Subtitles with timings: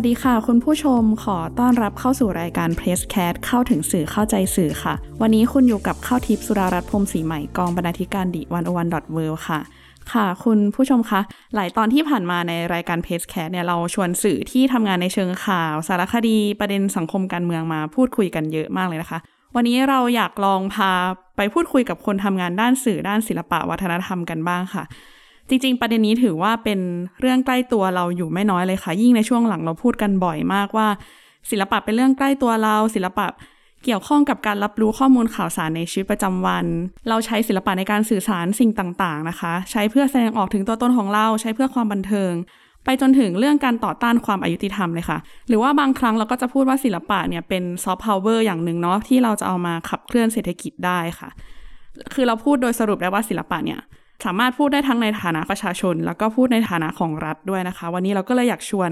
[0.00, 9.60] วัสดีค่ะ คุณผู้ชมขอต้อนรับเข้าสู่รายการ Press Cat เข้าถึงสื่อเข้าใจสื่อค่ะ วันนี้คุณอยู่กับข้าวทิพย์สุดารัตน์พรมศรีใหม่กองบรรณาธิการดิวันอวันดอทเวค่ะ
[10.12, 11.20] ค่ะ คุณผู้ชมคะ
[11.54, 19.18] หลายตอนที่ผ่านมาในรายการ Press Cat เนี่ยเราชวนสื่อที่ทำงานในเชิงข่าว สารคดีประเด็นสังคมการเมืองมาพูดคุยกันเยอะมากเลยนะคะ
[19.56, 20.92] วันนี้เราอยากลองพา
[21.36, 24.84] ไปพูดคุยกับคนทำงานด้านสื่อด้านศิลปะวัฒนธรรมกันบ้างค่ะ
[25.48, 26.80] จริง ๆ ประเด็นนี้ถือว่าเป็น
[27.20, 30.88] เรื่องใกล้ตัวเราอยู่ไม่น้อยเลยค่ะ ยิ่งในช่วงหลังเราพูดกันบ่อยมากว่า
[31.50, 33.26] ศิลปะเป็นเรื่องใกล้ตัวเรา ศิลปะ
[33.84, 36.64] เกี่ยวข้องกับการรับรู้ข้อมูลข่าวสารในชีวิตประจำวัน
[37.08, 42.32] เราใช้ศิลปะในการสื่อสารสิ่งต่างๆนะคะ ใช้เพื่อแสดงออกถึงตัวตนของเรา ใช้เพื่อความบันเทิง
[42.84, 45.18] ไปจนถึงเรื่องการต่อต้านความอยุติธรรมเลยค่ะ
[45.48, 51.28] หรือว่าบางครั้งเราก็จะพูดว่าศิลปะเนี่ยเป็นซอฟต์พาวเวอร์อย่างหนึ่งเนาะที่เราจะเอามาขับเคลื่อนเศรษฐกิจได้ค่ะ
[52.14, 53.80] คือเราพูดโดยสรุปได้ว่าศิลปะเนี่ย
[54.24, 58.90] สามารถพูดได้ทั้งในฐานะประชาชน แล้วก็พูดในฐานะของรัฐด้วยนะคะ วันนี้เราก็เลยอยากชวน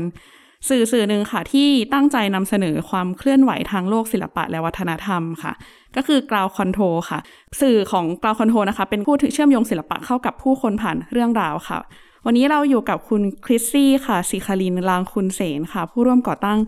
[0.69, 5.53] สื่อสื่อหนึ่งค่ะ ที่ตั้งใจนำเสนอความเคลื่อนไหวทางโลกศิลปะและวัฒนธรรมค่ะ
[5.97, 7.19] ก็คือ Ground Control ค่ะ
[7.61, 11.79] สื่อของ Ground Control นะคะ เป็นผู้เชื่อมโยงศิลปะเข้ากับผู้คนผ่านเรื่องราวค่ะ
[12.27, 16.59] วันนี้เราอยู่กับคุณคริสซี่ค่ะสิคารินลางคุณเสนค่ะ ผู้ร่วมก่อตั้ง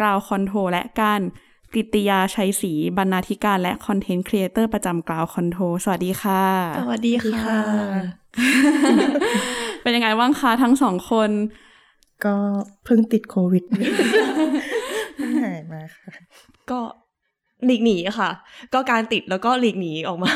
[0.00, 1.20] Ground Control และการ
[1.72, 6.44] กริตยาชัยศรีบรรณาธิการและ content creator ประจำ Ground Control สวัสดีค่ะ
[6.78, 7.58] สวัสดีค่ะ
[9.82, 11.30] เป็นยังไงบ้างคะทั้งสองคน
[12.24, 12.36] ก็
[12.84, 13.64] เพิ่งติดโควิด
[15.44, 16.10] หายมาค่ะ
[16.70, 16.80] ก็
[17.66, 18.30] หลีกหนีค่ะ
[18.74, 20.30] ก็การติดแล้วก็หลีกหนีออกมา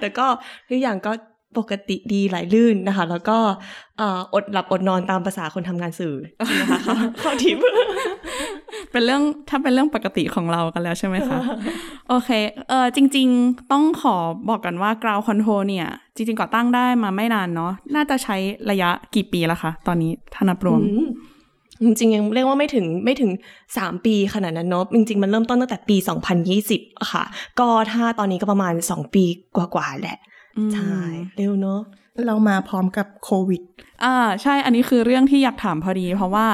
[0.00, 0.26] แต่ก็
[0.68, 1.12] ทุกอย่างก็
[1.56, 3.38] ปกติดีไหลลื่นนะคะ แล้วก็
[3.98, 6.14] เอ่ออดหลับอดนอนตามภาษาคนทำงานสื่อ
[6.60, 7.58] นะคะเข้าทิป
[8.92, 11.38] เป็นเรื่องถ้าเป็นเรื่องปกติของเรากันแล้วใช่ไหมคะ
[12.08, 12.30] โอเค
[12.68, 14.16] เออจริง ๆ ต้องขอ
[14.48, 18.36] บอกกันว่า Ground Control เนี่ย จริง ๆ ก่อตั้งได้มาไม่นานเนาะน่าจะใช้
[18.70, 20.80] ระยะกี่ปีแล้วคะตอนนี้ถ้านับรวม
[21.84, 23.30] จริงๆยังเรียกว่าไม่ถึงไม่ถึง
[23.76, 25.96] สามปีขนาดนั้นเนาะจริง ๆ มันเริ่มต้นตั้งแต่ปี
[26.48, 27.24] 2020อะค่ะ
[27.58, 29.24] ก็ถ้าตอนนี้ก็ประมาณ 2 ปี
[29.56, 30.18] กว่าๆแหละ
[30.74, 30.98] ใช่
[31.36, 31.80] เร็วเนาะ
[32.26, 33.62] เรามาพร้อมกับโควิด
[34.04, 36.46] อ่า ใช่อันนี้คือเรื่องที่อยากถามพอดี เพราะว่า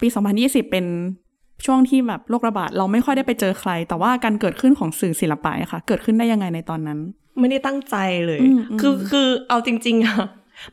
[0.00, 0.06] ปี
[0.38, 0.86] 2020 เป็น
[1.66, 6.98] ช่วงที่แบบโรคระบาด เราไม่ค่อยได้ไปเจอใคร แต่ว่าการเกิดขึ้นของสื่อศิลปะอะค่ะ เกิดขึ้นได้ยังไงในตอนนั้น
[7.38, 10.16] ไม่ได้ตั้งใจเลยอืมอืมคือคือเอาจริงๆอะ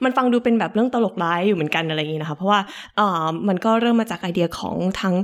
[0.03, 2.59] มันฟังดูเป็นแบบเรื่องตลกร้ายอยู่เหมือนกันอะไรอย่างนี้นะคะ เพราะว่า
[3.00, 5.16] อ่ามันก็เริ่มมาจากไอเดียของทั้ง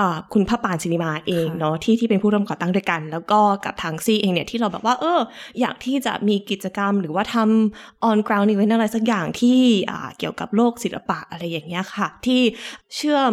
[0.00, 5.20] อ่าคุณพระปานศินิมาเองเนาะที่ที่เป็นผู้ร่วมก่อตั้งด้วยกัน แล้วก็กับทางซีเองเนี่ยที่เราแบบว่าเออ
[5.60, 9.60] อยากที่จะมีกิจกรรมหรือว่าทำ on ground event อะไรสักอย่างที่
[9.90, 12.40] อ่าเกี่ยวกับโลกศิลปะอะไรอย่างเงี้ยค่ะ ที่
[12.94, 13.32] เชื่อม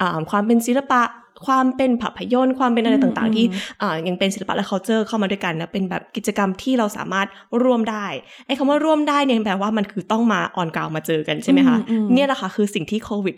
[0.00, 1.02] อ่าความเป็นศิลปะ
[1.46, 3.44] ความเป็นภาพยนตร์ความเป็นอะไรอืมต่างอืมๆที่
[3.82, 7.28] อ่ายังเป็นศิลปะและ culture เข้ามาด้วยกันนะเป็นแบบกิจกรรมที่เราสามารถ
[7.62, 8.06] ร่วมได้
[8.46, 13.34] ไอ้คำว่าร่วมได้เนี่ยแปลว่ามันคือต้องมาออนกราวมาเจอกันใช่ไหมคะอืมอืมเนี่ยแหละค่ะคือสิ่งที่โควิด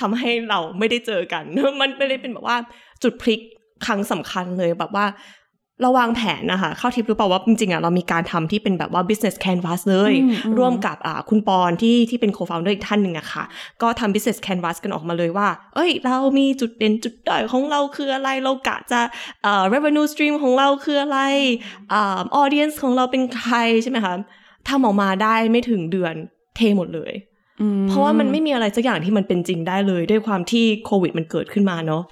[0.00, 1.42] ทำให้เราไม่ได้เจอกัน
[1.80, 2.56] มันไม่ได้เป็นแบบว่า
[3.02, 3.40] จุดพลิก
[3.86, 5.06] ครั้งสำคัญเลยแบบว่า
[5.82, 13.44] เราวางแผนนะคะเข้าทิปรู้เปล่าว่าจริงๆอะเรามีการทำที่เป็นแบบว่า business canvas เลยอืมอืมร่วมกับอ่าคุณปอนที่ที่เป็น co-founder อีกท่านหนึ่งอะค่ะ
[13.82, 19.00] ก็ทำ business canvas กันออกมาเลยว่า เอ้ย เรามีจุดเด่นจุดด้อยของเราคืออะไร เรากะจะ
[19.42, 21.18] เอ่อ revenue stream ของเราคืออะไร
[21.92, 24.14] อ่า audience ของเราเป็นใครใช่ไหมคะ
[24.68, 26.14] ทำออกมาได้ไม่ถึงเดือน
[26.56, 27.12] เทหมดเลย
[27.60, 32.02] อืเพราะว่ามันไม่มีอะไรสักอย่างที่มันเป็นจริงได้เลย ด้วยความที่โควิดมันเกิดขึ้นมาเนาะ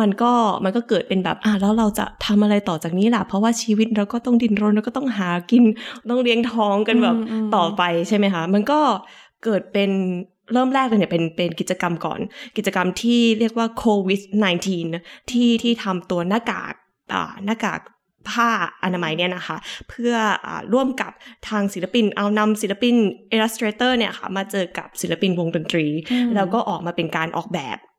[0.00, 0.32] มันก็
[0.64, 5.64] มันก็เกิดเป็นแบบอะแล้วเราจะทำอะไรต่อจากนี้ล่ะ เพราะว่าชีวิตเราก็ต้องดิ้นรนเราก็ต้องหากิน
[6.10, 8.80] ต้องเลี้ยงท้องกันแบบอืมอืมต่อไปใช่ไหมคะ มันก็
[9.44, 9.90] เกิดเป็น
[10.52, 12.20] เริ่มแรกเลยเนี่ยเป็นเป็นกิจกรรมก่อน
[12.56, 14.22] กิจกรรมที่เรียกว่า COVID
[14.78, 16.74] 19 ที่ที่ทำตัวหน้ากาก
[17.14, 17.80] อ่าหน้ากาก
[18.30, 18.48] ผ้า
[18.84, 19.56] อนามัยเนี่ยนะคะ
[19.88, 20.12] เพื่อ
[20.46, 21.12] อาร่วมกับ
[21.48, 22.94] ทางศิลปินเอานำศิลปิน
[23.34, 27.93] Illustrator เนี่ยค่ะมาเจอกับศิลปินวงดนตรีอืมแล้วก็ออกมาเป็นการออกแบบอ่า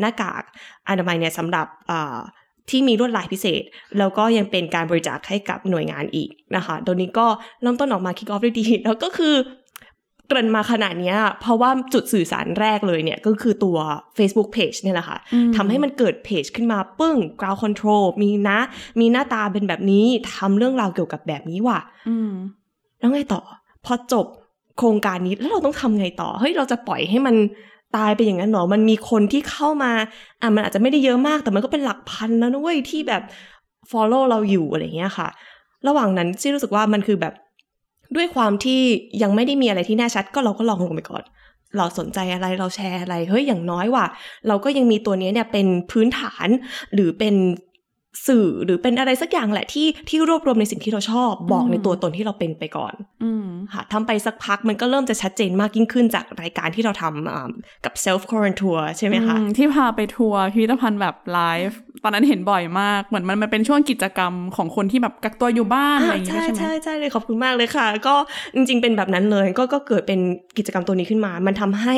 [0.00, 0.42] หน้ากาก
[0.88, 2.16] อนามัยเนี่ยสำหรับอ่า
[2.70, 3.62] ที่มีลวดลายพิเศษ
[3.98, 7.26] แล้วก็ยังเป็นการบริจาคให้กับหน่วยงานอีกนะคะโดยนี้ก็
[7.62, 9.34] เริ่มต้นออกมา kick off ได้ดี แล้วก็คือ
[10.28, 13.76] เกริ่นมาขนาดเนี้ยเพราะว่าจุดสื่อสารแรกเลยเนี่ย ก็คือตัว
[14.18, 18.58] Facebook Page เนี่ยแหละค่ะอืมทำให้มันเกิดเพจขึ้นมาปึ้ง ground control มีนะ
[19.00, 22.32] มีหน้าตาเป็นแบบนี้ทำเรื่องราวเกี่ยวกับแบบนี้ว่ะอืม
[22.98, 23.40] แล้วไงต่อ
[23.84, 24.26] พอจบ
[24.78, 27.34] โครงการนี้แล้วเราต้องทำไงต่อ เฮ้ย เราจะปล่อยให้มัน
[27.96, 29.92] ตายไปอย่างนั้นหรอ มันมีคนที่เข้ามา
[30.42, 33.22] อะมันอาจจะไม่ได้เยอะมากแต่มันก็เป็นหลักพันแล้วนะเว้ยที่แบบ
[33.90, 35.28] follow เราอยู่อะไรเงี้ยค่ะ
[35.86, 37.34] ระหว่างนั้นซี่รู้สึกว่ามันคือแบบ
[38.16, 38.80] ด้วยความที่
[39.22, 41.22] ยังไม่ได้มีอะไรที่แน่ชัด ก็เราก็ลองลงไปก่อน
[41.76, 44.06] เราสนใจอะไรเราแชร์อะไรเฮ้ยอย่างน้อยว่ะ
[44.48, 46.48] เราก็ยังมีตัวนี้เนี่ยเป็นพื้นฐาน
[46.94, 47.34] หรือเป็น
[48.26, 57.50] สื่อหรือเป็นอะไรสักอย่างแหละที่ที่รวบรวมในสิ่งที่เราชอบบอกในตัวตนที่เราเป็นไปก่อนอืมค่ะทำไปสักพักมันก็เริ่มจะชัดเจนมากยิ่งขึ้นจากรายการที่เราทำอ่า
[57.84, 68.14] กับ self quarantine tour ใช่ไหมคะอืมที่พาไปทัวร์พิพิธภัณฑ์แบบไลฟ์ตอนนั้นเห็นบ่อยมากเหมือนมันมันเป็นช่วงกิจกรรมของคนที่แบบกักตัวอยู่บ้านอะไรอย่างเงี้ยใช่ใช่ไหมใช่ใช่เลยขอบคุณมากเลยค่ะ ก็
[68.54, 70.20] จริง ๆ เป็นแบบนั้นเลย ก็ก็เกิดเป็น
[70.58, 71.96] กิจกรรมตัวนี้ขึ้นมา มันทำให้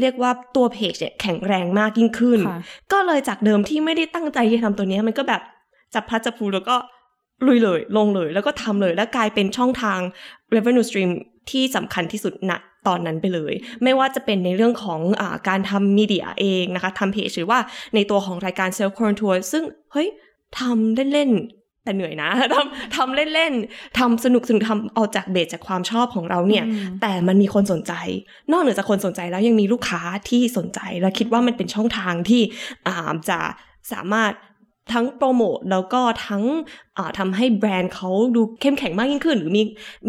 [0.00, 2.58] เรียกว่าตัวเพจเนี่ยแข็งแรงมากยิ่งขึ้นค่ะ
[2.92, 5.42] ก็เลยจากเดิมที่ไม่ได้ตั้งใจที่จะทำตัวเนี้ยมันก็แบบ
[5.94, 6.76] จับพลัดจับผลูแล้วก็
[7.46, 10.00] ลุยเลย ลงเลย แล้วก็ทำเลย แล้วกลายเป็นช่องทาง
[10.54, 11.10] revenue stream
[11.50, 12.52] ที่สำคัญที่สุดณ
[12.86, 13.52] ตอนนั้นไปเลย
[13.82, 17.58] ไม่ว่าจะเป็นในเรื่องของอาการทำมีเดียเองนะคะทำเพจหรือว่า
[17.94, 20.08] ในตัวของรายการ self quarantine ซึ่ง เฮ้ย
[20.58, 27.92] ทำเล่นๆ แต่เหนื่อยนะทำทำเล่นๆทำสนุกสนุกทำเอาจากเบสจากความชอบของเราเนี่ยอืมแต่มันมีคนสนใจ
[28.52, 32.42] นอกเหนือจากคนสนใจแล้วยังมีลูกค้าที่สนใจ และคิดว่ามันเป็นช่องทางที่
[32.86, 33.38] อ่าจะ
[33.92, 34.32] สามารถ
[34.92, 36.42] ทั้งโปรโมทแล้วก็ทั้ง
[36.96, 39.62] อ่าทำให้แบรนด์เขาดูเข้มแข็งมากยิ่งขึ้น หรือมี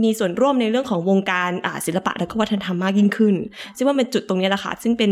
[0.04, 3.36] มีส่วนร่วมในเรื่องของวงการอ่าศิลปะและก็วัฒนธรรมมากยิ่งขึ้น
[3.78, 5.12] ซึ่งว่าเป็นจุดตรงนี้แหละค่ะ ซึ่งเป็น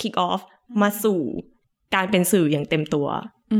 [0.00, 0.40] kick off
[0.82, 1.20] มาสู่
[1.94, 3.08] การเป็นสื่ออย่างเต็มตัว
[3.52, 3.58] อื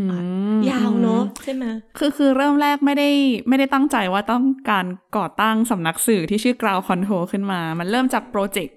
[0.56, 1.64] มยาวเนอะใช่ไหม
[1.98, 3.10] คือคือเริ่มแรกไม่ได้
[3.48, 4.86] ไม่ได้ตั้งใจว่าต้องการ
[5.16, 8.74] ก่อตั้งสำนักสื่อที่ชื่อ Ground Control ขึ้นมา มันเริ่มจากโปรเจกต์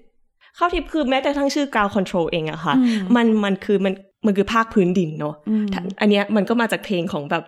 [0.56, 3.94] เข้าทิปคือแม้แต่ทั้งชื่อ ground control เองอะค่ะอืมมันมันคือมัน
[4.26, 5.66] มันคือภาคพื้นดินเนอะอืม
[6.00, 7.44] อันเนี้ยมันก็มาจากเพลงของแบบ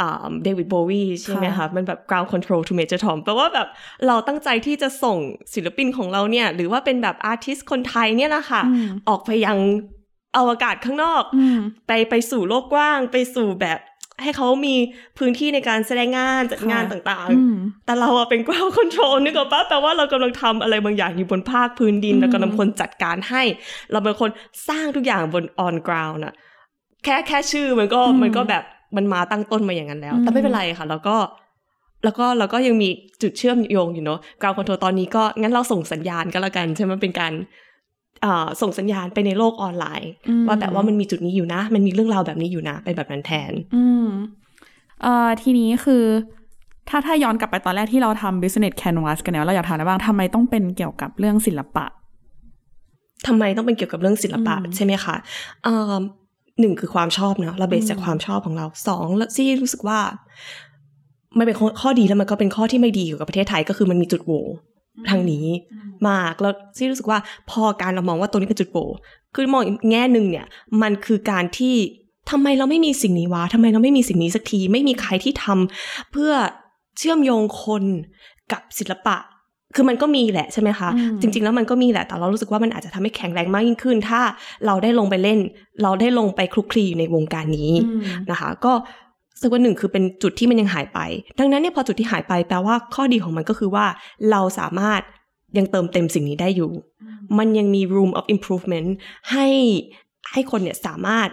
[0.00, 3.68] อ่าเดวิดโบวีใช่ไหมค่ะคะมันแบบ ground control to major tom แปลว่าแบบ
[4.06, 5.18] เราตั้งใจที่จะส่ง
[5.54, 9.58] ศิลปินของเราเนี่ย หรือว่าเป็นแบบอาร์ติสคนไทยเนี่ยแหละค่ะอืมออกไปยัง
[10.36, 13.78] อวกาศข้างนอกอืมไปไปสู่โลกกว้าง ไปสู่แบบ
[14.22, 14.74] ให้เขามี
[15.18, 23.42] พื้นที่ในการแสดงงานจัดงานค่ะต่างอืมๆแต่เราอะเป็น ground control นึกออกปะแปลว่าเรากำลังทำอะไรบางอย่างอยู่บนภาคพื้นดินอืมเรากำลังคนจัดการให้
[23.92, 24.30] เราเป็นคน
[24.68, 26.34] สร้างทุกอย่างบน on ground อะ
[27.04, 28.64] แค่แค่ชื่อมันก็มันก็แบบ
[28.96, 31.16] มันมาตั้งต้นมาอย่างนั้นแล้ว แต่ไม่เป็นไรค่ะ แล้วก็
[32.04, 32.88] แล้วก็เราก็ยังมี
[33.22, 37.71] จุดเชื่อมโยงอยู่เนาะ ground control ตอนนี้ก็งั้นเราส่งสัญญาณก็แล้วกันใช่ไหมเป็นการอ่า
[38.60, 44.06] ส่งสัญญาณไปในโลกออนไลน์อืมว่าแบบว่ามันมีจุดนี้อยู่นะ มันมีเรื่องราวแบบนี้อยู่นะเป็นแบบนั้นแทน อืม
[45.02, 46.04] เอ่อทีนี้คือ
[46.88, 51.86] ถ้าถ้าย้อนกลับไปตอนแรกที่เราทำ business canvas กันเนี่ยเราอยากถามอะไรบ้างทำไมต้องเป็นเกี่ยวกับเรื่องศิลปะ
[53.26, 55.16] ทำไมต้องเป็นเกี่ยวกับเรื่องศิลปะอืมใช่ไหมคะ
[55.64, 55.92] เอ่อ
[56.60, 59.98] หนึ่งคือความชอบเนาะเราเบสอืมจากความชอบของเราสองแล้วซี่รู้สึกว่า
[61.38, 64.44] มันเป็นข้อข้อดีแล้วมันก็เป็นข้อที่ไม่ดีเกี่ยวกับประเทศไทยก็คือมันมีจุดโหว่
[65.08, 65.46] ทางนี้
[66.08, 67.18] มากแล้วซี่รู้สึกว่า
[67.50, 68.86] พอการเรามองว่าตรงนี้เป็นจุดโหว่
[69.34, 70.46] คือมองอีกแง่หนึ่งเนี่ย
[70.82, 71.74] มันคือการที่
[72.30, 76.32] ทำไมเราไม่มีสิ่งนี้วะทำไมเราไม่มีสิ่งนี้สักที ไม่มีใครที่ทำเพื่อ
[76.98, 77.84] เชื่อมโยงคน
[78.52, 79.16] กับศิลปะ
[79.74, 84.20] คือมันก็มีแหละใช่ไหมคะอืมจริง ๆ แล้วมันก็มีแหละ แต่เรารู้สึกว่ามันอาจจะทำให้แข็งแรงมากยิ่งขึ้น ถ้า
[84.66, 85.38] เราได้ลงไปเล่น
[85.82, 88.00] เราได้ลงไปคลุกคลีอยู่ในวงการนี้อืม
[88.30, 88.72] นะคะ ก็
[89.42, 90.98] รู้สึกว่าหนึ่งคือเป็นจุดที่มันยังหายไป
[91.38, 93.86] ดังนั้นเนี่ยพอจุดที่หายไปแปลว่าข้อดีของมันก็คือว่า
[94.30, 95.00] เราสามารถ
[95.58, 96.72] ยังเติมเต็มสิ่งนี้ได้อยู่
[97.38, 98.88] มันยังมี room of improvement
[99.30, 99.46] ให้
[100.32, 101.28] ให้คนเนี่ยสามารถ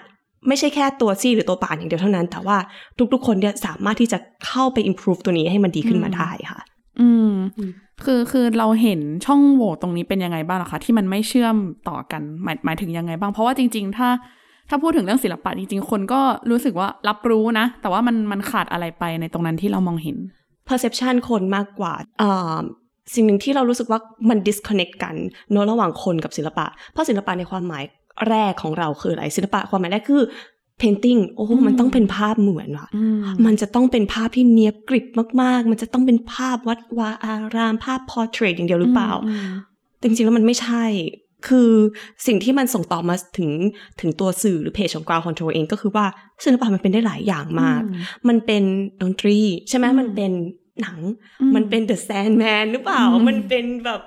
[0.48, 2.58] ไม่ใช่แค่ตัวซี่หรือตัวป่านอย่างเดียวเท่านั้น แต่ว่า
[3.14, 6.60] ทุกๆ คนเนี่ยสามารถที่จะเข้าไป improve ตัวนี้ให้มันดีขึ้นมาได้ค่ะ
[7.00, 7.72] อืมอืม
[8.06, 11.56] คือคือเราเห็นช่องโหว่ตรงนี้เป็นยังไงบ้างล่ะคะที่มันไม่เชื่อม
[11.90, 14.10] ต่อกันหมายหมายถึงยังไงบ้าง เพราะว่าจริง ๆ ถ้า
[14.70, 16.22] ถ้าพูดถึงเรื่องศิลปะจริงๆ คนก็
[16.52, 20.18] รู้สึกว่ารับรู้นะ แต่ว่ามันมันขาดอะไรไปในตรงนั้นที่เรามองเห็น
[20.68, 22.60] perception คนมากกว่าอ่า
[23.16, 24.00] สิ่งหนึ่งที่เรารู้สึกว่า
[24.30, 25.16] มัน disconnect กัน
[25.52, 27.84] เนอะระหว่างคนกับศิลปะ เพราะศิลปะในความหมาย
[28.30, 30.24] แรกของเราคืออะไรศิลปะความหมายแรกคือ
[30.82, 35.06] painting โอ้โหอืมมันต้องเป็นภาพเหมือนว่ะอืมมันจะต้องเป็นภาพที่เนียบกริบ
[35.42, 39.48] มากๆ มันจะต้องเป็นภาพวัดวาอารามภาพ portrait อย่างเดียวหรือเปล่าอืม
[39.98, 40.86] แต่จริงๆแล้วมันไม่ใช่
[41.48, 41.72] คือ
[42.28, 43.52] สิ่งที่มันส่งต่อมาถึง
[44.02, 46.06] ถึงตัวสื่อหรือเพจของ Ground Control เองก็คือว่า
[46.44, 48.64] ศิลปะมันเป็นได้หลายอย่างมากอืมมันเป็น
[49.02, 49.38] ดนตรี
[49.70, 50.32] ใช่ไหมอืมมันเป็น
[50.82, 51.00] หนัง
[51.42, 54.02] อืมมันเป็น The Sandman หรือเปล่าอืมมันเป็นแบบ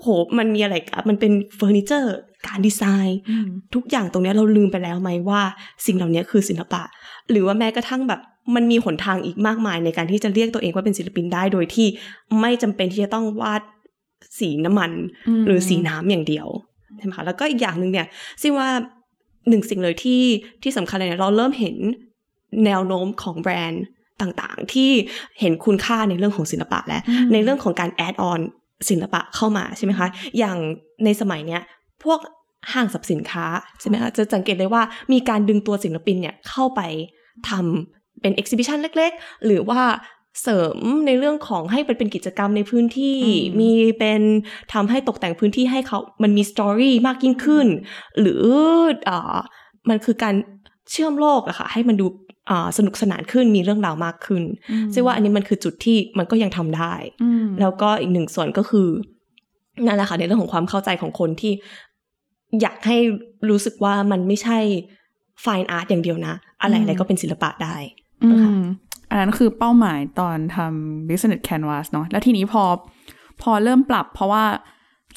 [0.00, 0.06] โห
[0.38, 2.14] มันมีอะไรกันมันเป็นเฟอร์นิเจอร์
[2.46, 5.42] การดีไซน์อืมทุกอย่างตรงเนี้ยเราลืมไปแล้วไหมว่า
[5.86, 6.82] สิ่งเหล่านี้คือศิลปะ
[7.30, 8.20] หรือว่าแม้กระทั่งแบบ
[8.54, 11.86] มันมีหนทางอีกมากมายในการที่จะเรียกตัวเองว่าเป็นศิลปินได้โดยที่
[12.40, 13.62] ไม่จำเป็นที่จะต้องวาด
[14.38, 14.90] สีน้ำมัน
[15.28, 16.48] อืมหรือสีน้ำอย่างเดียว
[16.98, 18.06] ใช่ไหมคะแล้วก็อีกอย่างหนึ่งเนี่ย
[18.42, 18.68] ซึ่งว่า
[19.48, 20.22] หนึ่งสิ่งเลยที่
[20.62, 21.76] ที่สำคัญเลยเนี่ยเราเริ่มเห็น
[22.64, 23.84] แนวโน้มของแบรนด์
[24.22, 24.90] ต่างๆ ที่
[25.40, 28.40] เห็นคุณค่าในเรื่องของศิลปะและอืมในเรื่องของการแอดออน
[28.88, 30.08] ศิลปะเข้ามาใช่ไหมคะ
[30.38, 30.56] อย่าง
[31.04, 31.62] ในสมัยเนี้ย
[32.04, 32.18] พวก
[32.72, 33.46] ห้างสรรพสินค้า
[33.80, 34.82] ใช่ไหมคะ จะสังเกตได้ว่า
[35.12, 36.80] มีการดึงตัวศิลปินเนี่ยเข้าไป
[37.48, 39.80] ทำเป็นเอ็กซิบิชันเล็ก ๆ หรือว่า
[40.42, 40.76] เสริม
[41.06, 44.22] ในเรื่องของให้เป็นเป็นกิจกรรมในพื้นที่อืมมีเป็น
[44.72, 47.66] ทำให้ตกแต่งพื้นที่ให้เขามันมีสตอรี่มากยิ่งขึ้น
[48.20, 48.44] หรือ
[49.08, 49.36] อ่า
[49.88, 50.34] มันคือการ
[50.90, 52.06] เชื่อมโลกอะค่ะให้มันดู
[52.50, 54.42] อ่าสนุกสนานขึ้นมีเรื่องราวมากขึ้น
[54.94, 58.88] ซึ่งว่าอันนี้มันคือจุดที่มันก็ยังทำได้อืมแล้วก็อีกหนึ่งส่วนก็คือ
[59.86, 61.52] นั่นแหละค่ะในเรื่องของความเข้าใจของคนที่
[62.60, 62.98] อยากให้
[63.50, 64.58] รู้สึกว่ามันไม่ใช่
[65.44, 67.76] fine art อย่างเดียวนะ อะไรอะไรก็เป็นศิลปะได้
[68.22, 68.62] อืนะคะม
[69.14, 72.62] อันนั้นคือเป้าหมายตอนทำ business canvas เนาะแล้วทีนี้พอ
[73.42, 74.44] พอเริ่มปรับ เพราะว่า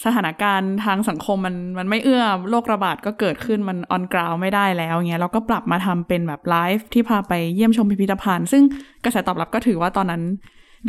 [0.06, 8.64] สถานการณ์ทางสังคมมันมันไม่เอื้อโรคระบาดก็เกิดขึ้นมัน on ground ไม่ได้แล้วเงี้ยเราก็ปรับมาทำเป็นแบบไลฟ์ที่พาไปเยี่ยมชมพิพิธภัณฑ์ ซึ่ง
[9.04, 10.24] กระแสตอบรับก็ถือว่าตอนนั้น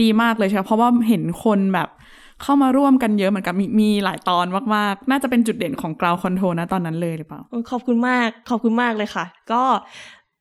[0.03, 1.89] ดีมากเลยใช่ไหมเพราะว่าเห็นคนแบบ
[2.43, 9.63] เข้ามาร่วมกันเยอะเหมือนกันมีมีหลายตอนมาก ๆ น่าจะเป็นจุดเด่นของ ground control นะตอนนั้นเลยหรือเปล่า ขอบคุณมาก ขอบคุณมากเลยค่ะ ก็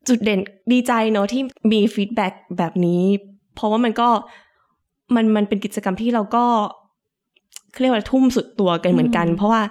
[0.07, 0.39] จุดเด่น
[0.71, 3.03] ดีใจเนอะที่มี feedback แบบนี้
[3.55, 4.09] เพราะว่ามันก็
[5.15, 6.45] มันมันเป็นกิจกรรมที่เราก็
[7.71, 9.61] เขาเรียกว่าทุ่มสุดตัวกันเหมือนกันอืมเพราะว่า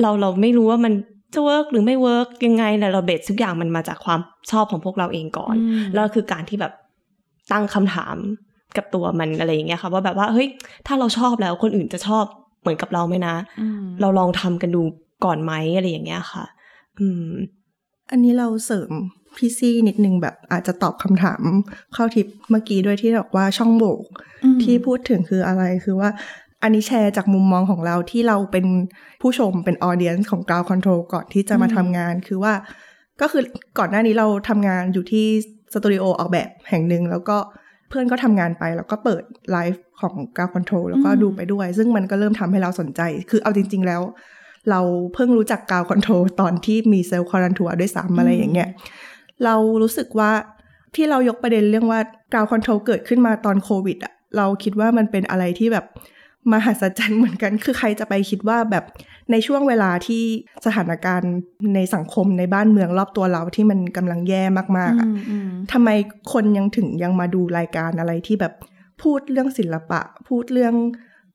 [0.00, 0.92] เราเราไม่รู้ว่ามัน
[1.34, 4.20] จะ work หรือไม่ work ยังไงแต่เรา base ทุกอย่างมันมาจากความ
[4.50, 5.54] ชอบของพวกเราเองก่อน
[5.94, 6.72] แล้วคือการที่แบบ
[7.52, 8.16] ตั้งคำถาม
[8.76, 10.48] กับตัวมันอะไรอย่างเงี้ยค่ะว่าแบบว่าเฮ้ย
[10.86, 12.24] ถ้าเราชอบแล้วคนอื่นจะชอบ
[12.60, 14.82] เหมือนกับเราไหมนะอืมเราลองทำกันดู
[15.24, 16.44] ก่อนไหมอะไรอย่างเงี้ยค่ะ
[16.98, 17.28] อืม
[18.10, 18.90] อันนี้เราเสริม
[19.36, 21.42] พี่ซี่นิดนึงแบบอาจจะตอบคำถาม
[21.94, 23.96] เข้าทิปเมื่อกี้ด้วยที่บอกว่าช่องโหว่
[24.44, 26.10] อืมที่พูดถึงคืออะไรคือว่า
[26.62, 28.66] อันนี้แชร์จากมุมมองของเราที่เราเป็น
[29.20, 32.54] ผู้ชมเป็น audience ของ Ground Control ก่อนที่จะมาอืมทำงานคือว่า
[33.20, 33.42] ก็คือ
[33.78, 35.26] ก่อนหน้านี้เราทำงานอยู่ที่
[35.74, 37.36] สตูดิโอออกแบบแห่งหนึ่งแล้วก็
[37.88, 43.00] เพื่อนก็ทำงานไปแล้วก็เปิดไลฟ์ของ Ground Control แล้วก็ดูไปด้วย ซึ่งมันก็เริ่มทำให้เราสนใจ
[43.30, 44.02] คือเอาจริง ๆ แล้ว
[44.70, 44.80] เรา
[45.14, 48.68] เพิ่งรู้จัก Ground Control ตอนที่มีเซลล์ควอรันทัวด้วยซ้ำอะไรอย่างเงี้ย
[49.44, 50.30] เรารู้สึกว่า
[50.94, 52.00] ที่เรายกประเด็นเรื่องว่า
[52.32, 55.86] Ground Control เกิดขึ้นมาตอนโควิดอะเราคิดว่ามันเป็นอะไรที่แบบ
[56.52, 58.84] มหัศจรรย์เหมือนกัน คือใครจะไปคิดว่าแบบ
[59.30, 60.22] ในช่วงเวลาที่
[60.64, 61.32] สถานการณ์
[61.74, 64.42] ในสังคมในบ้านเมืองรอบตัวเราที่มันกำลังแย่
[64.78, 65.88] มากๆอะอืมอืมทำไม
[66.32, 68.52] คนยังถึงยังมาดูรายการอะไรที่แบบ
[69.02, 70.74] พูดเรื่องศิลปะ พูดเรื่อง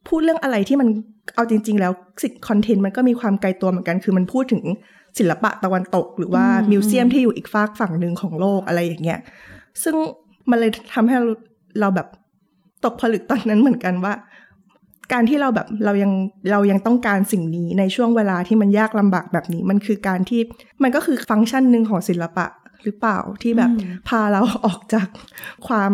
[0.07, 0.89] พูดเรื่องอะไรที่มัน
[1.35, 4.63] เอาจริง ๆ แล้วสิคอนเทนต์มันก็มีความไกลตัวเหมือนกัน คือมันพูดถึง
[5.19, 9.19] ศิลปะตะวันตก หรือว่าอืมมิวเซียมที่อยู่อีกฝากฝั่งหนึ่งของโลกอะไรอย่างเงี้ย
[9.83, 9.95] ซึ่ง
[10.49, 11.27] มันเลยทำให้เรา
[11.79, 12.07] เราแบบ
[12.85, 14.13] ตกผลึกตอนนั้นเหมือนกันว่า
[15.13, 16.11] การที่เราแบบเรายัง
[16.51, 20.41] เรายังต้องการสิ่งนี้ในช่วงเวลาที่มันยากลำบากแบบนี้ มันคือการที่
[20.83, 22.45] มันก็คือฟังก์ชันหนึ่งของศิลปะ
[22.83, 25.07] หรือเปล่าที่แบบอืมพาเราออกจาก
[25.67, 25.91] ความ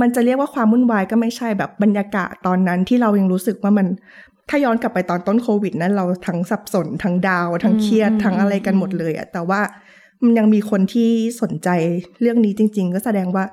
[0.00, 3.86] มันจะเรียกว่าความวุ่นวายก็ไม่ใช่แบบบรรยากาศตอนนั้นที่เรายังรู้สึกว่ามัน
[4.48, 9.60] ถ้าย้อนกลับไปตอนต้นโควิดนั้นเราทั้งสับสนทั้งดาว ทั้งเครียดอืมทั้งอะไรกันหมดเลยอะแต่ว่า
[10.22, 11.10] มันยังมีคนที่
[11.42, 11.68] สนใจ
[12.20, 13.44] เรื่องนี้จริง ๆ ก็แสดงว่า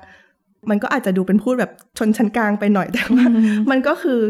[0.70, 3.24] มันก็อาจจะดูเป็นพูดแบบชนชั้นกลางไปหน่อยแต่ว่า
[3.70, 4.20] มันก็คือ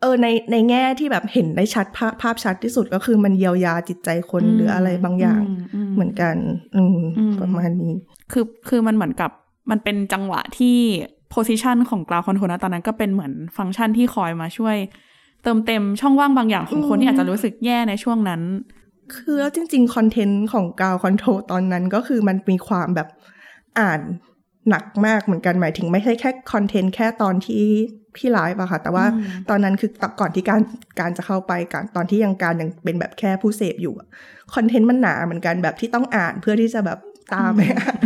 [0.00, 6.36] เออในในแง่ที่แบบเห็นได้ชัดภาพภาพชัดที่สุดก็คือมันเยียวยาจิตใจคนหรืออะไรบางอย่างมเหมือนกัน
[6.76, 7.94] อืมอืมประมาณนี้
[8.32, 9.30] คือคือมันเหมือนกับ
[9.70, 10.78] มันเป็นจังหวะที่
[11.34, 14.76] position ของ GroundControl นะตอนนั้นก็เป็นเหมือนฟังก์ชันที่คอยมาช่วย
[15.46, 18.42] เติมเต็มช่องว่างบางอย่างของคนอืมที่อาจจะรู้สึกแย่ในช่วงนั้น
[19.14, 23.08] คือแล้วจริงๆ คอนเทนต์ของ GroundControl ตอนนั้นก็คือมันมีความแบบ
[23.80, 24.00] อ่าน
[24.68, 27.64] หนักมากเหมือนกันหมายถึงไม่ใช่แค่คอนเทนต์แค่ตอนที่
[28.18, 30.62] ที่ไลฟ์อะค่ะ แต่ว่าอืมตอนนั้นคือตก่อนที่การ
[31.00, 34.08] การจะเข้าไปการตอนที่ยังการยังเป็นแบบแค่ผู้เสพอยู่อะ
[34.54, 36.98] คอนเทนต์มันหนาเหมือนกันแบบที่ต้องอ่านเพื่อที่จะแบบ
[37.34, 37.98] ตามไปอ่าน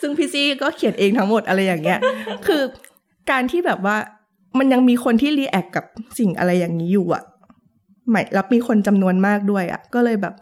[0.00, 2.00] ซึ่งพี่ซี่ก็เขียนเองทั้งหมดอะไรอย่างเงี้ย
[2.46, 2.62] คือ
[3.30, 3.96] การที่แบบว่า
[4.58, 5.84] มันยังมีคนที่ react กับ
[6.18, 7.22] สิ่งอะไรอย่างนี้อยู่อะ
[8.10, 10.34] หมายแล้วมีคนจำนวนมากด้วยอะก็เลยแบบ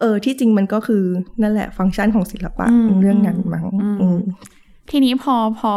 [0.00, 1.02] เออที่จริงมันก็คือ
[1.42, 4.18] นั่นแหละ ฟังก์ชันของศิลปะอืมเรื่องนั้นมั้งอืมอืม
[4.90, 5.74] ทีนี้พอพอ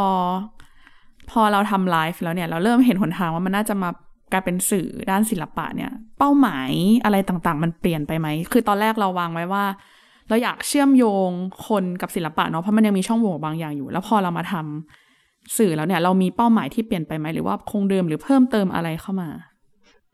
[1.32, 3.90] พอเราทำไลฟ์แล้วเนี่ย เราเริ่มเห็นหนทางว่ามันน่าจะมา
[4.32, 6.70] กลายเป็นสื่อด้านศิลปะเนี่ย เป้าหมาย
[7.06, 9.64] อะไรต่างๆ มันเปลี่ยนไปไหม คือตอนแรกเราวางไว้ว่า
[10.30, 11.30] เราอยากเชื่อมโยง
[11.68, 15.01] คนกับศิลปะเนาะเพราะมันยังมีช่องโหว่บางอย่างอยู่ แล้วพอเรามาทำ
[15.58, 19.30] สื่อแล้วเนี่ย เรามีเป้าหมายที่เปลี่ยนไปไหมหรือว่าคงเดิมหรือเพิ่มเติมอะไรเข้ามา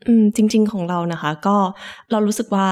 [0.07, 1.57] อืมจริง ๆ ของเรานะคะ ก็
[2.11, 2.67] เรารู้สึกว่า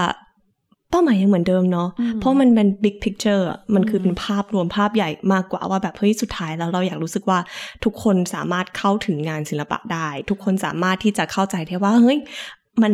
[0.89, 7.39] เป้าหมายยังเหมือนเดิมเนาะอืมเพราะมันเป็น big picture อะมันคือมเป็นภาพรวมภาพใหญ่มากกว่าว่าแบบเฮ้ยสุดท้ายแล้วเราอยากรู้สึกว่า
[7.83, 12.17] ทุกคนสามารถเข้าถึงงานศิลปะได้ ทุกคนสามารถที่จะเข้าใจได้ว่าเฮ้ย
[12.81, 12.93] มัน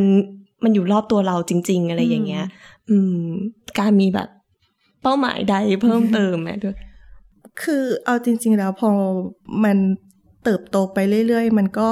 [0.63, 2.45] มันอยู่รอบตัวเราจริง ๆ อะไรอย่างเงี้ย
[2.89, 3.23] อืม
[3.79, 4.29] การมีแบบ
[5.03, 6.75] เป้าหมายใดเพิ่มเติมไหมด้วย
[7.63, 8.91] คือเอาจริง ๆ แล้วพอ
[9.63, 9.77] มัน
[10.43, 11.89] เติบโตไปเรื่อย ๆ มันก็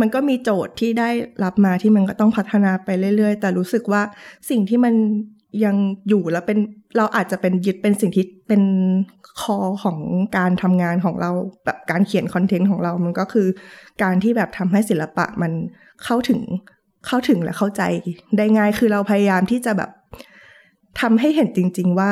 [0.00, 1.08] มันก็มีโจทย์ที่ได้
[1.44, 4.02] รับมาที่มันก็ต้องพัฒนาไปเรื่อย ๆ แต่รู้สึกว่า
[4.50, 4.94] สิ่งที่มัน
[5.64, 5.76] ยัง
[6.08, 6.58] อยู่แล้วเป็น
[6.96, 8.62] เราอาจจะเป็นยึดเป็นสิ่งที่เป็น
[9.40, 9.98] คอของ
[10.36, 11.30] การทำงานของเรา
[11.64, 13.48] แบบการเขียนคอนเทนต์ของเรามันก็คือ
[14.02, 15.52] การที่แบบทำให้ศิลปะมัน
[16.04, 16.40] เข้าถึง
[17.06, 17.82] เข้าถึงและเข้าใจ
[18.36, 19.90] ได้ง่ายคือเราพยายามที่จะแบบ
[21.00, 22.10] ทำให้เห็นจริง ๆ ว่า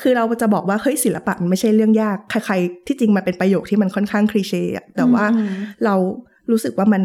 [0.00, 5.50] คือเราจะบอกว่าเฮ้ยศิลปะมันไม่ใช่เรื่องยาก ใครๆที่จริงมันเป็นประโยคที่มันค่อนข้างคลีเช่อะแต่ว่าอืม
[5.84, 5.94] เรา
[6.50, 7.02] รู้สึกว่ามัน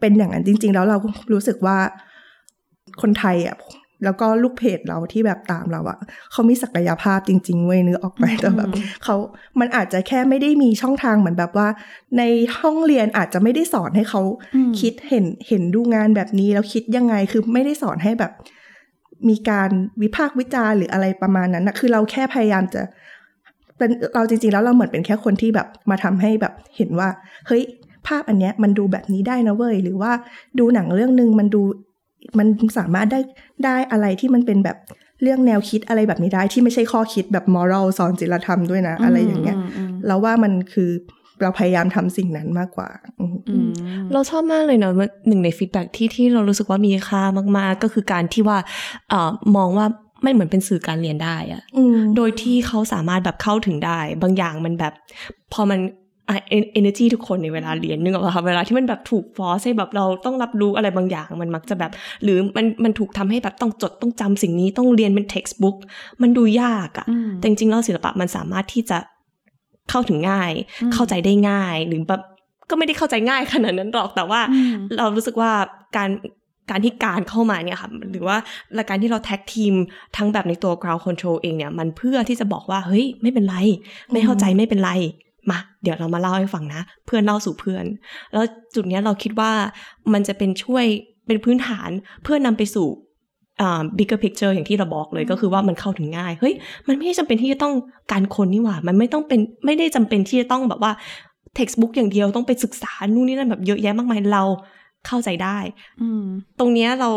[0.00, 0.98] เป็นอย่างนั้นจริง ๆ แล้วเรา
[1.32, 1.76] รู้สึกว่า
[3.02, 3.56] คนไทยอะ
[4.04, 5.98] แล้วก็ลูกเพจเราที่แบบตามเราอะ
[6.32, 8.70] เขามีศักยภาพจริง ๆ เว้ยนึกออกไหมแต่แบบ
[9.04, 9.16] เขา
[9.60, 11.68] มันอาจจะแค่ไม่ได้มีช่องทางเหมือนแบบว่า
[12.18, 12.22] ใน
[12.58, 14.20] ห้องเรียนอาจจะไม่ได้สอนให้เขา
[14.54, 18.32] อืมคิดเห็นเห็นดูงานแบบนี้แล้วคิดยังไงคือไม่ได้สอนให้แบบ
[19.28, 19.70] มีการ
[20.02, 22.82] วิพากษ์วิจารณ์หรืออะไรประมาณนั้นนะคือเราแค่พยายามจะ
[23.78, 27.08] เป็นเราจริงๆแล้วเราเหมือนเป็นแค่คนที่แบบมาทำให้แบบเห็นว่า
[27.46, 27.62] เฮ้ย
[28.06, 30.12] ภาพอันเนี้ยมันดูแบบนี้ได้นะเว้ย หรือว่า
[30.58, 31.62] ดูหนังเรื่องหนึ่งมันดู
[32.38, 32.46] มัน
[32.78, 33.20] สามารถได้
[33.64, 34.76] ได้อะไรที่มันเป็นแบบ
[35.22, 40.90] เรื่องแนวคิดอะไรแบบนี้ได้ที่ไม่ใช่ข้อคิดแบบมอรัลสอนศีลธรรมด้วยนะ อะไรอย่างเงี้ยมอืมแล้วว่ามันคือ
[41.42, 42.88] เราพยายามทำสิ่งนั้นมากกว่า
[43.20, 43.68] อืมอืม
[44.12, 47.22] เราชอบมากเลยเนาะว่าหนึ่งในฟีดแบ็ที่ที่เรารู้สึกว่ามีค่า
[47.58, 48.58] มาก ๆ ก็คือการที่ว่า
[49.10, 49.86] เอ่อมองว่า
[50.22, 54.92] ไม่เหมือนเป็นสื่อการเรียนได้อะอืมโดยที่เขาสามารถแบบเข้าถึงได้ บางอย่างมันแบบ
[55.52, 55.80] พอมัน
[56.28, 61.90] อะ en- energy ทุกคนในเวลาเรียนนึกออกปะคะเวลาที่มันแบบถูกฟอสให้แบบเราต้องรับรู้อะไรบางอย่างมันมักจะแบบ
[62.22, 65.76] หรือมันมันถูกทำให้แบบต้องจดต้องจำสิ่งนี้ต้องเรียนเป็น textbook
[66.22, 68.98] มันดูยากอะอืมแต่จริงๆแล้วศิลปะมันสามารถที่จะ
[69.90, 70.52] เข้าถึงง่าย
[70.82, 72.22] อืมเข้าใจได้ง่าย หรือแบบ
[72.70, 75.52] ก็ไม่ได้เข้าใจง่ายขนาดนั้นหรอกแต่ว่าอืมเรารู้สึกว่า
[75.96, 76.10] การ
[76.70, 78.36] การที่การเข้ามาเนี่ยค่ะหรือว่า
[78.74, 79.74] และการที่เราแท็กทีม
[80.16, 83.56] ทั้งแบบในตัว ground control เองเนี่ย มันเพื่อที่จะบอกว่า เฮ้ย ไม่เป็นไร
[84.12, 84.90] ไม่เข้าใจไม่เป็นไร
[85.50, 87.84] มา เดี๋ยวเรามาเล่าให้ฟังนะ เพื่อนเล่าสู่เพื่อน
[88.32, 89.52] แล้วจุดเนี้ยเราคิดว่า
[90.12, 90.84] มันจะเป็นช่วย
[91.26, 91.90] เป็นพื้นฐาน
[92.22, 92.86] เพื่อนำไปสู่
[93.60, 96.54] อ่า bigger picture อย่างที่เราบอกเลยก็คือว่ามันเข้าถึงง่าย เฮ้ย
[96.86, 97.74] มันไม่ได้จำเป็นที่จะต้อง
[98.12, 100.92] การคนนี่หว่า มันไม่ต้องเป็นไม่ได้จำเป็นที่จะต้องแบบว่า
[101.58, 104.44] textbook อย่างเดียวต้องไปศึกษานู่นนี่นั่นแบบเยอะแยะมากมายเรา
[105.06, 105.58] เข้าใจได้
[106.00, 106.24] อืม
[106.58, 107.10] ตรงเนี้ยเรา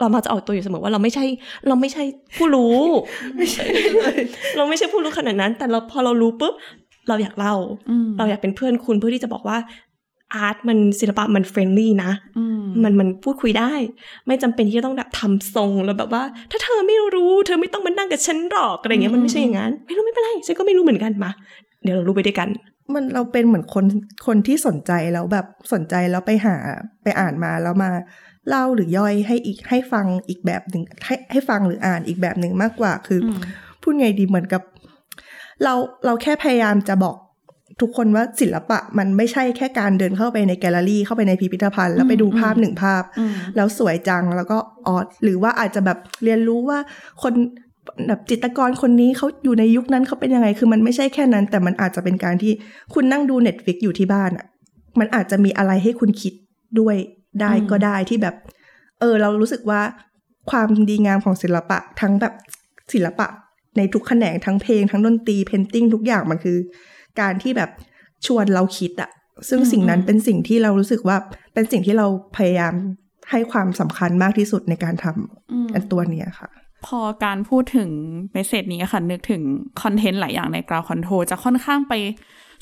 [0.00, 1.24] เรามาจะออกตัวอยู่เสมอว่าเราไม่ใช่
[1.68, 2.02] เราไม่ใช่
[2.36, 2.78] ผู้รู้
[3.36, 3.64] ไม่ใช่
[4.56, 6.54] เราไม่ใช่ผู้รู้ขนาดนั้น แต่เราพอเรารู้ปุ๊บ
[7.08, 7.54] เราอยากเล่า
[7.90, 9.56] อืมเราอยากเป็นเพื่อนคุณเพื่อที่จะบอกว่า
[10.34, 13.72] อาร์ตมันศิลปะมันเฟรนลี่นะอืมมันมันพูดคุยได้
[14.26, 21.30] ไม่จำเป็นที่จะต้องแบบทำทรงแล้วแบบว่า ถ้าเธอไม่รู้เธอไม่ต้องมานั่งกับฉันหรอกอะไรเงี้ยมันไม่ใช่อย่างนั้น ไม่รู้ไม่เป็นไรฉันก็ไม่รู้เหมือนกันมา
[21.82, 22.48] เดี๋ยวเรารู้ไปด้วยกัน
[22.94, 23.84] มันเราเป็นเหมือนคน
[24.26, 26.56] คนที่สนใจแล้วแบบสนใจแล้วไปหา
[27.02, 27.90] ไปอ่านมาแล้วมา
[28.48, 33.40] เล่าหรือย่อยให้อีกให้ฟังอีกแบบหนึ่งให้ให้ฟังหรืออ่านอีกแบบหนึ่งมากกว่าคืออม
[33.82, 34.62] พูดไงดีเหมือนกับ
[35.64, 37.16] เราเราแค่พยายามจะบอก
[37.80, 46.78] ทุกคนว่าศิลปะมันไม่ใช่แค่การเดินเข้าไปในแกลเลอรี่เข้าไปในพิพิธภัณฑ์ แล้วไปดูภาพหนึ่งภาพอืมแล้วสวยจังแล้วก็ออดหรือว่าอาจจะแบบเรียนรู้ว่า
[47.22, 47.32] คน
[48.08, 52.52] แบบจิตรกรคนนี้เขาอยู่ในยุคนั้นเขาเป็นยังไง คือมันไม่ใช่แค่นั้น แต่มันอาจจะเป็นการที่
[52.94, 54.46] คุณนั่งดู Netflix อยู่ที่บ้านอะ
[55.00, 56.34] มันอาจจะมีอะไรให้คุณคิด
[56.80, 56.96] ด้วย
[57.40, 58.34] ได้อืมก็ได้ที่แบบ
[59.00, 59.80] เออ เรารู้สึกว่า
[60.50, 62.34] ความดีงามของศิลปะทั้งแบบ
[62.92, 63.26] ศิลปะ
[63.76, 66.58] ในทุกแขนงทั้งเพลงทั้งดนตรีเพนติ้งทุกอย่างมันคือ
[67.20, 67.70] การที่แบบ
[68.26, 69.10] ชวนเราคิดอะ
[69.48, 71.16] ซึ่งสิ่งนั้นเป็นสิ่งที่เรารู้สึกว่า
[71.54, 72.74] เป็นสิ่งที่เราพยายาม
[73.30, 75.06] ให้ความสำคัญมากที่สุดในการท
[75.52, 76.48] อืมำอันตัวเนี้ยค่ะ
[76.86, 77.90] พอการพูดถึง
[78.32, 79.42] เมสเซจนี้ค่ะ นึกถึง
[79.82, 81.92] คอนเทนต์หลายอย่างใน Ground Control จะค่อนข้างไป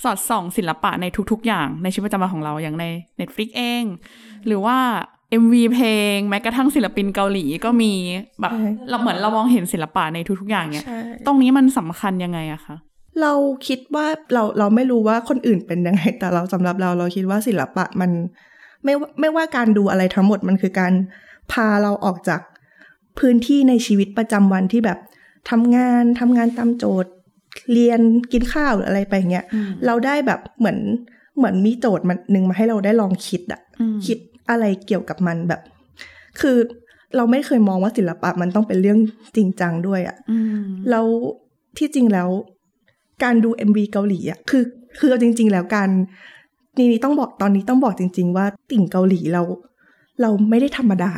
[0.04, 2.84] สอดส่องศิลปะในทุกๆ อย่างในชีวิตประจำวันของเราอย่างใน
[3.20, 3.84] Netflix เอง
[4.46, 4.78] หรือว่า
[5.42, 7.92] MV เพลง แม้กระทั่งศิลปินเกาหลีก็มี
[8.40, 12.76] แบบใช่เราเหมือนเรามองเห็นศิลปะในทุกๆ อย่างเนี้ยใช่ตรงนี้มันสำคัญยังไงอะคะ
[13.20, 13.32] เรา
[13.66, 18.10] คิดว่าเราเราไม่รู้ว่าคนอื่นเป็นยังไง แต่เราสำหรับเราเราคิดว่าศิลปะมัน
[18.84, 20.92] ไม่ว่าไม่ว่าการดูอะไรทั้งหมดมันคือการ
[21.52, 22.40] พาเราออกจาก
[23.18, 24.98] พื้นที่ในชีวิตประจำวันที่แบบ
[25.50, 27.12] ทำงานทำงานตามโจทย์
[27.72, 28.00] เรียน
[28.32, 30.78] กินข้าวหรืออะไรไปเงี้ยอืมเราได้แบบเหมือน
[31.36, 34.18] เหมือนมีโจทย์มันหนึ่งมาให้เราได้ลองคิดอะอืมคิด
[34.50, 35.60] อะไรเกี่ยวกับมันแบบ
[36.40, 36.56] คือ
[37.16, 38.98] เราไม่เคยมองว่าศิลปะมันต้องเป็นเรื่อง
[39.36, 41.06] จริงจังด้วยอะอืมแล้ว
[41.78, 42.28] ที่จริงแล้ว
[43.22, 44.64] การดู MV เกาหลีอะคือ
[44.98, 45.88] คือเอาจริง ๆ แล้วการ
[46.78, 49.42] นี่นี่ต้องบอกตอนนี้ต้องบอกจริง ๆ ว่าติ่งเกาหลีเรา
[50.22, 51.10] เราไม่ได้ธรรมดา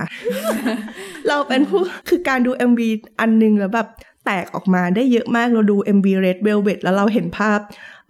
[1.28, 2.80] เราเป็นผู้คือการดู MV
[3.20, 3.88] อันหนึงแล้วแบบ
[4.24, 7.58] แตกออกมาได้เยอะมากเราดู MV Red Velvet แล้วเราเห็นภาพ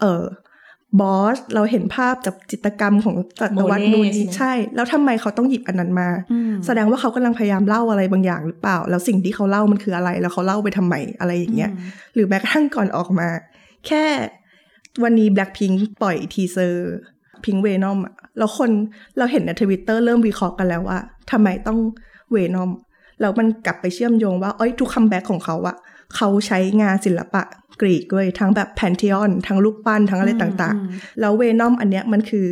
[0.00, 0.22] เออ
[1.00, 11.70] บอสเราเห็นภาพจากจิตรกรรมของจักรวรรดิโมเน่นูนใช่ไหมใช่ แล้วทำไมเขาต้องหยิบอันนั้นมาอืมแสดงว่าเขากำลังพยายามเล่าอะไรบางอย่างหรือเปล่า แล้วสิ่งที่เขาเล่ามันคืออะไร แล้วเขาเล่าไปทำไมอะไรอย่างเงี้ย
[12.14, 13.28] หรือแม้กระทั่งก่อนออกมา
[13.86, 14.04] แค่
[15.02, 16.94] วันนี้ Blackpink ปล่อยทีเซอร์
[17.44, 18.70] Pink Venom อะแล้วคน
[19.16, 20.98] เราเห็นในทวิตเตอร์เริ่มวิเคราะห์กันแล้วว่า
[21.30, 21.78] ทำไมต้อง
[22.30, 22.70] Venom
[23.20, 25.76] แล้วมันกลับไปเชื่อมโยงว่าเอ้ยทุก comeback ของเขาอะ
[26.16, 27.42] เขาใช้งานศิลปะ
[27.80, 32.46] กรีกด้วยทั้งแบบ Pantheon ทั้งรูปปั้นทั้งอะไรต่างๆ แล้ว Venom อันเนี้ยมันคือ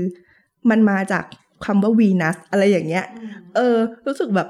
[0.71, 1.25] มันมาจาก
[1.65, 3.05] คำว่าวีนัสอะไรอย่างเงี้ย
[3.57, 4.49] เออ รู้สึกแบบ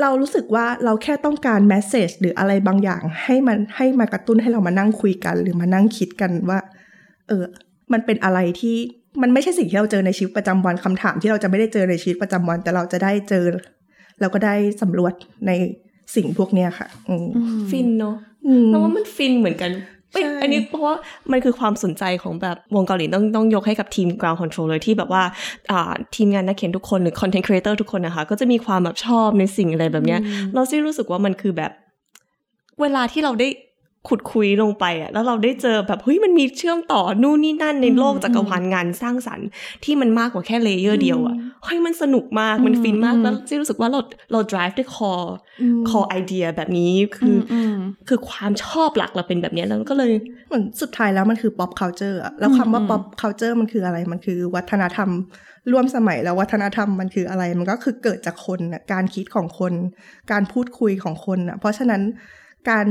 [0.00, 6.58] เรารู้สึกว่าเราแค่ต้องการ message หรืออะไรบางอย่าง ให้มันให้มากระตุ้นให้เรามานั่งคุยกัน หรือมานั่งคิดกันว่า
[7.28, 7.44] เออ
[7.92, 8.76] มันเป็นอะไรที่
[9.22, 13.44] มันไม่ใช่สิ่งที่เราเจอในชีวิตประจำวันคำถามที่เราจะไม่ได้เจอในชีวิตประจำวัน แต่เราจะได้เจอ
[14.20, 15.12] แล้วก็ได้สำรวจ
[15.46, 15.50] ใน
[16.14, 17.26] สิ่งพวกเนี้ยค่ะอืม
[17.70, 18.16] ฟินเนาะ
[18.46, 20.94] อืมเพราะว่ามันฟินเหมือนกันเอ้ยใช่อันนี้เพราะว่า
[21.32, 25.22] มันคือความสนใจของแบบวงเกาหลีต้องต้องยกให้กับทีม ground control เลยที่แบบว่า
[25.70, 30.20] อ่าทีมงานนักเขียนทุกคนหรือ content creator ทุกคนนะคะ ก็จะมีความแบบชอบในสิ่งอะไรแบบเนี้ย
[30.52, 31.72] เราซี่รู้สึกว่ามันคือแบบ
[32.80, 33.48] เวลาที่เราได้
[34.08, 39.48] ขุดคุยลงไปอะแล้วเราได้เจอแบบเฮ้ยมันมีเชื่อมต่อนู่นนี่นั่นในโลกอืมจักรวาลงานสร้างสรรค์
[39.84, 44.00] ที่มันมากกว่าแค่เลเยอร์เดียวอะเฮ้ยมันสนุกมากมันฟินมากอืมแล้วซี่รู้สึกว่าเรา
[44.32, 45.30] เรา drive ด้วย core
[45.62, 47.76] อืม core idea แบบนี้คืออม
[48.08, 50.12] คือความชอบหลักเราเป็นแบบเนี้ยแล้วก็เลย
[50.48, 55.10] เหมือนสุดท้ายแล้วมันคือ pop culture อะแล้วคำว่าอืม pop culture มันคืออะไรมันคือวัฒนธรรม
[55.72, 59.72] ร่วมสมัยแล้ววัฒนธรรมมันคืออะไร มันก็คือเกิดจากคนน่ะการคิดของคน
[60.32, 62.02] การพูดคุยของคนน่ะเพราะฉะนั้น
[62.70, 62.86] การ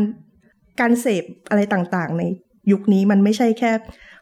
[0.79, 2.23] การเสพอะไรต่างๆ ใน
[2.71, 3.71] ยุคนี้มันไม่ใช่แค่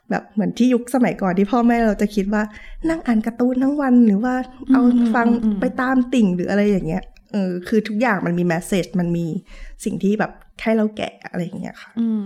[0.09, 2.43] แบบเหมือนที่ยุคสมัยก่อนที่พ่อแม่เราจะคิดว่า
[2.89, 4.35] นั่งอ่านการ์ตูนทั้งวันหรือว่า
[4.73, 4.81] เอา
[5.15, 5.27] ฟัง
[5.59, 9.25] ไปตามติ่งหรืออะไรอย่างเงี้ยเออคือทุกอย่างมันมีแมสเซจมันมี
[9.85, 12.21] สิ่งที่แบบให้เราแกะอะไรอย่างเงี้ยค่ะอืม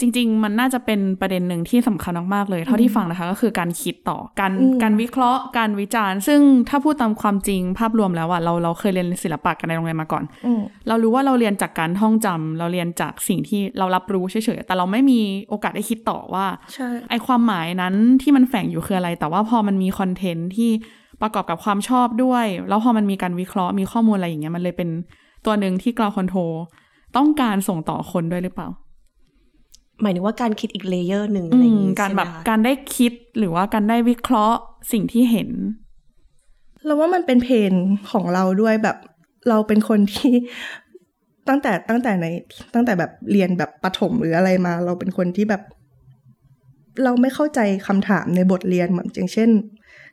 [0.00, 20.70] จริง ๆ มันน่าจะเป็นประเด็นหนึ่งที่สำคัญมากๆเลย เท่าที่ฟังนะคะ ก็คือการคิดต่อการอืมการวิเคราะห์ การวิจารณ์ ซึ่งถ้าพูดตามความจริงภาพรวมแล้วอะเราเราเคยเรียนศิลปะกันในโรงเรียนมาก่อนอืมเรารู้ว่าเราเรียนจากการท่องจำเราเรียนจากสิ่งที่เรารับรู้เฉยๆแต่เราไม่มีโอกาสได้คิดต่อว่าใช่ไอความหมายนั้นที่มันแฝงอยู่คืออะไร แต่ว่าพอมันมีคอนเทนต์ที่
[21.22, 24.88] ประกอบกับความชอบด้วย แล้วพอมันมีการวิเคราะห์มีข้อมูลอะไรอย่างเงี้ยมันเลยเป็น
[25.46, 26.40] ตัวหนึ่งที่กราวคอนโทร
[27.16, 28.68] ต้องการส่งต่อคนด้วยหรือเปล่า
[30.02, 34.58] หมายถึงว่าการคิดอีกเลเยอร์หนึ่งอือะไรอย่างมงี้การใช่ไหมแบบคะการได้คิดหรือว่าการได้วิเคราะห์
[34.92, 35.50] สิ่งที่เห็น
[36.84, 37.74] เราว่ามันเป็นเพน
[38.10, 38.96] ของเราด้วยแบบ
[39.48, 40.32] เราเป็นคนที่
[41.48, 42.26] ตั้งแต่ตั้งแต่ใน
[42.74, 45.62] ตั้งแต่แบบเรียนแบบประถมหรืออะไรมา เราเป็นคนที่แบบ
[47.04, 49.50] เราไม่เข้าใจคำถามในบทเรียนเหมือนอย่างเช่น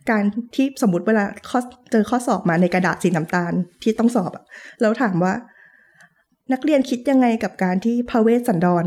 [0.10, 0.24] การ
[0.56, 1.60] ที่สมมติเวลาข้อ
[1.92, 4.44] เจอข้อสอบมาในกระดาษสีน้ำตาลที่ต้องสอบอะ
[4.82, 5.34] แล้วถามว่า
[6.54, 8.86] นักเรียนคิดยังไงกับการที่พระเวสสันดร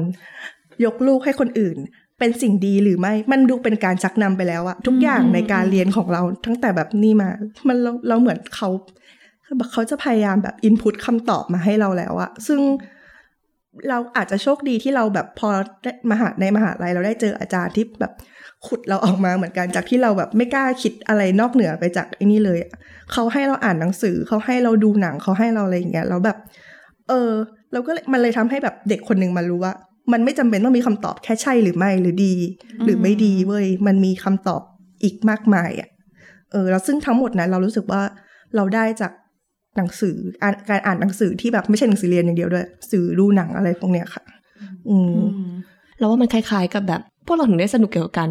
[0.85, 1.77] ยกลูกให้คนอื่น
[2.19, 7.31] เป็นสิ่งดีหรือไม่ มันดูเป็นการชักนำไปแล้วอะทุกอย่างในการเรียนของเราตั้งแต่แบบนี้มา
[7.69, 8.69] มันเราเราเหมือนเขา
[9.73, 12.61] เขาจะพยายามแบบอินพุตคำตอบมาให้เราแล้วอะซึ่ง
[13.89, 15.49] เราอาจจะโชคดีที่เราแบบพอ
[15.83, 18.13] ได้มหาในมหาลัยเราได้เจออาจารย์ที่แบบ
[18.67, 22.73] ขุดเราออกมาเหมือนกันจากที่เราแบบไม่กล้าคิดอะไรนอกเหนือไปจากไอ้นี่เลยอะ
[23.13, 26.37] เขาให้เราอ่านหนังสือเขาให้เราดูหนังเขาให้เราอะไรอย่างเงี้ยแล้วแบบ
[27.09, 27.31] เออ
[27.73, 29.73] เราก็เลยมันเลยทำให้แบบเด็กคนหนึ่งมารู้ว่า
[30.13, 32.35] มันไม่จำเป็นต้องมีคำตอบแค่ใช่หรือไม่หรือดี
[32.85, 34.63] หรือไม่ดีเว้ยมันมีคำตอบ
[35.03, 35.89] อีกมากมายอะ
[36.53, 38.03] เออแล้วซึ่งทั้งหมดนั้นเรารู้สึกว่า
[38.57, 39.13] เราได้จาก
[39.77, 44.23] หนังสืออ่านการอ่านหนังสือที่แบบไม่ใช่หนังสือเรียนอย่างเดียวด้วยสื่อดูหนังอะไรพวกเนี้ยค่ะ
[44.89, 45.15] อืม
[45.99, 48.31] เราว่ามันคล้าย ๆ กับแบบพวกเราถึงได้สนุกเกี่ยวกับการ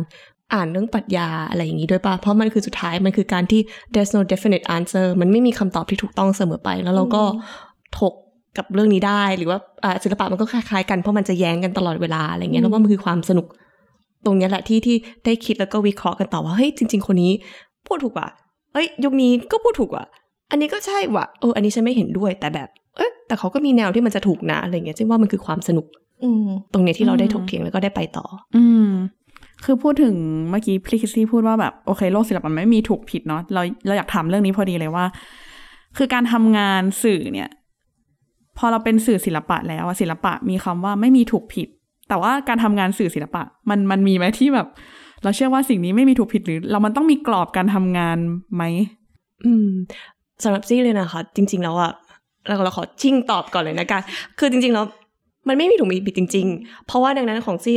[0.54, 3.62] อ่านเรื่องปรัชญาอะไรอย่างนี้ด้วยป่ะเพราะมันคือสุดท้ายมันคือการที่
[3.94, 7.24] there's no definite answer มันไม่มีคำตอบที่ถูกต้องเสมอไป แล้วเราก็
[8.00, 8.14] ถก
[8.58, 13.48] กับเรื่องนี้ได้ หรือว่าอ่าศิลปะมันก็คล้ายๆกันเพราะมันจะแย้งกันตลอดเวลาอะไรเงี้ยแล้วว่ามันคือความสนุก
[14.26, 17.32] ตรงเนี้ยแหละที่ที่ได้คิดแล้วก็วิเคราะห์กันต่อว่าเฮ้ยจริง ๆ คนนี้
[17.88, 18.28] พูดถูกว่ะ
[18.74, 20.06] เอ้ยยุคนี้ก็พูดถูกว่ะ
[20.52, 25.86] อันนี้ก็ใช่ว่ะเอออันนี้ฉันไม่เห็นด้วย แต่แบบ เอ้ยแต่เขาก็มีแนวที่มันจะถูกนะอะไรเงี้ยซึ่งว่ามันคือความสนุก
[26.24, 28.90] อืมตรงเนี้ยที่เราได้อืมถกเถียงแล้วก็ได้ไปต่อ อืม
[29.66, 30.16] คือพูดถึง
[30.52, 35.06] เมื่อกี้พลิคิซี่พูดว่าแบบโอเคโลกศิลปะมันไม่มีถูกผิดเนาะเราเราอยากถามเรื่องนี้พอดีเลยว่า
[35.98, 37.50] คือการทำงานสื่อเนี่ย
[38.58, 41.68] พอเราเป็นสื่อศิลปะแล้วศิลปะมีคำว่าไม่มีถูกผิด
[42.10, 44.68] แต่ว่าการทำงานสื่อศิลปะมันมันมีไหมที่แบบ
[45.24, 48.18] เราเชื่อว่าสิ่งนี้ไม่มีถูกผิดหรือ เรามันต้องมีกรอบการทำงาน
[48.56, 48.64] ไหม
[49.46, 49.70] อืม
[50.44, 51.92] สำหรับซี่เลยนะคะ จริง ๆ แล้วอะ
[52.48, 54.02] เราเราขอชิ่งตอบก่อนเลยนะกัน
[54.40, 54.86] คือจริงๆแล้ว
[55.48, 57.76] มันไม่มีถูกมีผิดจริง ๆ เพราะว่าดังนั้นของซี่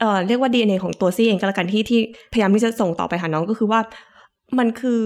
[0.00, 2.00] เอ่อเรียกว่า DNA ของตัวซี่เองก็แล้วกันที่ที่
[2.32, 3.80] พยายามที่จะส่งต่อไปหาน้องก็คือว่า
[4.58, 5.00] มันคือ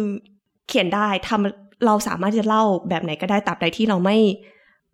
[0.68, 4.16] เขียนได้ทำเราสามารถจะเล่าแบบไหนก็ได้ตราบใดที่เราไม่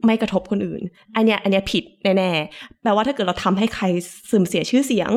[0.07, 0.83] ไม่กระทบคนอื่น
[1.17, 3.85] อันเนี้ยอันเนี้ยผิดแน่ๆ แปลว่าถ้าเกิดเราทำให้ใคร
[4.27, 5.13] เสื่อมเสียชื่อเสียง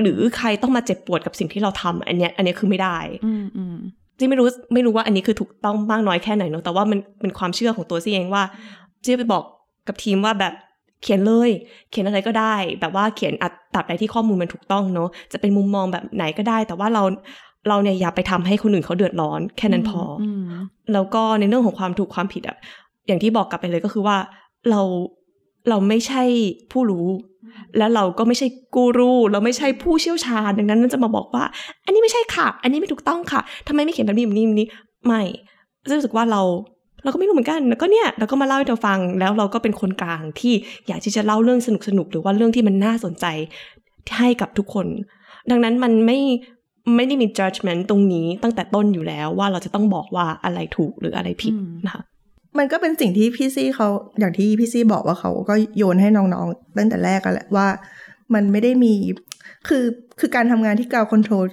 [0.00, 3.76] หรือใครต้องมาเจ็บปวดกับสิ่งที่เราทำอันเนี้ยอันเนี้ยคือไม่ได้อืมอืม
[4.18, 8.42] จี้ไม่รู้ไม่รู้ว่าอันนี้คือถูกต้องมากน้อยแค่ไหนเนอะแต่ว่ามันเป็นความเชื่อของตัวซี่เองว่า
[9.04, 9.42] จี้ไปบอก
[9.88, 10.52] กับทีมว่าแบบ
[11.02, 11.50] เขียนเลย
[11.90, 17.02] เขียนอะไรก็ได้ แบบว่าเขียนอัดตับใดที่ข้อมูลมันถูกต้องเนอะจะเป็นมุมมองแบบไหนก็ได้ แต่ว่าเรา
[17.68, 20.42] เราเนี่ยอย่าไปทำให้คนอื่นเขาเดือดร้อนแค่นั้นพออม
[20.92, 22.56] แล้วก็ในเรื่องของความถูกความผิดอะ
[23.06, 24.16] อย่างที่บอกกลับไปเลยก็คือว่า
[24.70, 24.80] เรา
[25.68, 26.22] เราไม่ใช่
[26.72, 27.08] ผู้รู้
[27.78, 31.44] และเราก็ไม่ใช่กูรูเราไม่ใช่ผู้เชี่ยวชาญดังนั้นมันจะมาบอกว่า
[31.84, 34.68] อันนี้ไม่ใช่ค่ะ อันนี้ไม่ถูกต้องค่ะทำไมไม่เขียนแบบนี้แบบนี้แบบนี้
[35.06, 35.22] ไม่
[35.96, 36.42] รู้สึกว่าเรา
[37.02, 40.54] เราก็ไม่รู้เหมือนกันแล้วก็เนี่ยเราก็มาเล่าให้เธอฟังแล้วเราก็เป็นคนกลางที่
[40.86, 43.26] อยากที่จะเล่าเรื่องสนุกสนุกๆหรือว่าเรื่องที่มันน่าสนใจ
[44.18, 44.86] ให้กับทุกคน
[45.50, 46.18] ดังนั้นมันไม่
[46.96, 52.02] ไม่ได้มี judgment ตรงนี้ตั้งแต่ต้นอยู่แล้วว่าเราจะต้องบอกว่าอะไรถูกหรืออะไรผิดอืมนะคะ
[52.58, 57.68] มันก็เป็นสิ่งที่พี่ซี่เขาอย่างที่พี่ซี่บอกว่าเขาก็โยนให้น้องๆตั้งแต่แรกกันแหละว่า
[58.34, 58.94] มันไม่ได้มี
[59.68, 59.84] คือ
[60.20, 61.44] คือการทำงานที่ GroundControl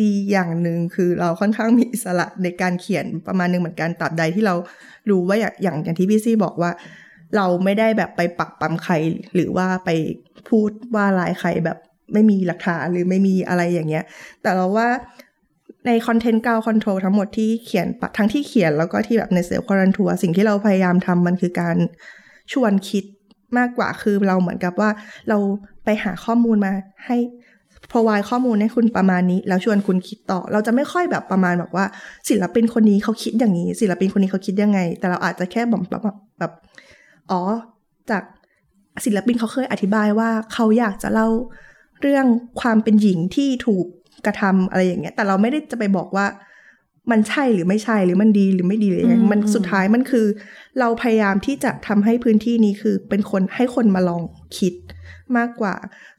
[0.00, 4.54] ดีอย่างหนึ่งคือเราค่อนข้างมีอิสระในการเขียนประมาณหนึงเหมือนกันตราบใดที่เรา
[5.10, 6.70] รู้ว่าอย่างอย่างอย่างที่พี่ซี่บอกว่า
[7.36, 8.94] เราไม่ได้แบบไปปรักปรำใคร
[9.34, 9.90] หรือว่าไป
[10.48, 11.78] พูดว่าร้ายใครแบบ
[12.12, 14.04] ไม่มีหลักฐานหรือไม่มีอะไรอย่างเงี้ย
[14.42, 14.88] แต่เราว่า
[15.86, 21.76] ในคอนเทนต์ GroundControl ทั้งหมดที่เขียนทั้งที่เขียนแล้วก็ที่แบบในเซลล์คอรันทัวสิ่งที่เราพยายามทำมันคือการ
[22.52, 23.04] ชวนคิด
[23.58, 24.90] มากกว่าคือเราเหมือนกับว่า
[25.28, 25.38] เรา
[25.84, 26.72] ไปหาข้อมูลมา
[27.06, 27.16] ให้
[27.90, 31.84] provide ข้อมูลให้คุณประมาณนี้ แล้วชวนคุณคิดต่อ เราจะไม่ค่อยแบบประมาณแบบว่า
[32.28, 36.02] ศิลปินคนนี้เขาคิดอย่างนี้ ศิลปินคนนี้เขาคิดยังไง แต่เราอาจจะแค่แบบแบบ
[36.38, 36.52] แบบ
[37.30, 37.40] อ๋อ
[38.10, 38.22] จาก
[39.04, 41.28] ศิลปินเขาเคยอธิบายว่าเขาอยากจะเล่า
[42.02, 42.26] เรื่อง
[42.60, 43.86] ความเป็นหญิงที่ถูก
[44.26, 46.26] กระทำอะไรอย่างเงี้ย แต่เราไม่ได้จะไปบอกว่า
[47.10, 50.26] มันใช่หรือไม่ใช่หรือมันดีหรือไม่ดีหรือยังไงอืมมันอืมสุดท้ายมันคือ
[50.78, 54.22] เราพยายามที่จะทำให้พื้นที่นี้คือเป็นคนให้คนมาลอง
[54.58, 54.74] คิด
[55.36, 55.74] มากกว่า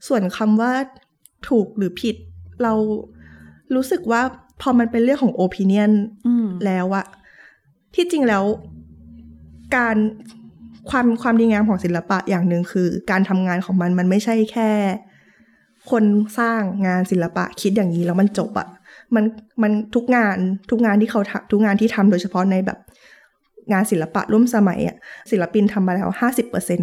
[0.08, 0.74] ส่วนคำว่า
[1.50, 2.16] ถูกหรือผิด
[2.64, 2.74] เรา
[3.76, 4.22] รู้สึกว่า
[4.62, 5.92] พอมันเป็นเรื่องของ opinion
[6.28, 7.06] อืมแล้วอะ
[7.96, 8.44] ที่จริงแล้ว
[9.76, 9.98] การ
[10.90, 14.70] ความความดีงามของศิลปะอย่างหนึ่งคือ การทำงานของมันมันไม่ใช่แค่
[15.92, 16.04] คน
[16.40, 18.68] สร้างงานศิลปะคิดอย่างนี้แล้วมันจบอะ
[19.16, 19.26] มัน
[19.64, 20.38] มันทุกงาน
[20.70, 22.80] ทุกงานที่เขาทำทุกงานที่ทำโดยเฉพาะในแบบ
[23.72, 24.98] งานศิลปะร่วมสมัยอะ
[25.32, 26.82] ศิลปินทำมาแล้วห้าสิบเปอร์เซ็น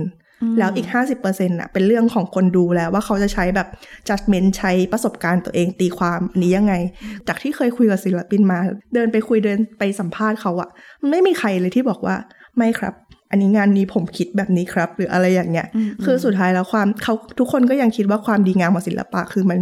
[0.58, 3.68] แล้วอีกห้าสิบเปอร์เซ็นต์อะเป็นเรื่องของคนดูแล้วว่าเขาจะใช้แบบ
[4.08, 6.74] judgment ใช้ประสบการณ์ตัวเองตีความอันนี้ยังไง
[7.28, 8.58] จากที่เคยคุยกับศิลปินมา
[8.94, 10.68] เดินไปคุยเดินไปสัมภาษณ์เขาอะ
[11.00, 12.16] มันไม่มีใครเลยที่บอกว่า
[12.56, 12.94] ไม่ครับ
[13.30, 19.58] อันนี้งานนี้ผมคิดแบบนี้ครับ หรืออะไรอย่างเงี้ยอืมคือสุดท้ายแล้วความเขาทุกคนก็ยังคิดว่าความดีงามของศิลปะ คือมัน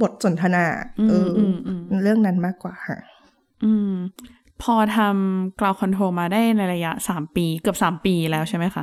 [0.00, 0.64] บทสนทนา
[1.08, 2.98] เอออมอืมเรื่องนั้นมากกว่าค่ะ
[3.64, 3.92] อืม
[4.62, 8.82] พอทำกราวคอนโทรลมาได้ในระยะสามปี เกือบสามปีแล้วใช่ไหมคะ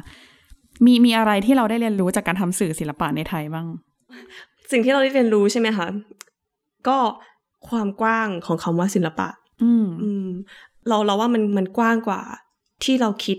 [0.85, 3.67] มีมีอะไรที่เราได้เรียนรู้จากการทำสื่อศิลปะในไทยบ้าง
[4.71, 5.88] สิ่งที่เราได้เรียนรู้ใช่ไหมคะ
[6.88, 6.97] ก็
[7.69, 9.27] ความกว้างของคำว่าศิลปะ
[9.63, 10.27] อืมอืม
[10.88, 12.21] เราเราว่ามันมันกว้างกว่า
[12.83, 13.38] ที่เราคิด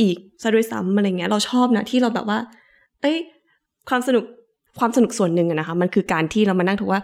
[0.00, 2.38] อีกซะด้วยซ้ำอะไรเงี้ยเราชอบนะที่เราแบบว่า
[3.00, 3.16] เอ้ย
[3.88, 4.24] ความสนุก
[4.78, 7.00] ความสนุกส่วนหนึ่งนะคะ มันคือการที่เรามานั่งถูกว่า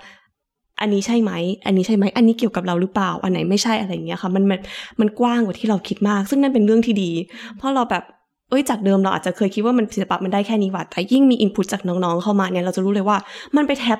[0.80, 1.32] อันนี้ใช่ไหม
[1.66, 4.60] อันนี้ใช่ไหม อันนี้เกี่ยวกับเราหรือเปล่า อันไหนไม่ใช่อะไรเงี้ยค่ะ มันมัน
[5.00, 7.10] มันกว้างกว่าที่เราคิดมาก ซึ่งนั่นเป็นเรื่องที่ดี
[7.56, 8.04] เพราะเราแบบ
[8.50, 13.18] เอ้ยจากเดิมเราอาจจะเคยคิดว่ามันศิลปะมันได้แค่นี้ว่ะแต่ยิ่งมีอินพุตจากน้องๆเข้ามาเนี่ยเราจะรู้เลยว่า
[13.56, 13.98] มันไปแท็บ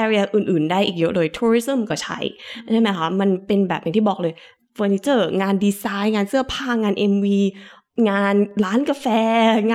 [0.00, 2.18] area อื่น ๆ ได้อีกเยอะเลย tourism ก็ใช้
[2.72, 4.32] ใช่ไหมคะมันเป็นแบบอย่างที่บอกเลย
[4.74, 7.26] เฟอร์นิเจอร์งานดีไซน์ งานเสื้อผ้างาน MV
[8.08, 9.06] งานร้านกาแฟ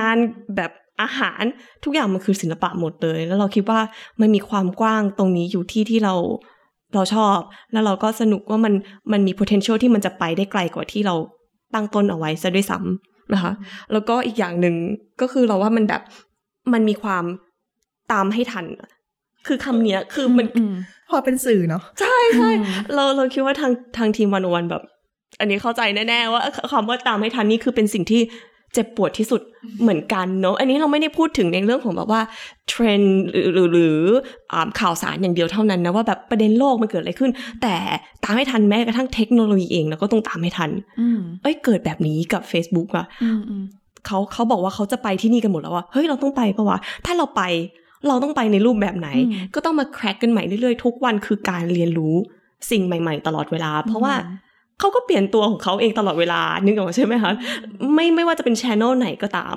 [0.00, 0.16] งาน
[0.56, 0.70] แบบ
[1.02, 1.42] อาหาร
[1.84, 3.80] ทุกอย่างมันคือศิลปะหมดเลย แล้วเราคิดว่า
[4.20, 6.14] มันมีความกว้างตรงนี้อยู่ที่ที่เรา
[6.94, 7.38] เราชอบ
[7.72, 8.74] แล้วเราก็สนุกว่ามัน
[9.12, 11.14] มันมี potential ที่มันจะไปได้ไกลกว่าที่เรา
[11.74, 13.52] ตั้งต้นเอาไว้ซะด้วยซ้ำนะคะ
[13.92, 14.74] แล้วก็อีกอย่างหนึ่ง
[15.20, 16.02] ก็คือเราว่ามันแบบ
[16.72, 17.24] มันมีความ
[18.12, 18.66] ตามให้ทัน
[19.46, 20.74] คือคำเนี้ยคือมันอืม
[21.10, 24.82] พอเป็นสื่อเนาะใช่ใช่อืมเราเราคิดว่าทางทางทีมวันวันแบบ
[25.40, 28.22] อันนี้เข้าใจแน่ๆว่าคำว่าตามให้ทันนี่คือเป็นสิ่งที่
[28.74, 29.40] เจ็บปวดที่สุด
[29.82, 32.20] เหมือนกันเนอะอันนี้เราไม่ได้พูดถึงในเรื่องของแบบว่า
[32.68, 33.98] เทรนด์หรือหรือหรือ
[34.52, 37.30] อ่าข่าวสารอย่างเดียวเท่านั้นนะว่าแบบประเด็นโลกมันเกิดอะไรขึ้น
[37.62, 37.74] แต่
[38.24, 43.64] ตามให้ทันแม้กระทั่งเทคโนโลยีเองแล้วก็ต้องตามให้ทันอืมเอ้ยเกิดแบบนี้กับ Facebook อะอืมอืม
[44.06, 47.42] เขาเขาบอกว่าเขาจะไปที่นี่กันหมดแล้วว่าเฮ้ยเราต้องไปปะวะถ้าเราไป
[48.08, 49.08] เราต้องไปในรูปแบบไหน
[49.54, 52.14] ก็ต้องมาแคร็กกันใหม่เรื่อยๆทุกวันคือการเรียนรู้
[52.70, 54.14] สิ่งใหม่ ๆ ตลอดเวลา เพราะว่า
[54.78, 57.32] เขาก็เปลี่ยนตัวของเขาเองตลอดเวลานึกออกใช่ไหมคะ
[57.94, 59.56] ไม่ไม่ว่าจะเป็นช n นลไหนก็ตาม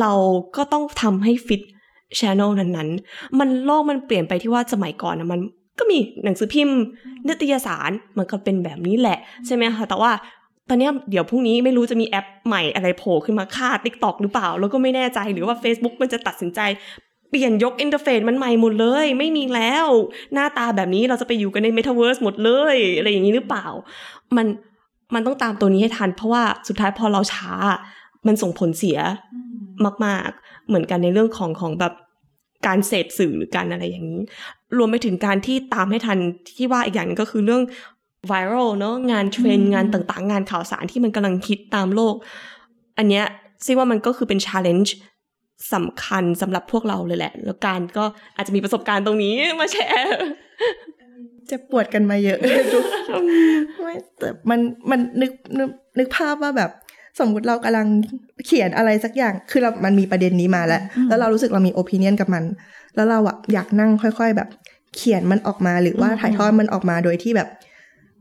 [0.00, 0.12] เรา
[0.56, 1.62] ก็ต้องทำให้ฟิต
[2.18, 5.40] ช n นลนั้นๆ มันโลกมันเปลี่ยนไปที่ว่าสมัยก่อนนะมัน
[5.78, 6.78] ก็มีหนังสือพิมพ์
[7.28, 10.12] นิตยสารมันก็เป็นแบบนี้แหละใช่ไหมคะแต่ว่า
[10.68, 16.60] ตอนนี้เดี๋ยวพรุ่งนี้ไม่รู้จะมีแอปใหม่อะไรโผล่ขึ้นมาค่า t ิ k t o k หรือเปล่า แล้วก็ไม่แน่ใจหรือว่า Facebook มันจะตัดสินใจ
[17.30, 19.86] เปลี่ยนยกอินเทอร์เฟซมันใหม่หมดเลย ไม่มีแล้ว
[20.34, 23.66] หน้าตาแบบนี้เราจะไปอยู่กันในเมตาเวิร์สหมดเลย อะไรอย่างนี้หรือเปล่า
[24.36, 24.46] มัน
[25.14, 27.52] มันต้องตามตัวนี้ให้ทัน เพราะว่าสุดท้ายพอเราช้า
[28.26, 28.98] มันส่งผลเสีย
[30.04, 31.94] มาก ๆ เหมือนกันในเรื่องของของแบบ
[32.66, 34.22] การเสพสื่อหรือการอะไรอย่างนี้
[34.78, 36.18] รวมไปถึงการที่ตามให้ทัน
[36.56, 37.62] ที่ว่าอีกอย่างหนึงก็คือเรื่อง
[38.26, 42.14] ไวรัลเนาะงานเทรนด์งานต่างๆ งานข่าวสารที่มันกำลังฮิตตามโลก
[42.98, 43.24] อันเนี้ย
[43.64, 44.90] ซี่ว่ามันก็คือเป็น challenge
[45.74, 48.04] สำคัญสำหรับพวกเราเลยแหละ แล้วการก็
[48.36, 50.06] อาจจะมีประสบการณ์ตรงนี้มาแชร์
[51.48, 52.38] เจะปวดกันมาเยอะ
[53.82, 56.70] ไม่แต่มันมันนึกนึกนึกภาพว่าแบบ
[57.20, 57.86] สมมุติเรากำลัง
[58.46, 62.44] เขียนอะไรสักอย่างคือเรา มันมีประเด็นนี้มาแล้ว แล้วเรารู้สึกเรามีโอปิเนียนกับมัน
[62.94, 64.48] แล้วเราอะอยากนั่งค่อย ๆ แบบ
[64.96, 67.48] เขียนมันออกมาหรือว่าถ่ายทอดมันออกมาโดยที่แบบ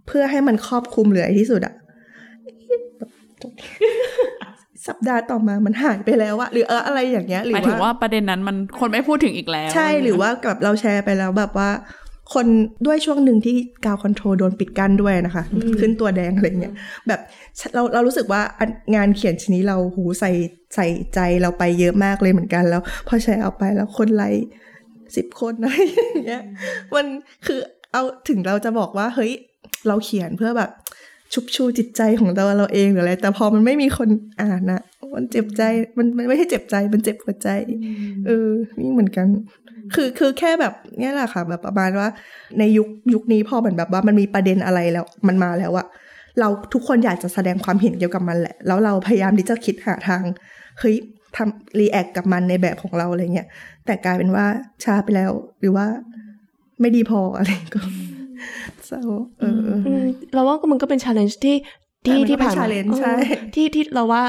[0.08, 1.74] เพื่อให้มันครอบคลุมเหลือที่สุดอะ
[4.88, 11.69] สัปดาห์ต่อมามันหายไปแล้วอะหรือเอออะไรอย่างเงี้ยหรืหอมายถึงว่าประเด็นนั้นมันคนไม่พูดถึงอีกแล้ว ใช่หรือว่าแบบเราแชร์ไปแล้วแบบว่า
[12.34, 12.48] คน
[12.86, 15.43] ด้วยช่วงหนึ่งที่กาวคอนโทรลโดนปิดกั้นด้วยนะคะ
[15.80, 16.74] ขึ้นตัวแดงอะไรเงี้ย
[17.08, 17.19] แบบ
[17.74, 20.32] เราเรารู้สึกว่าอันงานเขียนชิ้นนี้เราหูใส่
[20.76, 24.45] ใส่ใจเราไปเยอะมากเลยเหมือนกันแล้ว พอแชร์ออกไปแล้วคนไลค์
[25.15, 26.43] สิบคนอะไรอย่างเงี้ย
[26.95, 27.06] มัน
[27.45, 27.60] คือ
[27.91, 29.32] เอาถึงเราจะบอกว่าเฮ้ย
[29.88, 30.69] เราเขียนเพื่อแบบ
[31.33, 34.09] ชุบชูจิตใจของเราเราเองหรืออะไร แต่พอมันไม่มีคน
[34.41, 34.81] อ่านนะ
[35.15, 35.61] มันเจ็บใจ
[35.97, 37.49] มันมันไม่ใช่เจ็บใจ มันเจ็บหัวใจ
[38.25, 38.49] เออ
[38.81, 39.27] นี่เหมือนกัน
[39.93, 42.07] คือคือแค่แบบเนี้ยแหละค่ะ แบบประมาณว่า
[42.59, 45.88] ในยุคยุคนี้พอเหมือนแบบว่ามันมีประเด็นอะไรแล้ว มันมาแล้วอะ
[46.39, 50.23] เราทุกคนอยากจะแสดงความเห็นเกี่ยวกับมันแหละ แล้วเราพยายามที่จะคิดหาทาง
[50.79, 50.95] เฮ้ย
[51.35, 53.47] ทำรีแอคกับมันในแบบของเราอะไรเงี้ย
[53.85, 54.45] แต่กลายเป็นว่า
[54.83, 55.85] ช้าไปแล้ว หรือว่า
[56.81, 57.81] ไม่ดีพออะไรก็
[58.88, 59.02] เศร้า
[59.39, 61.56] เออออืมเราว่ามันก็เป็น challenge ที่
[62.06, 64.24] ที่แต่มันก็ที่ผ่านเป็นมา challenge ใช่เออที่ที่เราว่า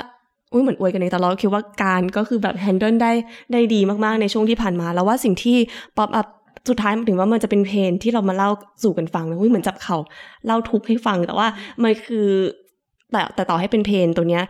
[0.52, 3.12] อุ้ยเหมือนอวยกันเองแต่เราคิดว่าการก็คือแบบ handle ได้
[3.52, 5.56] ได้ดีมากๆในช่วงที่ผ่านมา แล้วว่าสิ่งที่
[5.96, 6.26] pop up
[6.68, 8.50] สุดท้ายมันถึงว่ามันจะเป็นเพลงที่เรามาเล่า
[8.82, 9.96] สู่กันฟังนะอุ้ยเหมือนจับเขา
[10.46, 11.48] เล่าทุกข์ให้ฟังแต่ว่า
[11.82, 12.28] มันคือ
[13.12, 14.44] แต่แต่ต่อให้เป็นเพลงตัวเนี้ย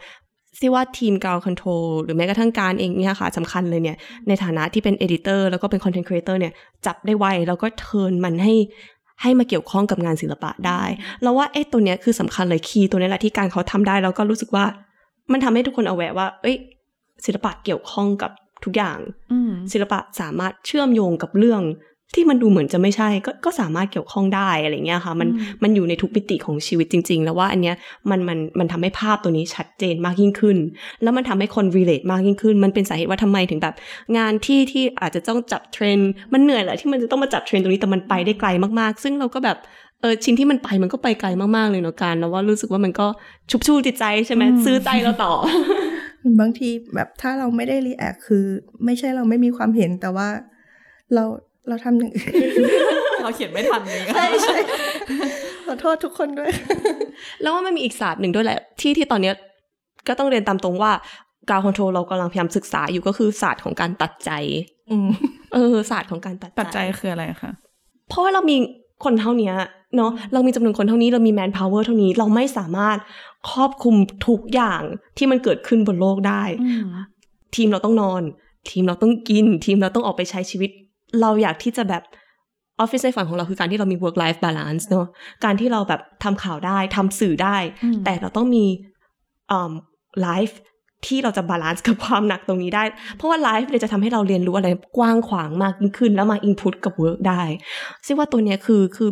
[0.60, 3.96] ซิว่าทีมก o าวคอนโทรลหรือแม้กระทั่งการเองเนี่ยค่ะสำคัญเลยเนี่ย
[4.28, 6.52] ในฐานะที่เป็น editor แล้วก็เป็น content creator เนี่ย
[6.86, 8.54] จับได้ไว แล้วก็ turn มันให้
[9.22, 10.82] ให้มาเกี่ยวข้องกับงานศิลปะได้
[11.22, 14.64] แล้วว่าเอ๊ะตัวเนี้ยคือสำคัญเลย key ตัวนี้แหละที่การเขาทำได้แล้วก็รู้สึกว่า
[15.32, 16.56] มันทำให้ทุกคนเอาแวว่า เอ้ย
[17.24, 18.30] ศิลปะเกี่ยวข้องกับ
[18.64, 18.98] ทุกอย่าง
[19.32, 21.62] อืมศิลปะสามารถเชื่อมโยงกับเรื่อง
[22.14, 27.74] ที่มันดูเหมือนจะไม่ใช่ก็ก็สามารถเกี่ยวข้องได้อะไรเงี้ยค่ะ มันอืมมันอยู่ในทุกมิติของชีวิตจริง ๆ แล้วว่าอันเนี้ย
[28.10, 30.56] มันมันมันทำให้ภาพตัวนี้ชัดเจนมากยิ่งขึ้น
[31.02, 33.74] แล้วมันทำให้คน relate มากยิ่งขึ้น มันเป็นสาเหตุว่าทำไมถึงแบบ
[34.16, 38.48] งานที่ที่อาจจะต้องจับเทรนด์มันเหนื่อยแหละที่มันจะต้องมาจับเทรนด์ตรงนี้แต่มันไปได้ไกล
[38.80, 39.58] มากๆ ซึ่งเราก็แบบ
[40.00, 43.06] เออชิ้นที่มันไปมันก็ไปไกลมากๆเลยเนาะการแล้วว่ารู้สึกว่ามันก็
[43.50, 45.32] ชุบชูจิตใจใช่ไหมซื้อใจเราต่อ
[46.40, 48.44] บางทีแบบถ้าเราไม่ได้ react คือ
[48.84, 50.28] ไม่ใช่เราไม่มีความเห็นแต่ว่า
[51.14, 51.24] เรา
[51.68, 52.26] เราทำอย่างอื่น
[53.22, 54.56] เราเขียนไม่ทันเลยใช่ใช่
[55.66, 56.50] ขอโทษทุกคนด้วย
[57.42, 59.34] แล้วว่ามันมีอีกศาสตร์หนึ่งด้วยแหละ ที่ที่ตอนเนี้ย
[60.08, 60.92] ก็ต้องเรียนตามตรงว่า
[61.50, 64.30] GroundControl เรากำลังพยายามศึกษาอยู่ก็คือศาสตร์ของการตัดใจ
[64.90, 65.08] อืม
[65.54, 67.52] เออศาสตร์ของการตัดตัดใจคืออะไรคะ
[68.08, 68.56] เพราะว่าเรามี
[69.04, 69.52] คนเท่านี้
[69.96, 72.98] เนาะเรามีจำนวนคนเท่านี้เรามี manpower เท่านี้เราไม่สามารถ
[73.50, 73.96] ครอบคลุม
[74.28, 74.82] ทุกอย่าง
[75.16, 76.42] ที่มันเกิดขึ้นบนโลกได้
[77.54, 78.22] ทีมเราต้องนอน
[78.70, 80.70] ทีมเราต้องกิน ทีมเราต้องออกไปใช้ชีวิต
[81.20, 82.02] เราอยากที่จะแบบ
[82.80, 85.06] ออฟฟิศในฝันของเราคือการที่เรามี work life balance เนอะ
[85.44, 88.64] การที่เราแบบทำข่าวได้ทำสื่อได้อืมแต่เราต้องมี
[90.22, 90.58] life
[91.06, 92.84] ที่เราจะ balance กับความหนักตรงนี้ได้
[93.16, 97.42] เพราะว่า life เนี่ยจะทำให้เราเรียนรู้อะไรกว้างขวางมากยิ่งขึ้น แล้วมา input กับ work ได้
[98.06, 99.10] ซึ่งว่าตัวเนี้ยคือคือ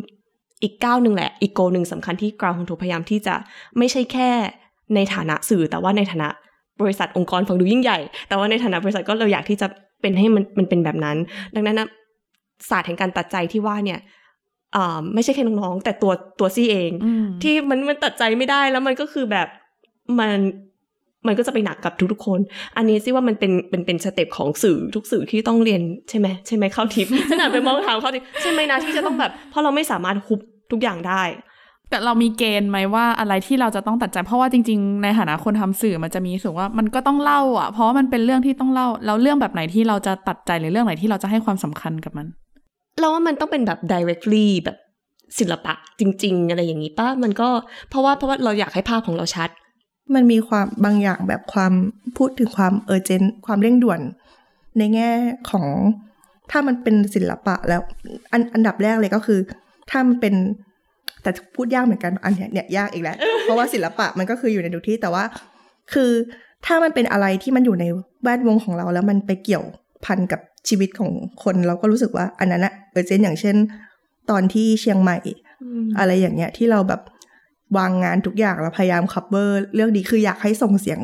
[0.62, 3.34] อีกก้าวหนึ่งแหละ อีก goal หนึ่งสำคัญที่ GroundControl พยายามที่จะ
[3.78, 4.30] ไม่ใช่แค่
[4.94, 6.28] ในฐานะสื่อแต่ว่าในฐานะ
[6.82, 9.66] บริษัทองค์กรฟังดูยิ่งใหญ่ แต่ว่าในฐานะบริษัทก็เราอยากที่จะ
[10.00, 11.16] เป็นให้มันมันเป็นแบบนั้น
[11.54, 11.88] ดังนั้นนะ
[12.70, 14.00] ศาสตร์แห่งการตัดใจที่ว่าเนี่ย
[14.76, 19.48] อ่าไม่ใช่แค่น้องๆแต่ตัวตัวซี่เองอืมที่มันมันตัดใจไม่ได้แล้วมันก็คือแบบ
[20.18, 20.30] มัน
[21.26, 22.40] มันก็จะไปหนักกับทุกๆคน
[22.76, 30.40] อันนี้ซิว่ามันเป็นเป็นเป็นสเต็ปของสื่อทุกสื่อที่ต้องเรียนใช่ไหมใช่ไหมเข้าทิปขนาดไปมองถามเข้าทิปใช่ไหมนะที่จะต้องแบบ เพราะเราไม่สามารถคุบ
[30.72, 31.22] ทุกอย่างได้
[31.90, 42.26] แต่เรามีเกณฑ์ไหมว่าอะไรที่เราจะต้องตัดใจ เพราะว่าจริง ๆ ในฐานะคนทำสื่อมันจะมีสึกว่ามันก็ต้องเล่าอะ เพราะว่ามันเป็นเรื่องที่ต้องเล่า แล้วเรื่องแบบไหนที่เราจะตัดใจหรือเรื่องไหนที่เราจะให้ความสำคัญกับมัน
[43.00, 44.76] เราว่ามันต้องเป็นแบบ directly แบบ
[45.38, 47.48] ศิลปะจริง ๆ อะไรอย่างนี้ป้ามันก็
[47.88, 49.50] เพราะว่าเพราะว่าเราอยากให้ภาพของเราชัด
[50.14, 51.72] มันมีความบางอย่างแบบความ
[52.16, 54.00] พูดถึงความเออเจนความเร่งด่วน
[54.78, 55.10] ในแง่
[55.50, 55.66] ของ
[56.50, 57.80] ถ้ามันเป็นศิลปะแล้ว
[58.32, 59.40] อันอันดับแรกเลยก็คือ
[59.90, 60.34] ถ้ามันเป็น
[61.24, 65.24] แต่พูดยากเหมือนกันอันเนี้ยเนี่ยยากอีกแล้วเพราะว่าศิลปะมันก็คืออยู่ในทุกที่แต่ว่า
[65.92, 66.10] คือ
[66.66, 67.84] ถ้ามันเป็นอะไรที่มันอยู่ใน
[68.22, 69.64] แวดวงของเราแล้วมันไปเกี่ยว
[70.04, 71.10] พันกับชีวิตของ
[71.42, 73.56] คนเราก็รู้สึกว่าอันนั้นอะเออเจนอย่างเช่น
[74.30, 75.18] ตอนที่เชียงใหม่
[75.98, 77.00] อะไรอย่างเงี้ยที่เราแบบ
[77.76, 81.00] วางงานทุกอย่างแล้วพยายามคัพเ r อร์เรื่องนี้คืออยากให้ส่งเสียง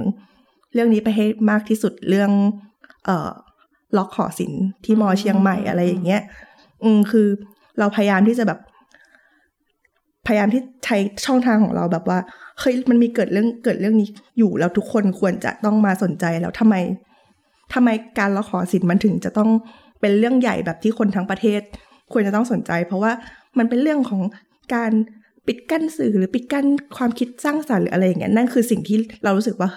[0.75, 2.31] เรื่องนี้ไปให้มากที่สุดเรื่อง
[3.05, 3.31] เอ่อ
[3.97, 6.23] ล็อกหอศิลป์ที่มอเชียงใหม่อะไรอย่างเงี้ย
[6.85, 7.27] อืมคือ
[7.79, 8.59] เราพยายามที่จะแบบ
[10.31, 12.19] พยายามที่ใช้ช่องทางของเราแบบว่า
[12.61, 14.09] เฮ้ยมันมีเกิดเรื่องเกิดเรื่องนี้
[14.39, 16.75] อยู่แล้วทุกคนควรจะต้องมาสนใจแล้วทำไม
[17.75, 19.51] ทำไมการละขอสินมันถึงจะต้อง
[20.01, 21.61] เป็นเรื่องใหญ่แบบที่คนทั้งประเทศ
[22.13, 23.13] ควรจะต้องสนใจ เพราะว่า
[23.59, 24.23] มันเป็นเรื่องของ
[24.75, 24.93] การ
[25.47, 26.67] ปิดกั้นสื่อหรือปิดกั้น
[26.97, 29.71] ความคิดสร้างสรรค์หรืออะไรอย่างเงี้ยนั่นคือสิ่งที่เรารู้สึกว่า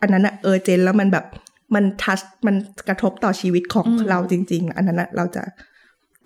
[0.00, 1.24] อันนั้นอะเออเจนแล้วมันแบบ
[1.74, 2.56] มันทัชมัน
[2.88, 5.42] กระทบต่อชีวิตของเราจริง ๆ อันนั้นอะเราจะ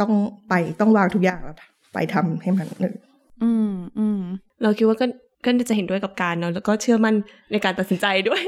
[0.01, 0.12] ต้อง
[0.49, 1.57] ไปต้องวางทุกอย่างแล้ว
[1.95, 2.95] ไปทำให้มันหนึ่ง
[3.43, 4.20] อืมอืม
[4.62, 5.07] เราคิดว่าก็
[5.45, 7.14] ก็จะเห็นด้วยกับการเนาะแล้วก็เชื่อมั่น
[7.53, 8.43] ในการตัดสินใจด้วย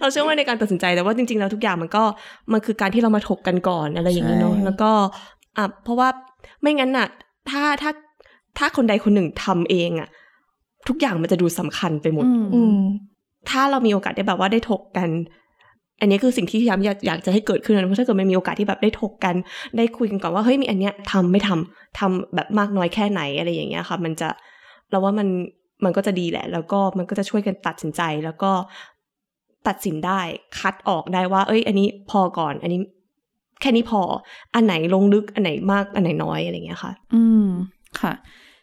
[0.00, 2.04] เราเชื่อมั่นในการตัดสินใจแต่ว่าจริงๆแล้วทุกอย่างมันก็
[2.52, 4.90] มันคือการที่เรามาถกกันก่อนอะไรอย่างนี้เนาะใช่แล้วก็
[5.56, 6.08] อะเพราะว่า
[6.60, 7.08] ไม่งั้นน่ะ
[7.50, 7.90] ถ้าถ้า
[8.58, 10.08] ถ้าคนใดคนหนึ่งทำเองอะ
[10.88, 12.78] ทุกอย่างมันจะดูสำคัญไปหมด อืมอืม
[13.50, 15.08] ถ้าเรามีโอกาสได้แบบว่าได้ถกกัน
[16.02, 19.34] อันนี้คือสิ่งที่พยายามอยากอยากจะให้เกิดขึ้นนะเพราะถ้าเกิดมันมีโอกาสที่แบบได้ถกกัน
[19.76, 24.28] ได้คุยกันก่อนว่าเฮ้ยมีอันเนี้ยทำไม่ทำทำแบบมากน้อยแค่ไหนอะไรอย่างเงี้ยค่ะ มันจะ
[24.90, 25.28] เราว่ามัน
[25.84, 28.50] มันก็จะดีแหละ แล้วก็มันก็จะช่วยกันตัดสินใจแล้วก็
[29.68, 30.20] ตัดสินได้
[30.58, 32.80] คัดออกได้ว่า เอ้ย อันนี้พอก่อน อันนี้
[33.60, 34.00] แค่นี้พอ
[34.54, 37.46] อันไหนลงลึกอันไหนมากอันไหนน้อยอะไรอย่างเงี้ยค่ะ อืม
[38.00, 38.12] ค่ะ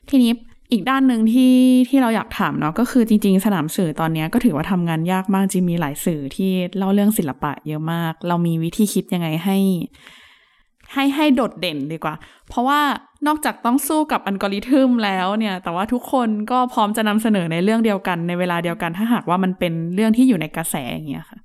[0.10, 0.32] ทีนี้
[0.72, 1.56] อีกด้านหนึ่งที่
[1.90, 9.58] ที่เราอยากถามเนาะก็คือจริง ๆ สนามสื่อตอนนี้ก็ถือว่าทำงานยากมากจริงมีหลายสื่อที่เล่าเรื่องศิลปะเยอะมาก เรามีวิธีคิดยังไงให้
[10.94, 12.16] ให้ให้โดดเด่นดีกว่า
[12.50, 12.82] เพราะว่า
[13.28, 21.40] นอกจากต้องสู้กับอัลกอริทึมแล้วเนี่ย แต่ว่าทุกคนก็พร้อมจะนำเสนอในเรื่องเดียวกันในเวลาเดียวกัน ถ้าหากว่ามันเป็นเรื่องที่อยู่ในกระแสอย่างเงี้ยค่ะ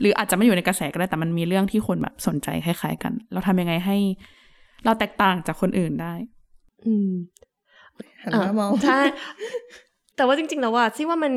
[0.00, 3.96] หรืออาจจะไม่อยู่ในกระแสก็ได้แต่มันมีเรื่องที่คนแบบสนใจคล้าย ๆ กัน เราทำยังไงให้
[4.84, 6.14] เราแตกต่างจากคนอื่นได้
[6.86, 7.10] อืม
[8.22, 9.00] หันมามองใช่
[10.16, 11.32] แต่ว่าจริง ๆ แล้วว่าซี่ว่ามัน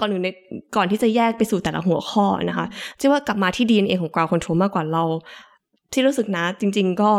[0.00, 0.28] ก่อนอื่นใน
[0.76, 2.66] ก่อนที่จะแยกไปสู่แต่ละหัวข้อนะคะ
[3.00, 5.04] ซี่ว่ากลับมาที่ DNA ของ ground control มากกว่าเรา
[5.92, 7.10] ที่รู้สึกนะ จริง ๆ ก็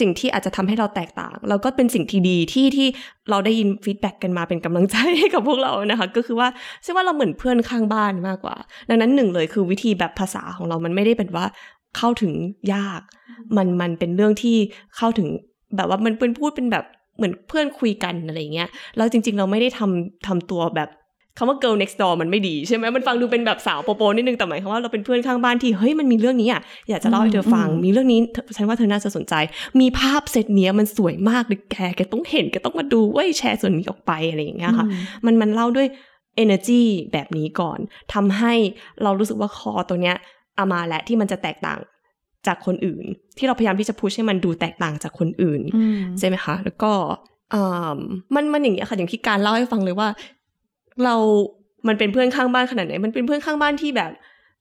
[0.00, 2.88] สิ่งที่อาจจะทำให้เราแตกต่าง แล้วก็เป็นสิ่งที่ดีที่ที่
[3.30, 6.48] เราได้ยินฟีดแบ็กกันมาเป็นกำลังใจให้กับพวกเรานะคะ ก็คือว่า
[6.84, 8.56] ซี่ว่าเราเหมือนเพื่อนข้างบ้านมากกว่า
[8.88, 11.44] ดังนั้นหนึ่งเลยคือวิธีแบบภาษาของเรามันไม่ได้เป็นว่า
[11.96, 12.32] เข้าถึง
[12.74, 13.00] ยาก
[13.56, 14.56] มันมันเป็นเรื่องที่
[14.96, 15.28] เข้าถึง
[15.76, 16.84] แบบว่ามันเป็นพูดเป็นแบบ
[17.16, 20.90] เหมือนเพื่อนคุยกันอะไรอย่างเงี้ยแล้วจริง ๆ เราไม่ได้ทำทำตัวแบบ
[21.38, 29.34] คำว่า girl next door มันไม่ดีใช่ไหมมันฟังดูเป็นแบบสาวโปโปนิดนึงแต่หมายความว่าเราเป็นเพื่อนข้างบ้านที่เฮ้ยมันมีเรื่องนี้อะอยากจะเล่าให้เธอฟังอืมมีเรื่องนี้เธอฉันว่าเธอน่าจะสนใจ
[29.80, 35.86] มีภาพเซตเนี้ยมันสวยมากเลยแกแกต้องเห็นแกต้องมาดูเว้ยแชร์ส่วนนี้ออกไปอะไรอย่างเงี้ยค่ะอืมมันมันเล่าด้วย
[36.42, 37.78] energy แบบนี้ก่อน
[38.14, 38.52] ทำให้
[39.02, 40.16] เรารู้สึกว่าคอตัวเนี้ย
[40.56, 41.80] เอามาแล้วที่มันจะแตกต่าง
[42.46, 43.04] จากคนอื่น
[43.38, 46.92] ที่เราพยายามที่จะพุชให้มันดูแตกต่างจากคนอื่นอืมใช่ไหมคะ แล้วก็
[47.54, 47.98] อ่า
[48.34, 50.08] มันมันอย่างเงี้ยค่ะ อย่างที่การเล่าให้ฟังเลยว่า
[51.04, 51.14] เรา
[51.88, 54.10] มันเป็นเพื่อนข้างบ้านขนาดไหน มันเป็นเพื่อนข้างบ้านที่แบบ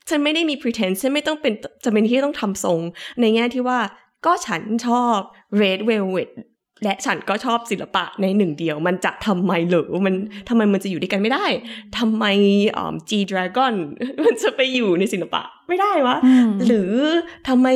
[0.09, 2.79] ฉันไม่ได้มี pretend ฉันไม่ต้องเป็นจะเป็นที่ต้องทำทรง
[3.21, 3.79] ในแง่ที่ว่า
[4.25, 5.17] ก็ฉันชอบ
[5.61, 6.29] red velvet
[6.83, 10.15] และฉันก็ชอบศิลปะในหนึ่งเดียว มันจะทำไมเหรอมัน
[10.49, 11.45] ทำไมมันจะอยู่ด้วยกันไม่ได้
[11.97, 12.25] ทำไม
[12.77, 13.73] อ่า G Dragon
[14.25, 16.93] มันจะไปอยู่ในศิลปะไม่ได้วะอืมหรือ
[17.47, 17.67] ทำไม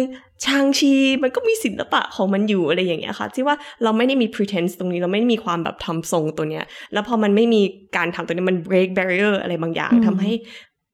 [0.45, 0.93] ชางชี
[1.23, 7.61] มันก็มีศิลปะของมันอยู่อะไรอย่างเงี้ยค่ะที่ว่าเราไม่ได้มี pretense ตรงนี้เราไม่ได้มีความแบบทำทรงตัวเนี้ย แล้วพอมันไม่มี
[7.95, 10.31] การทำตัวนี้มัน break barrier อะไรบางอย่างอืมทำให้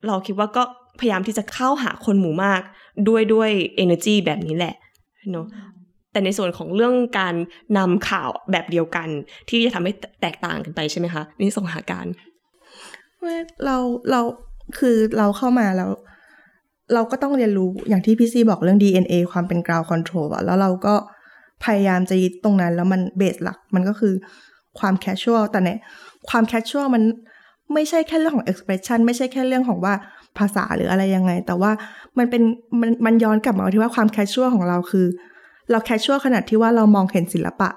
[0.08, 0.64] เราคิดว่าก็
[0.99, 2.62] พยายามที่จะเข้าหาคนหมู่มาก
[3.08, 3.49] ด้วยด้วย
[3.84, 4.76] energy แบบนี้แหละ
[5.32, 5.45] เนาะ
[6.16, 7.36] แต่ในส่วนของเรื่องการ
[7.78, 9.07] นำข่าวแบบเดียวกัน
[9.49, 9.91] ที่จะทำให้
[10.22, 12.05] แตกต่างกันไปใช่ไหมคะนี่ส่งหาการ
[13.66, 13.78] เรา
[14.11, 14.22] เรา
[14.78, 15.91] คือเราเข้ามาแล้ว
[16.93, 20.95] เราก็ต้องเรียนรู้อย่างที่พี่ซีบอกเรื่อง DNA ความเป็น ground control อะแล้วเราก็
[21.63, 24.13] พยายามจะยึดตรงนั้น แล้วมันเบสหลัก มันก็คือ
[24.80, 25.80] ความ casual แต่เนี่ย
[26.30, 27.03] ความ casual มัน
[27.74, 29.93] ไม่ใช่แค่เรื่องของ expression ไม่ใช่แค่เรื่องของว่า
[30.38, 31.72] ภาษาหรืออะไรยังไง แต่ว่า
[32.18, 32.43] มันเป็น
[32.82, 35.07] มันมันย้อนกลับมาที่ว่าความ casual ของเราคือ
[35.72, 37.70] เรา casual ขนาดที่ว่าเรามองเห็นศิลปะ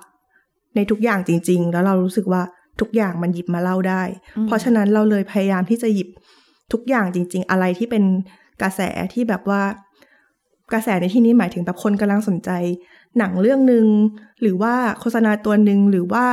[0.74, 2.42] ในทุกอย่างจริง ๆ แล้วเรารู้สึกว่า
[2.80, 4.02] ทุกอย่างมันหยิบมาเล่าได้
[4.36, 6.08] อืมเพราะฉะนั้นเราเลยพยายามที่จะหยิบ
[6.72, 8.04] ทุกอย่างจริง ๆ อะไรที่เป็น
[8.62, 8.80] กระแส
[9.12, 9.62] ที่แบบว่า
[10.72, 12.50] กระแสในที่นี้หมายถึงแบบคนกำลังสนใจ
[13.18, 13.86] หนังเรื่องหนึ่ง
[14.42, 16.24] หรือว่าโฆษณาตัวหนึ่งหรือว่า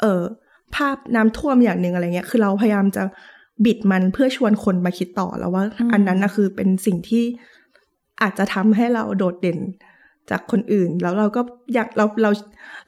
[0.00, 0.22] เออ
[0.74, 3.02] ภาพน้ำท่วมอย่างหนึ่งอะไรเงี้ย คือเราพยายามจะ
[3.64, 7.24] บิดมันเพื่อชวนคนมาคิดต่อแล้วว่าอืมอันนั้นนะคือเป็นสิ่งที่
[8.22, 9.58] อาจจะทำให้เราโดดเด่น
[10.30, 11.40] จากคนอื่น แล้วเราก็
[11.74, 12.30] อยากเราเรา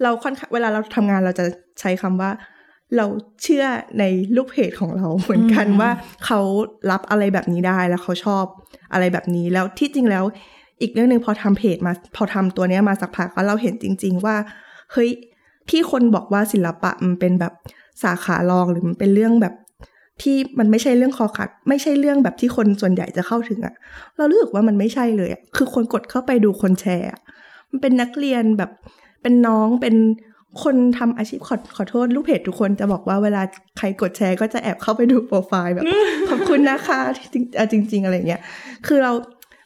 [0.02, 1.44] เราค่อนข้างเวลาเราทำงานเราจะ
[1.80, 2.30] ใช้คำว่า
[2.96, 3.06] เรา
[3.42, 3.64] เชื่อ
[3.98, 4.04] ใน
[4.36, 5.90] ลูกเพจของเราเหมือนกันอืมว่า
[6.24, 6.40] เขา
[6.90, 8.44] รับอะไรแบบนี้ได้แล้วเขาชอบ
[8.92, 10.24] อะไรแบบนี้แล้วที่จริงแล้ว
[10.80, 14.36] อีกเรื่องหนึ่งพอทำเพจมาพอทำตัวเนี้ยมาสักพักแล้วเราเห็นจริง ๆ ว่า
[14.92, 15.10] เฮ้ย
[15.70, 17.52] ที่คนบอกว่าศิลปะมันเป็นแบบ
[18.02, 19.54] สาขารองหรือมันเป็นเรื่องแบบ
[20.22, 23.74] ที่มันไม่ใช่เรื่องคอขัดไม่ใช่เรื่องแบบที่คนส่วนใหญ่จะเข้าถึงอะ
[24.16, 27.20] เรารู้สึกว่ามันไม่ใช่เลยอะคือคนกดเข้าไปดูคนแชร์อะ
[27.70, 28.70] มันเป็นนักเรียนแบบ
[29.22, 29.94] เป็นน้องเป็น
[30.62, 33.42] คนทำอาชีพขอขอโทษลูกเพจทุกคนจะบอกว่าเวลา
[33.78, 35.84] ใครกดแชร์ก็จะแอบเข้าไปดูโปรไฟล์แบบ
[36.28, 36.98] ขอบคุณนะคะ
[37.32, 38.40] จริงอะจริงๆอะไรเงี้ย
[38.86, 39.12] คือเรา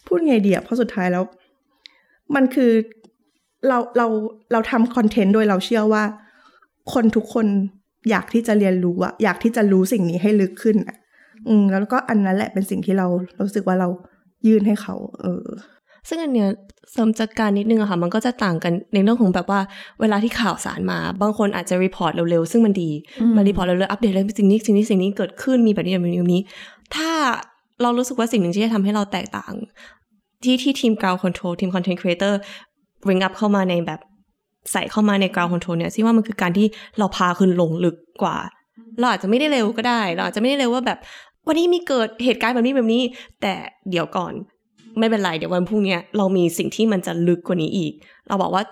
[0.07, 1.25] พูดไงดีอะเพราะสุดท้ายแล้ว
[2.35, 2.71] มันคือ
[3.69, 4.07] เราเรา
[4.53, 6.05] เราทำคอนเทนต์โดยเราเชื่อว่า
[6.93, 7.47] คนทุกคน
[8.11, 10.97] อยากที่จะเรียนรู้อะอยากที่จะรู้สิ่งนี้ให้ลึกขึ้นอะ
[11.49, 13.07] อืมแล้วก็อันนั้นแหละเป็นสิ่งที่เรา
[13.41, 13.89] รู้สึกว่าเรา
[14.47, 15.47] ยื่นให้เขา เออ
[16.09, 16.49] ซึ่งอันเนี้ย
[16.93, 19.61] เสริมจากการนิดนึงอะค่ะ มันก็จะต่างกันในเรื่องของแบบว่า
[20.01, 22.91] เวลาที่ข่าวสารมา บางคนอาจจะ report เร็วๆ ซึ่งมันดี
[23.21, 26.43] อืมมา report เร็วๆ อัปเดตเรื่องสิ่งนี้สิ่งนี้สิ่งนี้เกิดขึ้นมีแบบนี้แบบนี้แบบนี้
[26.97, 27.11] ถ้า
[27.83, 29.55] เรารู้สึกว่าสิ่งหนึ่งที่จะทำให้เราแตกต่าง
[30.43, 32.35] ที่ที่ทีม GroundControl ทีม content creator
[33.05, 34.01] bring up เข้ามาในแบบ
[34.73, 36.67] ใส่เข้ามาใน GroundControl เนี่ยซี่ว่ามันคือการที่
[36.99, 38.37] เราพาคุณลงลึกกว่า
[38.99, 40.99] เราอาจจะไม่ได้เร็วก็ได้ เราอาจจะไม่ได้เร็วว่าแบบ
[41.47, 43.03] วันนี้มีเกิดเหตุการณ์แบบนี้แบบนี้
[43.41, 43.55] แต่
[43.91, 44.33] เดี๋ยวก่อน
[44.99, 47.93] ไม่เป็นไรเดี๋ยววันพรุ่งเนี้ยเรามีสิ่งที่มันจะลึกกว่านี้อีก
[48.29, 48.63] เราบอกว่า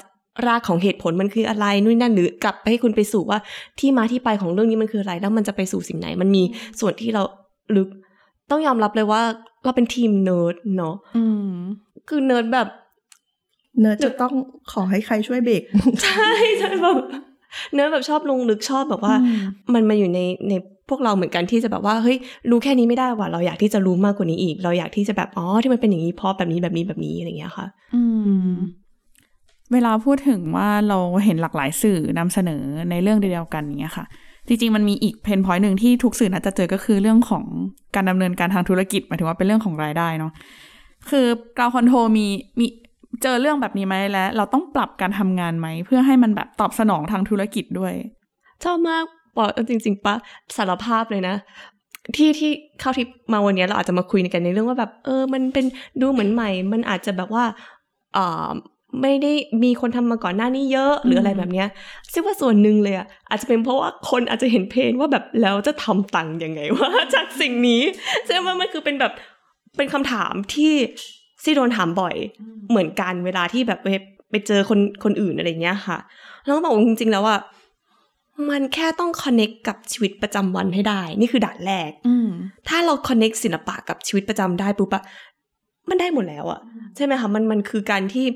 [0.47, 3.38] รากของเหตุผลมันคืออะไรนู่นนั่นหรือกลับไปให้คุณไปสู่ว่า
[3.78, 6.43] ที่มาที่ไปของเรื่องนี้มันคืออะไร แล้วมันจะไปสู่สิ่งไหน มันมี
[6.80, 7.22] ส่วนที่เรา
[7.76, 7.88] ลึก
[8.51, 9.22] ต้องยอมรับเลยว่า
[9.64, 11.55] เราเป็นทีมเนิร์ดเนาะอืม
[12.09, 12.68] คือเนิร์ดแบบ
[13.81, 14.35] เนิร์ดจะต้อง
[14.72, 15.62] ขอให้ใครช่วยเบรก
[16.05, 16.97] ใช่ใช่แบบ
[17.72, 19.41] เนิร์ดแบบชอบลงลึกชอบแบบว่าอืม
[19.74, 20.53] มันมาอยู่ในใน
[20.89, 22.16] พวกเราเหมือนกันที่จะแบบว่าเฮ้ย
[22.51, 28.03] รู้แค่นี้ไม่ได้ว่ะเราอยากที่จะรู้มากกว่านี้อีก เราอยากที่จะแบบอ๋อที่มันเป็นอย่างนี้เพราะแบบนี้แบบนี้แบบนี้อะไรอย่างเงี้ยค่ะ อื
[28.51, 28.55] ม
[29.72, 34.05] เวลาพูดถึงว่าเราเห็นหลากหลายสื่อนำเสนอในเรื่องเดียวกันอย่างเงี้ยค่ะ
[34.49, 37.45] จริง ๆ มันมีอีก pain point หนึ่งที่ทุกสื่อน่าจะเจอก็คือเรื่องของ
[37.95, 40.33] การดำเนินการทางธุรกิจหมายถึงว่าเป็นเรื่องของรายได้เนาะ
[41.11, 41.26] คือ
[41.59, 42.26] กราวคอนโทรมี
[42.59, 42.66] มี
[43.23, 47.95] เจอเรื่องแบบนี้ไหมและ เราต้องปรับการทำงานไหม เพื่อให้มันแบบตอบสนองทางธุรกิจด้วย
[48.64, 49.05] ชอบมาก
[49.37, 50.14] ปอจริง ๆปะ
[50.57, 51.35] สารภาพเลยนะ
[52.16, 52.51] ที่ที่
[52.81, 55.64] เข้าทิปมาวันเนี้ยเราอาจจะมาคุยกันในเรื่องว่าแบบ เออ มันเป็น
[56.01, 57.45] ดูเหมือนใหม่ มันอาจจะแบบว่า
[58.16, 58.51] อ่า
[59.03, 61.68] ไม่ได้มีคนทำมาก่อนหน้านี้เยอะหรืออะไรแบบเนี้ย
[62.12, 67.83] ซึ่งว่าส่วนหนึ่งเลยอะอาจจะเป็นเพราะว่าคนอาจจะเห็นเพนว่าแบบแล้วจะทำตังค์ยังไงว่าจากสิ่งนี้
[68.27, 69.12] ใช่ไหมมันคือเป็นแบบ
[69.77, 70.75] เป็นคำถามที่
[71.43, 72.14] ซี่โดนถามบ่อย
[72.70, 73.88] เหมือนกันเวลาที่แบบไป
[74.30, 75.99] ไปเจอคนคนอื่นอะไรเงี้ยค่ะ
[76.45, 77.41] แล้วก็บอกว่าจริงๆแล้วอะ
[78.51, 82.28] มันแค่ต้องคอนเน็กกับชีวิตประจำวันให้ได้ นี่คือด่านแรก อืม
[82.68, 85.03] ถ้าเราคอนเน็กศิลปะกับชีวิตประจำได้ปุ๊บอะ
[85.88, 86.61] มันได้หมดแล้วอะ
[86.97, 88.26] ใช่ไหมคะมันมันคือการที่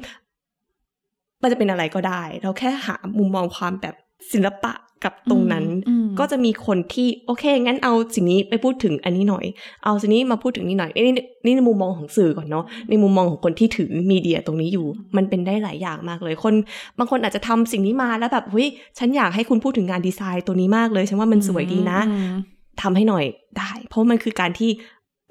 [1.43, 3.95] มันจะเป็นอะไรก็ได้ เราแค่หามุมมองความแบบ
[4.33, 4.73] ศิลปะ
[5.05, 9.45] กับตรงนั้นอืม ก็จะมีคนที่โอเค งั้นเอาสิ่งนี้ไปพูดถึงอันนี้หน่อย
[9.85, 14.87] เอาสิ่งนี้มาพูดถึงนี่หน่อยนี่นี่นี่ในมุมมองของสื่อก่อนเนาะในมุมมองของคนที่ถือมีเดียตรงนี้อยู่
[15.17, 16.55] มันเป็นได้หลายอย่างมากเลยคน
[16.99, 22.35] บางคนอาจจะทำสิ่งนี้มาแล้วแบบเฮ้ยฉันอยากให้คุณพูดถึงงานดีไซน์ตัวนี้มากเลยฉันว่ามันสวยดีนะอืม
[22.83, 23.25] ทำให้หน่อย
[23.59, 24.71] ได้ เพราะมันคือการที่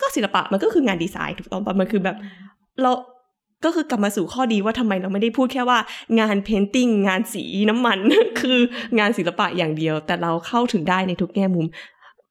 [0.02, 2.18] ก็ศิลปะมันก็คืองานดีไซน์ถูกต้องปะมันคือแบบ
[2.82, 2.92] เรา
[3.64, 5.80] ก็คือกลับมาสู่ข้อดีว่าทำไมเราไม่ได้พูดแค่ว่า
[6.20, 8.00] งานเพนติ้งงานสีน้ำมัน
[8.42, 8.58] คือ
[9.00, 11.66] งานศิลปะอย่างเดียว แต่เราเข้าถึงได้ในทุกแง่มุม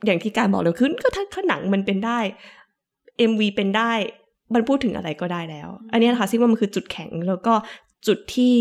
[0.07, 2.19] อย่างที่การบอกเลยคือก็ถ้าถ้าหนังมันเป็นได้
[3.31, 3.93] MV เป็นได้
[4.55, 7.55] มันพูดถึงอะไรก็ได้แล้ว อันนี้นะคะซิว่ามันคือจุดแข็งแล้วก็
[8.07, 8.55] จุดที่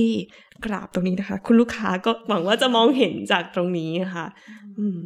[0.65, 4.25] กราบตรงนี้นะคะ คุณลูกค้าก็หวังว่าจะมองเห็นจากตรงนี้นะคะ
[4.77, 4.99] อืม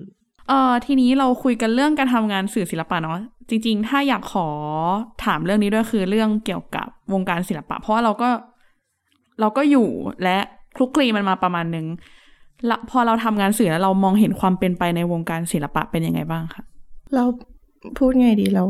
[0.48, 3.18] เอ่อทีนี้เราคุยกันเรื่องการทำงานสื่อศิลปะเนาะ
[3.50, 4.48] จริง ๆ ถ้าอยากขอ
[5.26, 8.30] ถามเรื่องนี้ด้วยคือเรื่องเกี่ยวกับวงการศิลปะ เพราะว่าเราก็
[9.40, 9.88] เราก็อยู่
[10.24, 10.38] และ
[10.76, 11.86] คลุกคลีมันมาประมาณนึง
[12.68, 16.64] แล้วพอเราทำงานสื่อแล้วเรามองเห็นความเป็นไปในวงการศิลปะเป็นยังไงบ้างคะ
[17.16, 17.24] เรา
[17.98, 18.64] พูดไงดีเรา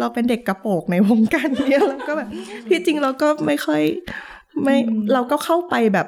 [0.00, 2.28] เราเป็นเด็กกระโปรงในวงการเนี้ยเราก็แบบ
[2.68, 3.82] ที่จริงเราก็ไม่ค่อย
[4.62, 4.76] ไม่
[5.12, 6.06] เราก็เข้าไปแบบ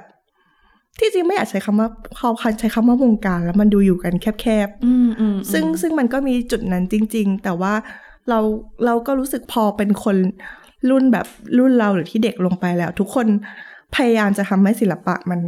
[0.99, 2.31] ที่จริงไม่อยากใช้คำว่าเขา
[2.61, 7.75] ใช้คำว่าวงการแล้วมันดูอยู่กันแคบๆอืมอืมซึ่งซึ่งมันก็มีจุดนั้นจริง ๆ แต่ว่า
[8.29, 8.39] เรา
[8.85, 10.17] เราก็รู้สึกพอเป็นคน
[10.91, 11.27] รุ่นแบบ
[11.59, 13.27] รุ่นเราหรือที่เด็กลงไปแล้ว ทุกคน
[13.95, 15.41] พยายามจะทำให้ศิลปะมัน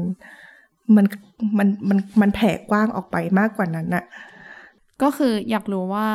[0.97, 1.05] มัน
[1.59, 4.05] มันมันมันแผ่กว้างออกไปมากกว่านั้นน่ะ
[5.03, 6.09] ก็คืออยากรู้ว่า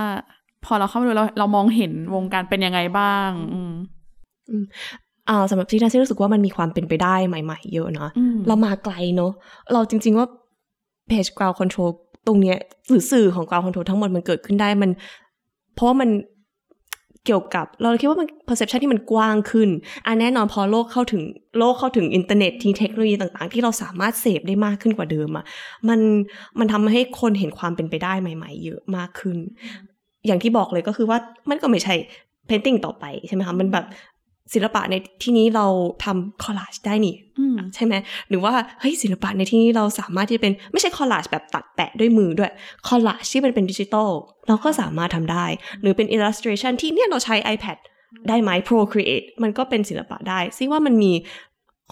[0.65, 3.29] พอเราเข้ามาดูเราเรามองเห็นวงการเป็นยังไงบ้าง
[5.29, 9.31] อืมอ่าสำหรับซีน่าซีรู้สึกว่ามันมีความเป็นไปได้ใหม่ ๆ เยอะนะอืมเรามาไกลเนอะ
[9.73, 10.27] เราจริง ๆว่า
[11.07, 11.89] เพจ ground control
[12.27, 12.57] ตรงเนี้ย
[12.89, 14.91] หรือสื่อของ ground control ทั้งหมดมันเกิดขึ้นได้มัน
[15.75, 16.09] เพราะว่ามัน
[17.25, 19.69] เกี่ยวกับ เราคิดว่ามัน perception ที่มันกว้างขึ้น
[20.05, 21.21] อันแน่นอนพอโลกเข้าถึง
[21.57, 25.45] โลกเข้าถึงอินเทอร์เน็ตที่เทคโนโลยีต่างๆ ที่เราสามารถเสพได้มากขึ้นกว่าเดิมอะ
[25.89, 25.99] มัน
[26.59, 29.37] มันทำให้คนเห็นความเป็นไปได้ใหม่ ๆ เยอะมากขึ้น
[30.25, 31.17] อย่างที่บอกเลยก็คือว่า
[31.49, 31.95] มันก็ไม่ใช่
[32.49, 33.85] painting ต่อไปใช่ไหมคะมันแบบ
[34.53, 35.65] ศิลปะในที่นี้เรา
[36.03, 37.93] ทำ collage ได้นี่อืมใช่ไหม
[38.29, 42.51] หรือว่าเฮ้ยศิลปะในที่นี้เราสามารถที่จะเป็นไม่ใช่ collage แบบตัดแปะด้วยมือด้วย
[42.87, 44.09] collage ที่มันเป็นดิจิตอล
[44.47, 45.45] เราก็สามารถทำได้
[45.81, 47.77] หรือเป็น illustration ที่เนี่ยเราใช้ iPad
[48.29, 51.11] ได้ไหม Procreate มันก็เป็นศิลปะได้ซิว่ามันมี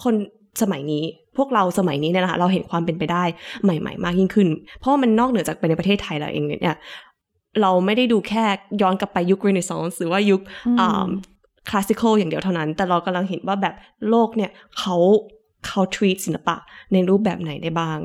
[0.02, 0.14] คน
[0.62, 1.04] สมัยนี้
[1.36, 3.24] พวกเราสมัยนี้เนี่ยนะคะเราเห็นความเป็นไปได้
[3.62, 4.48] ใหม่ ๆ มากยิ่งขึ้น
[4.78, 6.76] เพราะว่ามันนอกเหนือจากไปในประเทศไทยเราเองเนี่ย
[7.62, 8.44] เราไม่ได้ดูแค่
[8.82, 10.40] ย้อนกลับไปยุคเรเนซองส์หรือว่ายุค
[11.68, 13.74] classical อย่างเดียวเท่านั้น แต่เรากำลังเห็นว่าแบบ
[14.08, 14.96] โลกเนี่ยเขา
[15.66, 16.56] เขา treat ศิลปะ
[16.92, 17.98] ในรูปแบบไหนได้บ้าง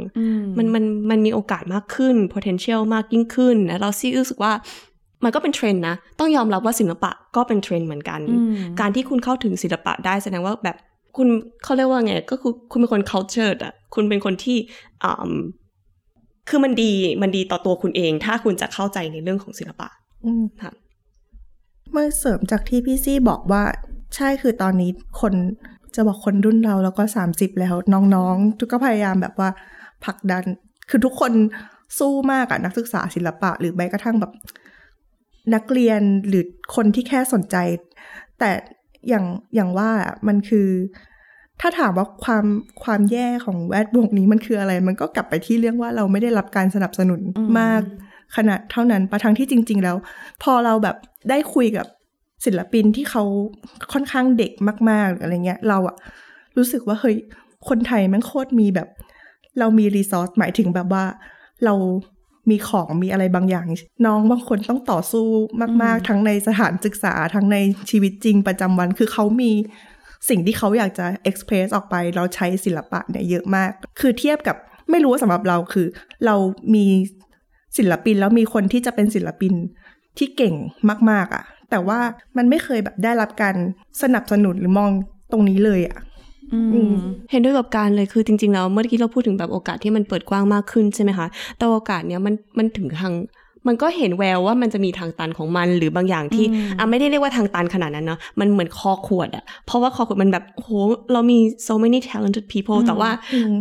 [0.58, 4.54] มันมันมันมีโอกาสมากขึ้น potential มากยิ่งขึ้นนะเราซี่รู้สึกว่า
[5.24, 8.22] มันก็เป็นเทรนด์นะ ต้องยอมรับว่าศิลปะก็เป็นเทรนด์เหมือนกัน
[8.80, 10.78] การที่คุณเข้าถึงศิลปะได้แสดงว่าแบบ
[11.18, 11.28] คุณ
[11.64, 14.58] เขาเรียกว่าไง ก็คือคุณเป็นคน cultured อะ คุณเป็นคนที่
[15.04, 15.32] อ่า
[16.50, 16.92] คือมันดี
[17.22, 19.90] มันดีต่อตัวคุณเอง ถ้าคุณจะเข้าใจในเรื่องของศิลปะ
[20.26, 20.72] อืมค่ะ
[21.92, 23.64] เมื่อเสริมจากที่พี่ซี่บอกว่า
[24.16, 25.34] ใช่คือตอนนี้คน
[25.96, 29.50] จะบอกคนรุ่นเราแล้วก็สามสิบแล้วน้องๆทุกก็พยายามแบบว่า
[30.06, 30.44] ผลักดัน
[30.90, 31.32] คือทุกคน
[32.00, 34.32] สู้มากอะนักศึกษาศิลปะ หรือแม้กระทั่งแบบ
[35.56, 36.44] นักเรียนหรือ
[36.76, 37.56] คนที่แค่สนใจ
[38.40, 38.52] แต่
[39.10, 39.26] อย่าง
[39.56, 40.68] อย่างว่าอะมันคือ
[41.62, 42.46] ถ้าถามว่าความ
[42.84, 47.82] ความแย่ของแวดวงนี้มันคืออะไร มันก็กลับไปที่เรื่องว่าเราไม่ได้รับการสนับสนุนมมาก
[48.36, 49.96] ขนาดเท่านั้นประทั้งที่จริง ๆ แล้ว
[50.44, 50.96] พอเราแบบ
[51.30, 51.88] ได้คุยกับ
[52.46, 53.24] ศิลปินที่เขา
[53.94, 54.52] ค่อนข้างเด็ก
[54.90, 55.96] มากๆหรืออะไรเงี้ย เราอะ
[56.58, 57.18] รู้สึกว่าเฮ้ย
[57.70, 58.88] คนไทยแมันโคตรมีแบบ
[59.60, 61.06] เรามีรีซอสหมายถึงแบบว่า
[61.66, 61.74] เรา
[62.50, 63.68] มีของมีอะไรบางอย่าง
[64.06, 65.28] น้องบางคนต้องต่อสู้
[65.84, 67.58] มาก ๆ ทั้งในสถานศึกษาทั้งใน
[67.90, 69.52] ชีวิตจริงประจำวันคือเขามี
[70.30, 74.58] สิ่งที่เขาอยากจะเอ็กเพรสออกไป เราใช้ศิลปะเนี่ยเยอะมาก คือเทียบกับ
[74.92, 75.88] ไม่รู้ว่าสำหรับเราคือ
[76.26, 76.36] เรา
[76.76, 76.86] มี
[77.78, 79.54] ศิลปินแล้วมีคนที่จะเป็นศิลปิน
[80.18, 80.56] ที่เก่ง
[81.12, 82.00] มาก ๆอะ แต่ว่า
[82.38, 83.56] มันไม่เคยแบบได้รับการ
[84.02, 84.92] สนับสนุนหรือมอง
[85.32, 85.98] ตรงนี้เลยอะ
[86.54, 86.96] อืม
[87.32, 93.14] เห็นด้วยกับการเลยคือจริงๆแล้วเมื่อกี้เราพูดถึงแบบโอกาสที่มันเปิดกว้างมากขึ้นใช่ไหมคะแต่โอกาสเนี้ยมันมันถึงทาง
[93.68, 100.70] มันก็เห็นแววว่ามันจะมีทางตันของมันหรือบางอย่างที่อืมอะไม่ได้เรียกว่าทางตันขนาดนั้นเนาะมันเหมือนคอขวดอะเพราะว่าคอขวดมันแบบโห
[101.14, 103.52] เรามี so many talented people แต่ว่าอืม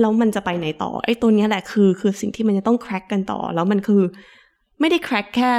[0.00, 4.02] แล้วมันจะไปไหนต่อไอ้ตัวเนี้ยแหละคือ คือสิ่งที่มันจะต้องแคร็กกันต่อ แล้วมันคือ
[4.80, 5.50] ไม่ได้แคร็กแค่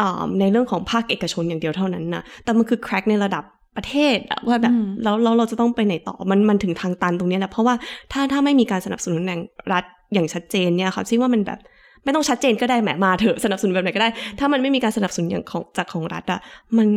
[0.00, 3.44] อ่าในเรื่องของภาคเอกชนอย่างเดียวเท่านั้นนะแต่มันคือแคร็กในระดับ
[3.76, 7.74] ประเทศอะว่าแบบอืมแล้วแล้วเราจะต้องไปไหนต่อมันมันถึงทางตันตรงเนี้ยแหละเพราะว่า
[8.12, 9.40] ถ้าถ้าไม่มีการสนับสนุนแห่ง
[9.72, 9.84] รัฐ
[10.14, 11.58] อย่างชัดเจนเนี่ยค่ะซิว่ามันแบบ
[12.04, 16.40] ไม่ต้องชัดเจนก็ได้แหมมาเถอะสนับสนุนแบบไหนก็ได้ ถ้ามันไม่มีการสนับสนุนอย่างของจากของรัฐอะ
[16.76, 16.88] มัน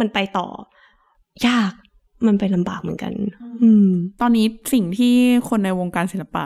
[0.00, 0.46] มันไปต่อ
[1.48, 1.72] ยาก
[2.26, 3.12] มันไปลำบากเหมือนกัน
[3.62, 3.88] อืม
[4.20, 5.14] ตอนนี้สิ่งที่
[5.48, 6.44] คนในวงการศิลปะ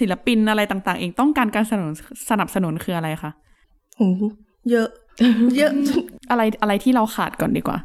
[0.00, 1.94] ศิลปินอะไรต่าง ๆ เองต้องการการสนับสนุน
[2.30, 3.30] สนับสนุนคืออะไรคะ
[3.96, 4.22] โอ้โห
[4.70, 4.88] เยอะ
[5.56, 5.72] เยอะ
[6.30, 7.78] อะไรอะไรที่เราขาดก่อนดีกว่า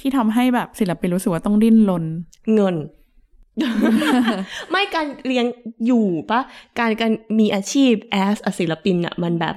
[0.00, 2.04] ที่ทำให้แบบศิลปินรู้สึกว่าต้องดิ้นรน
[2.54, 2.76] เงิน
[4.70, 5.46] ไม่การเรียน
[5.86, 6.40] อยู่ปะ
[6.78, 7.92] การการมีอาชีพ
[8.24, 9.54] as a ศิลปินอะมันแบบ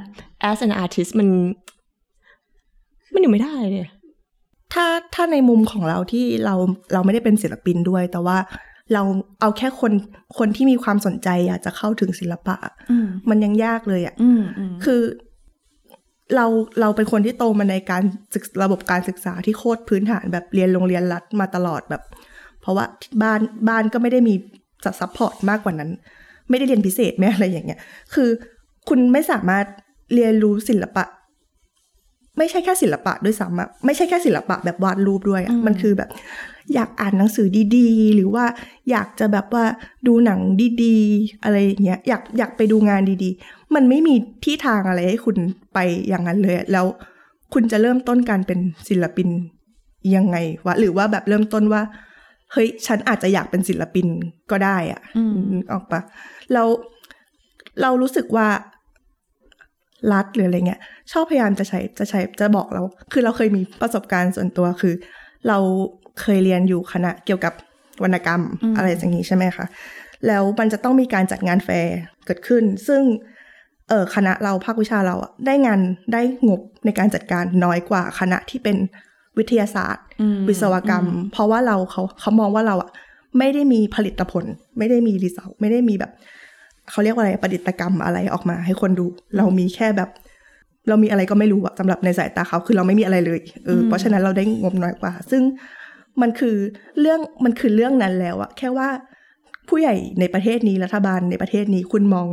[0.50, 1.28] as an artist มัน
[3.14, 3.88] มันอยู่ไม่ได้เลย
[4.74, 6.56] ถ้าถ้าในมุมของเราที่เรา
[6.94, 8.38] เราไม่ได้เป็นศิลปินด้วย แต่ว่า
[8.94, 9.04] เรา
[9.42, 9.92] เอาแค่คน
[10.38, 12.56] คนที่มีความสนใจอยากจะเข้าถึงศิลปะ
[12.92, 15.02] อืมมันยังยากเลยอะ่ะอืมอืมคือ
[16.36, 16.46] เรา
[16.82, 18.04] เราเป็นคนที่โตมาในการ
[18.34, 22.04] ศึกระบบการศึกษาที่โคตรพื้นฐานแบบเรียนโรงเรียนรัฐมาตลอดแบบ
[22.62, 23.40] เพราะว่าที่บ้าน
[23.70, 24.34] บ้านก็ไม่ได้มี
[24.84, 25.90] จัด support มากกว่านั้น
[26.50, 27.80] ไม่ได้เรียนพิเศษไม่อะไรอย่างเงี้ย
[28.14, 28.30] คือ
[28.90, 29.66] คุณไม่สามารถ
[30.14, 31.04] เรียนรู้ศิลปะ
[32.40, 36.10] ไม่ใช่แค่ศิลปะด้วยซ้ำอะไม่ใช่แค่ศิลปะแบบวาดรูปด้วยอะมันคือแบบ
[36.74, 38.46] อยากอ่านหนังสือดีๆ หรือว่า
[38.92, 39.64] อยากจะแบบว่า
[40.08, 40.40] ดูหนัง
[40.84, 45.38] ดีๆ อะไรอย่างเงี้ยอยากอยากไปดูงานดีๆ มันไม่มีที่ทางอะไรให้คุณ
[45.74, 46.86] ไปอย่างนั้นเลยอะแล้ว
[47.54, 48.60] คุณจะเริ่มต้นการเป็น
[48.90, 49.30] ศิลปิน
[50.16, 51.82] ยังไงวะหรือว่าแบบเริ่มต้นว่า
[52.54, 54.08] เฮ้ย ฉันอาจจะอยากเป็นศิลปิน
[54.52, 56.02] ก็ได้อะอืมนึกออกปะ
[56.54, 56.68] แล้ว
[57.82, 58.48] เรารู้สึกว่า
[60.14, 60.82] รัฐหรืออะไรเงี้ย
[61.12, 64.94] ชอบพยายามจะใช้จะใช้จะบอกเรา คือเราเคยมีประสบการณ์ส่วนตัวคือ
[65.48, 65.58] เรา
[66.22, 67.54] เคยเรียนอยู่คณะเกี่ยวกับ
[68.04, 69.66] วรรณกรรมอืมอะไรอย่างนี้ใช่ไหมคะ
[70.28, 71.96] แล้วมันจะต้องมีการจัดงานแฟร์
[72.26, 73.02] เกิดขึ้น ซึ่ง
[73.90, 75.80] เออคณะเราภาควิชาเราอะได้งาน
[76.14, 78.78] ได้งบในการจัดการน้อยกว่าคณะที่เป็น
[79.38, 82.92] วิทยาศาสตร์อืมวิศวกรรม เพราะว่าเราเขาเขามองว่าเราอะ
[83.38, 84.46] ไม่ได้มีผลิตผล
[84.78, 86.12] ไม่ได้มีรีเซลไม่ได้มีแบบ
[86.92, 89.06] เขาเรียกว่าอะไรประดิษฐกรรมอะไรออกมาให้คนดู
[89.38, 90.10] เรามีแค่แบบ
[90.88, 95.44] เรามีอะไรก็ไม่รู้อะสำหรับในสายตาเขาคือเราไม่มีอะไรเลยเอออมเพราะฉะนั้นเราได้งบน้อยกว่า ซึ่ง
[96.22, 96.56] มันคือ
[97.00, 98.90] เรื่องมันคือเรื่องนั้นแล้วอะแค่ว่า
[99.70, 102.28] ผู้ใหญ่ในประเทศนี้รัฐบาลในประเทศนี้คุณมอง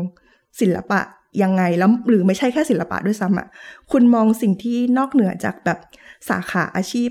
[0.61, 1.01] ศิลปะ
[1.43, 3.47] ยังไงแล้วหรือไม่ใช่แค่ศิลปะด้วยซ้ำอะ
[3.93, 5.79] คุณมองสิ่งที่นอกเหนือจากแบบ
[6.29, 7.11] สาขาอาชีพ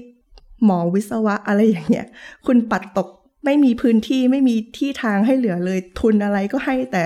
[0.66, 2.08] หมอวิศวะอะไรอย่างเงี้ย
[2.46, 3.10] คุณปัดตก
[3.46, 7.04] ไม่มีพื้นที่ไม่มีที่ทางให้เหลือเลย ทุนอะไรก็ให้แต่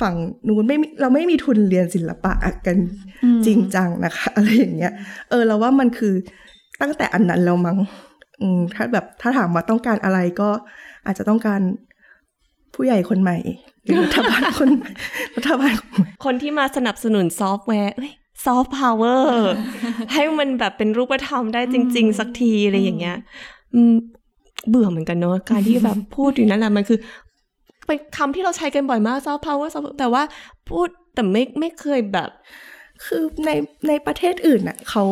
[0.00, 0.14] ฝั่ง
[0.48, 2.32] นู้นไม่มีเราไม่มีทุนเรียนศิลปะ
[2.66, 2.76] กัน
[3.24, 4.92] อืมจริงจังนะคะ อะไรอย่างเงี้ย
[5.30, 6.14] เออเราว่ามันคือ
[6.82, 7.78] ตั้งแต่อันนั้นแล้วมั้ง
[8.40, 10.50] อืมถ้าแบบถ้าถามว่าต้องการอะไรก็
[11.06, 11.60] อาจจะต้องการ
[12.74, 13.38] ผู้ใหญ่คนใหม่
[13.84, 14.90] หรือรัฐบาลคนใหม่
[15.36, 17.94] รัฐบาลคนใหม่คนที่มาสนับสนุนซอฟต์แวร์
[18.46, 19.48] ซอฟต์พาวเวอร์
[20.14, 23.16] ให้มันแบบเป็นรูปธรรมได้จริง ๆ สักทีอะไรอย่างเงี้ย
[23.74, 23.94] อืม
[24.68, 26.98] เบื่อเหมือนกันเนอะการที่แบบพูดอยู่นั่นแหละมันคือ
[27.86, 30.22] เป็นคำที่เราใช้กันบ่อยมากซอฟต์พาวเวอร์แต่ว่า
[30.68, 32.30] พูดแต่ไม่ไม่เคยแบบ
[33.04, 33.50] คือใน
[33.88, 35.04] ในประเทศอื่นน่ะเขา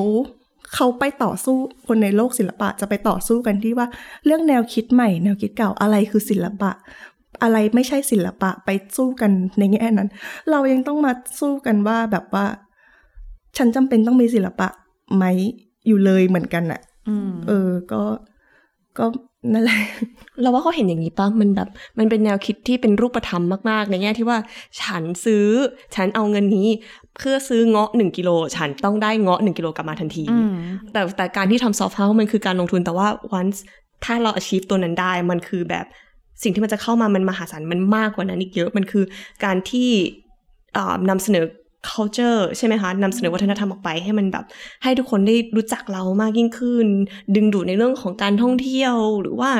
[0.74, 3.86] เขาไปต่อสู้คนในโลกศิลปะจะไปต่อสู้กันที่ว่า
[4.24, 6.70] เรื่องแนวคิดใหม่ แนวคิดเก่าอะไรคือศิลปะ
[7.42, 10.08] อะไรไม่ใช่ศิลปะไปสู้กันในแง่นั้น
[10.50, 12.46] เรายังต้องมาสู้กันว่าแบบว่า
[13.56, 14.68] ฉันจำเป็นต้องมีศิลปะ
[15.16, 15.24] ไหม
[15.86, 18.02] อยู่เลยเหมือนกันน่ะอืมเออก็
[18.98, 19.06] ก็
[19.52, 19.80] นั่นแหละ
[20.42, 21.68] เราว่าเขาเห็นอย่างนี้ปะมันแบบ
[21.98, 24.38] มันเป็นแนวคิดที่เป็นรูปธรรมมาก ๆ ในแง่ที่ว่า
[24.82, 25.46] ฉันซื้อ
[25.94, 26.68] ฉันเอาเงินนี้
[27.16, 30.52] เพื่อซื้อเงาะหนึ่งกิโล ฉันต้องได้เงาะหนึ่งกิโลกลับมาทันทีอืม
[30.92, 33.58] แต่แต่การที่ทำซอฟต์พาวเวอร์มันคือการลงทุนแต่ว่า once
[34.04, 35.84] ถ้าเรา achieve ตัวนั้นได้ มันคือแบบ
[36.42, 39.04] สิ่งที่มันจะเข้ามามันมหาศาลมันมากกว่านั้นอีกเยอะมันคือ
[39.44, 39.90] การที่
[40.76, 41.44] อ่านำเสนอ
[41.90, 44.44] culture ใช่ไหมคะนำเสนอวัฒนธรรมออกไปให้มันแบบ
[44.82, 46.86] ให้ทุกคนได้รู้จักเรามากยิ่งขึ้น
[47.34, 49.50] ดึงดูดในเรื่องของการท่องเที่ยวหรือว่า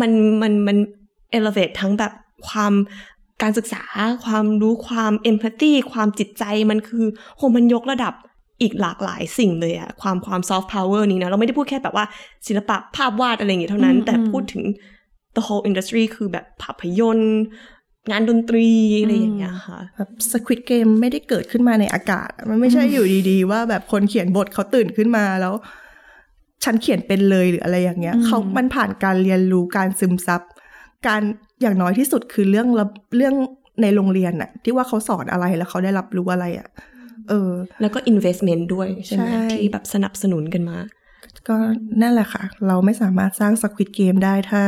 [0.00, 0.10] มัน
[0.42, 0.76] มันมัน
[1.38, 2.12] elevate ทั้งแบบ
[2.48, 2.72] ความ
[3.42, 3.82] การศึกษา
[4.24, 7.04] ความรู้ความ empathy ความจิตใจมันคือ
[7.36, 8.14] โหมันยกระดับ
[8.62, 12.04] อีกหลากหลายสิ่งเลยอะความความ soft power นี้นะ เราไม่ได้พูดแค่แบบว่า
[12.46, 14.64] ศิลปะภาพวาดอะไรอย่างเงี้ยเท่านั้นอืมแต่พูดถึง
[15.36, 17.40] the whole industry คือแบบภาพยนตร์
[18.10, 18.68] งานดนตรี
[19.00, 25.54] อะไรอย่างเงี้ยค่ะแบบสควิตเกมไม่ได้เกิดขึ้นมาในอากาศ มันไม่ใช่อยู่ดีๆ ว่าแบบคนเขียนบทเขาตื่นขึ้นมาแล้ว
[26.64, 30.42] ฉันเขียนเป็นเลยหรืออะไรอย่างเงี้ยอืมเขามันผ่านการเรียนรู้การซึมซับ
[31.06, 31.22] การ
[31.62, 32.84] อย่างน้อยที่สุดคือเรื่องระ
[33.16, 33.34] เรื่อง
[33.82, 36.68] ในโรงเรียนอะที่ว่าเขาสอนอะไรแล้วเขาได้รับรู้อะไรอะ
[37.28, 37.50] เออ
[37.80, 40.78] แล้วก็ investment ด้วยใช่ไหมใช่ที่แบบสนับสนุนกันมา
[41.48, 41.56] ก็
[42.02, 44.62] นั่นแหละค่ะ เราไม่สามารถสร้างสควิตเกมได้ถ้า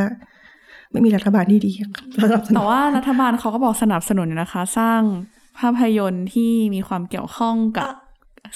[0.93, 1.71] ไม่มีรัฐบาลที่ดี
[2.23, 5.01] สนับสนุแต่นว่ารัฐบาลเขาก็บอกสนับสนุนอยู่นะคะ สร้าง
[5.59, 7.87] ภาพยนตร์ที่มีความเกี่ยวข้องกับ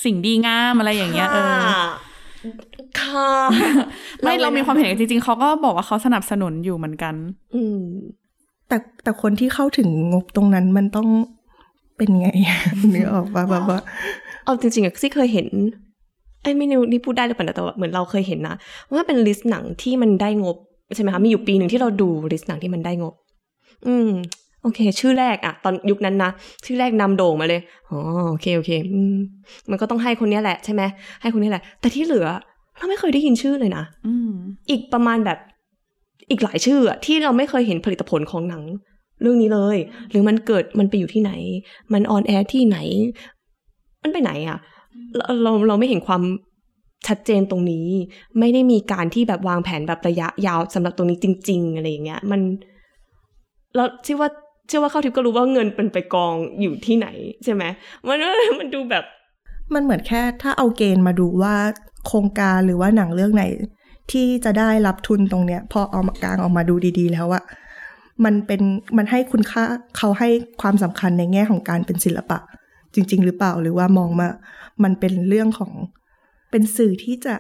[0.06, 1.56] สิ่งดีงามอะไรอย่างเงี้ยเออ
[3.00, 3.32] ค่ะ
[4.22, 7.14] ไม่เรามีความเห็นจริง ๆเขาก็บอกว่าเขาสนับสนุนอยู่เหมือนกัน
[7.56, 7.82] อืม
[8.68, 11.08] แต่แต่คนที่เข้าถึงงบตรงนั้นมันต้อง
[11.98, 12.28] เป็นไง
[12.94, 13.80] นึกออกปะแบบว่า
[14.46, 15.48] เอาจริงๆอะซี่เคยเห็น
[16.42, 18.56] ไอ้ยไม่รู้นี่พูดได้หรือเปล่านะแต่ว่าเหมือนเราเคยเห็นนะ
[18.94, 20.58] ว่าเป็น list หนังที่มันได้งบ
[20.96, 23.14] ใช่ไหมคะ มีอยู่ปีหนึ่งที่เราดู list หนังที่มันได้งบ
[23.88, 24.10] อืม
[24.64, 26.32] โอเค ชื่อแรกอะตอนยุคนั้นนะ
[26.66, 29.16] ชื่อแรกนำโด่งมาเลย อ๋อ โอเค โอเคอืม
[29.70, 30.82] มันก็ต้องให้คนเนี้ยแหละใช่ไหม
[31.22, 32.28] ให้คนนี้แหละ แต่ที่เหลือ
[32.78, 34.32] เราไม่เคยได้ยินชื่อเลยนะ อืม
[34.70, 35.40] อีกประมาณแบบ
[36.30, 38.64] อีกหลายชื่ออะที่เราไม่เคยเห็นผลิตผลของหนัง
[39.22, 39.78] เรื่องนี้เลย
[40.10, 41.32] หรือมันเกิดมันไปอยู่ที่ไหน
[41.94, 42.78] มันออนแอร์ที่ไหน
[44.04, 44.58] มันไปไหนอะ
[45.16, 46.22] เราเราเราไม่เห็นความ
[47.08, 47.88] ชัดเจนตรงนี้
[48.40, 52.42] ไม่ได้มีการที่แบบวางแผนแบบระยะยาวสำหรับตรงนี้จริง ๆ อะไรอย่างเงี้ย มัน
[53.76, 54.30] เราเชื่อว่า
[54.68, 57.08] เชื่อว่าเข้าทิพย์ก็รู้ว่าเงินเป็นไปกองอยู่ที่ไหน
[57.44, 57.64] ใช่ไหม
[58.08, 58.18] มัน
[58.60, 59.04] มันดูแบบ
[59.74, 61.56] มันเหมือนแค่ถ้าเอาเกณฑ์มาดูว่า
[62.08, 63.44] โครงการหรือว่าหนังเรื่องไหน
[64.12, 67.44] ที่จะได้รับทุนตรงเนี้ย พอเอามากลางออกมาดูดี ๆ แล้วอะ
[68.26, 68.62] มันเป็น
[68.98, 69.64] มันให้คุณค่า
[69.98, 70.30] เขาให้
[70.62, 72.40] ความสำคัญในแง่ของการเป็นศิลปะ
[72.94, 74.28] จริง ๆ หรือเปล่าหรือว่ามองมา
[74.84, 75.72] มันเป็นเรื่องของ
[76.52, 77.36] เป็นสื่อที่จะ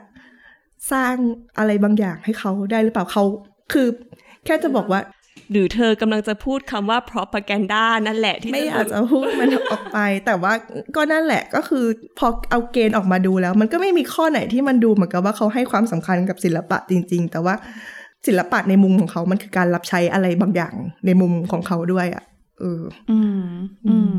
[0.91, 1.15] สร้าง
[1.57, 3.23] อะไรบางอย่างให้เขาได้หรือเปล่าเขา
[3.73, 3.87] คือ
[4.45, 5.01] แค่จะบอกว่า
[5.51, 10.53] หรือเธอกำลังจะพูดคำว่า propaganda นั่นแหละที่ไม่อยากจะพูดมันออกไป แต่ว่า
[10.95, 11.85] ก็นั่นแหละก็คือ
[12.19, 17.55] พอเอาเกณฑ์ออกมาดูแล้ว มันก็ไม่มีข้อไหนที่มันดูเหมือนกับว่าเขาให้ความสำคัญกับศิลปะจริง ๆ แต่ว่า
[18.27, 20.73] ศิลปะในมุมของเขา มันคือการรับใช้อะไรบางอย่าง
[21.05, 22.23] ในมุมของเขาด้วยอะ
[22.59, 22.81] เออ
[23.11, 23.45] อืม
[23.87, 24.13] อืม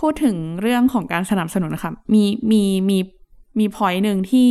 [0.00, 2.98] พูดถึงเรื่องของการสนับสนุนนะคะ มี มี มี
[3.58, 4.50] มีพอยต์หนึ่งที่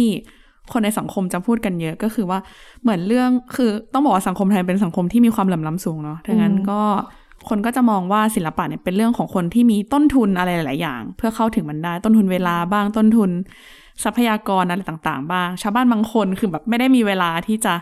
[0.72, 2.39] คนในสังคมจะพูดกันเยอะก็คือว่า
[2.82, 6.82] เหมือนเรื่องคือต้องบอกว่าสังคมไทยเป็นสังคมที่มีความเหลื่อมล้ำสูงเนาะดังนั้นก็
[7.49, 13.32] คนก็จะมองว่าศิลปะเนี่ยเป็นเรื่องของคนที่มีต้นทุนอะไรหลาย ๆ อย่าง เพื่อเข้าถึงมันได้ต้นทุนเวลาบ้างต้นทุน
[14.04, 17.74] ทรัพยากรอะไรต่าง ๆ บ้าง ชาวบ้านบางคนคือแบบไม่ได้มีเวลาที่จะ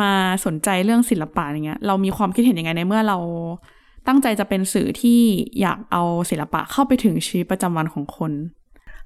[0.00, 0.10] มา
[0.44, 3.18] สนใจเรื่องศิลปะอย่างเงี้ย เรามีความคิดเห็นยังไงในเมื่อเรา
[4.08, 5.20] ตั้งใจจะเป็นสื่อที่
[5.60, 8.32] อยากเอาศิลปะเข้าไปถึงชีวิตประจำวันของคน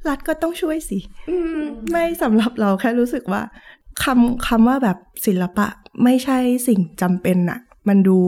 [0.09, 0.99] รัฐก็ต้องช่วยสิ
[1.91, 3.43] ไม่สำหรับเราแค่รู้สึกว่า
[4.05, 5.67] คำคำว่าแบบศิลปะ
[6.05, 6.39] ไม่ใช่
[6.69, 8.19] สิ่งจำเป็นอะมันดู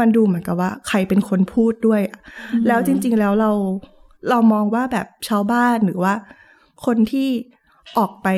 [0.00, 2.20] มันดูเหมือนกับว่า ใครเป็นคนพูดด้วยอะ
[2.66, 3.50] แล้วจริง ๆ แล้วเรา
[4.30, 6.14] เรามองว่าแบบชาวบ้านหรือว่า
[6.86, 7.28] คนที่
[7.98, 8.28] ออกไป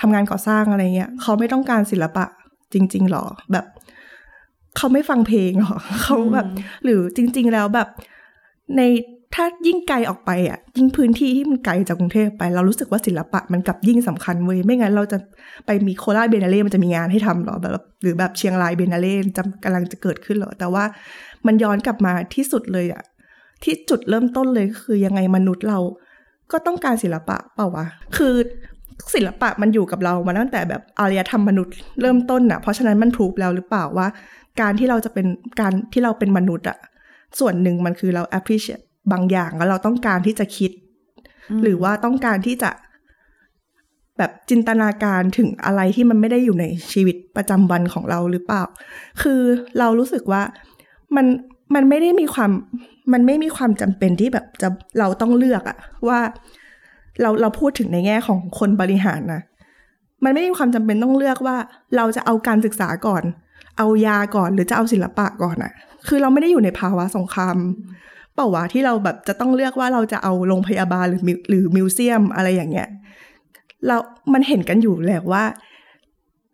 [0.00, 2.24] ทำงานก่อสร้างอะไรเงี้ย เขาไม่ต้องการศิลปะ
[2.74, 3.66] จริง ๆหรอแบบ
[4.76, 6.46] เขาไม่ฟังเพลงหรอเขาแบบ
[6.84, 7.88] หรือจริง ๆ แล้วแบบ
[8.76, 8.82] ใน
[9.34, 15.18] ถ้ายิ่งไกลออกไปอะ ยิ่งพื้นที่ที่มันไกลจากกรุงเทพไป เรารู้สึกว่าศิลปะมันกลับยิ่งสำคัญเว้ยไม่งั้นเราจะ
[15.66, 20.84] ไปมีโคราชเบนาเล่มันจะมีงานให้ทำหรอแบบหรือแบบเชียงรายเบนาเล่จำกำลังจะเกิดขึ้นหรอแต่ว่า
[21.46, 23.02] มันย้อนกลับมาที่สุดเลยอะ
[23.62, 25.78] ที่จุดเริ่มต้นเลยคือยังไงมนุษย์เรา
[26.52, 28.34] ก็ต้องการศิลปะเปล่าวะคือ
[29.14, 34.06] ศิลปะมันอยู่กับเรามาตั้งแต่แบบอารยธรรมมนุษย์เริ่มต้นอะเพราะฉะนั้นมันพูบแล้วหรือเปล่าว่า
[34.60, 35.26] การที่เราจะเป็น
[35.60, 36.78] การที่เราเป็นมนุษย์อะ
[37.38, 40.70] ส่วนหนึ่งมันคือเรา appreciate บางอย่างแล้วเราต้องการที่จะคิด
[41.62, 42.70] หรือว่าต้องการที่จะ
[44.18, 48.62] แบบจินตนาการถึงอะไรที่มันไม่ได้อยู่ในชีวิตประจำวันของเราหรือเปล่า
[49.22, 49.40] คือ
[49.78, 50.42] เรารู้สึกว่า
[51.16, 51.26] มัน
[51.74, 52.50] มันไม่ได้มีความ
[53.12, 55.78] มันไม่มีความจำเป็นที่แบบจะเราต้องเลือกอะ
[56.08, 56.20] ว่า
[57.20, 59.42] เราเราพูดถึงในแง่ของคนบริหารนะ
[60.24, 61.56] มันไม่มีความจำเป็นต้องเลือกว่า
[61.96, 63.22] เราจะเอาการศึกษาก่อน
[63.78, 65.72] เอายาก่อนหรือจะเอาศิลปะก่อนอะ
[66.06, 67.56] คือเราไม่ได้อยู่ในภาวะสงคราม
[68.34, 72.88] เปล่าวะที่เราแบบจะต้องเลือกว่าเราจะเอาโรงพยาบาลหรือมิวหรือมิวเซียมอะไรอย่างเงี้ย
[73.86, 73.96] เรา
[74.32, 75.44] มันเห็นกันอยู่แล้วว่า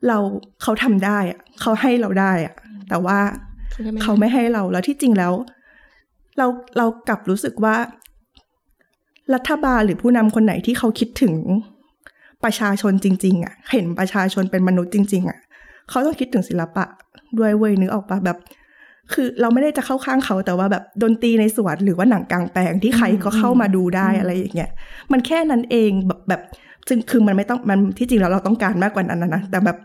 [0.08, 0.18] เรา
[0.62, 2.54] เขาทำได้อะเขาให้เราได้อะ
[2.88, 3.18] แต่ว่า
[4.02, 5.32] เขาไม่ให้เราแล้วที่จริงแล้ว
[6.38, 6.46] เรา
[6.78, 7.76] เรากลับรู้สึกว่า
[9.34, 11.34] รัฐบาลหรือผู้นำคนไหนที่เขาคิดถึง
[12.44, 15.38] ประชาชนจริง ๆอะ เห็นประชาชนเป็นมนุษย์จริง ๆอะ
[15.88, 16.84] เขาต้องคิดถึงศิลปะ
[17.38, 18.38] ด้วยเว้ยนึกออกปะแบบ
[19.12, 24.70] คือเราไม่ได้จะเข้าข้างเขาแต่ว่าแบบดนตรีในสวนหรือว่าหนังกลางแปลงที่ใครก็เข้ามาดูได้อะไรอย่างเงี้ย
[25.12, 26.40] มันแค่นั้นเองแบบแบบ
[26.88, 29.76] ซึ่งคือมันไม่ต้องมันที่จริงแล้วเราต้องการมากกว่านั้นนะนะแต่แบบ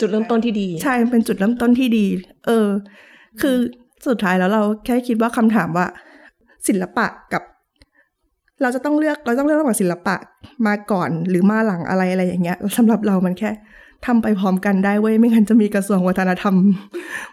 [0.00, 2.06] จุดเริ่มต้นที่ดี ใช่มันเป็นจุดเริ่มต้นที่ดี
[2.46, 2.68] เออ
[3.40, 3.56] คือ
[4.06, 5.86] สุดท้ายแล้วเราแค่คิดว่าคำถามว่า
[6.68, 7.42] ศิลปะกับ
[8.62, 10.16] เราจะต้องเลือกเราต้องเลือกระหว่างศิลปะ
[10.66, 13.50] มาก่อนหรือมาหลังอะไรอะไรอย่างเงี้ยสำหรับเรามันแค่
[14.06, 16.54] ทำไปพร้อมกันได้เว้ยไม่งั้นจะมีกระทรวงวัฒนธรรม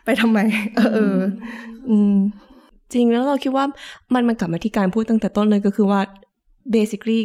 [0.06, 0.40] ไปทำไม
[0.76, 1.18] เออเออ
[1.90, 2.16] อืม
[2.94, 3.66] จริงแล้วเราคิดว่า
[4.14, 6.00] มันมันกลับมาที่การพูดตั้งแต่ต้นเลยก็คือว่า
[6.76, 7.20] basically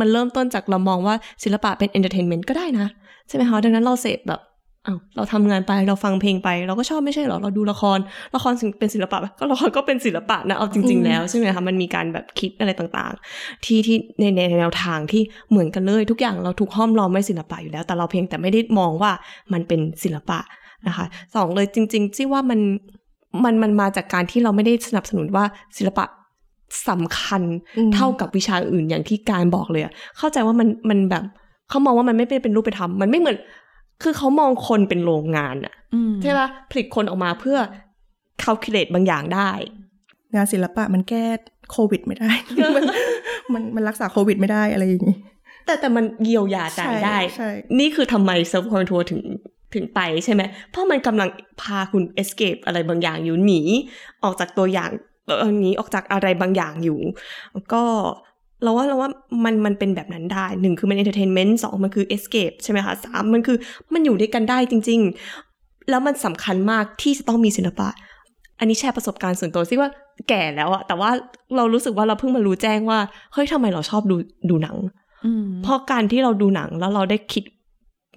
[0.00, 1.14] มันเริ่มต้นจากเรามองว่า
[1.44, 2.86] ศิลปะเป็น entertainment ก็ได้นะ
[3.28, 4.40] ใช่ไหมคะดังนั้นเราเสพแบบ
[4.86, 7.98] อ้าวเราทำงานไปเราฟังเพลงไป เราก็ชอบไม่ใช่เหรอ เราดูละคร
[8.34, 19.10] ละครเป็นศิลปะปะ ก็ละครก็เป็นศิลปะนะเอาจริง ๆ แล้วใช่ไหมคะมันมีการแบบคิดอะไรต่างๆ ที่ที่ในในแนวทางที่เหมือนกันเลย ทุกอย่างเราถูกห้อมล้อมไม่ศิลปะอยู่แล้ว แต่เราเพียงแต่ไม่ได้มองว่า
[19.52, 20.38] มันเป็นศิลปะ
[20.86, 22.60] นะคะสองเลยจริงๆที่ว่ามัน
[23.44, 25.44] มันมันมาจากการที่เราไม่ได้สนับสนุนว่า
[25.76, 26.04] ศิลปะ
[26.88, 27.42] สำคัญ
[27.78, 31.24] อืมเท่ากับวิชาอื่นอย่างที่การบอกเลยอะเข้าใจว่ามันมันแบบ
[31.68, 33.36] เขามองว่ามันไม่เป็นรูปธรรมมันไม่เหมือน
[34.02, 37.58] คือเขามองคนเป็นโรงงานอะอืมใช่ปะผลิตคนออกมาเพื่อ
[38.42, 39.50] calculate บางอย่างได้
[40.34, 41.26] งานศิลปะมันแก้
[41.70, 42.30] โควิดไม่ได้
[42.76, 42.84] มัน
[43.52, 45.16] มันมันรักษาโควิดไม่ได้อะไรอย่างงี้
[45.66, 49.22] แต่แต่มันเยียวยาใจใช่ได้ใช่นี่คือทำไม self control ถึง
[49.74, 51.28] ถึงไปใช่ไหม เพราะมันกำลัง
[51.62, 53.60] พาคุณ escape อะไรบางอย่างอยู่หนี
[54.24, 54.90] ออกจากตัวอย่าง
[55.26, 56.98] เออหนีออกจากอะไรบางอย่างอยู่
[57.74, 57.84] ก็
[58.62, 59.10] เราว่าเราว่า
[59.44, 63.56] มันมันเป็นแบบนั้นได้หนึ่งคือมัน entertainment สองมันคือ escape ใช่ไหมคะสามมันคือ
[63.92, 65.00] มันอยู่ด้วยกันได้จริง
[65.44, 67.88] ๆ แล้วมันสำคัญมากที่จะต้องมีศิลปะ
[68.58, 69.90] อันนี้แชร์ประสบการณ์ส่วนตัวซิว่า
[70.28, 71.10] แก่แล้วอะแต่ว่า
[71.56, 72.98] เรารู้สึกว่าเราเพิ่งมารู้แจ้งว่า
[73.32, 74.16] เฮ้ยทำไมเราชอบดู
[74.50, 74.76] ดูหนัง
[75.26, 77.44] อืมเพราะการที่เราดูหนังแล้วเราได้คิด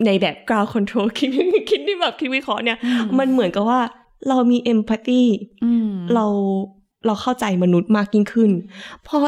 [0.06, 1.30] ในแบบ ground control คิด
[1.70, 3.80] คิดที่แบบคิดวิเคราะห์เนี่ยอืมมันเหมือนกับว่า
[4.30, 5.24] เรามี empathy
[5.64, 6.26] อืมเรา
[7.06, 8.52] เราเข้าใจมนุษย์มากยิ่งขึ้น
[9.04, 9.20] เพราะ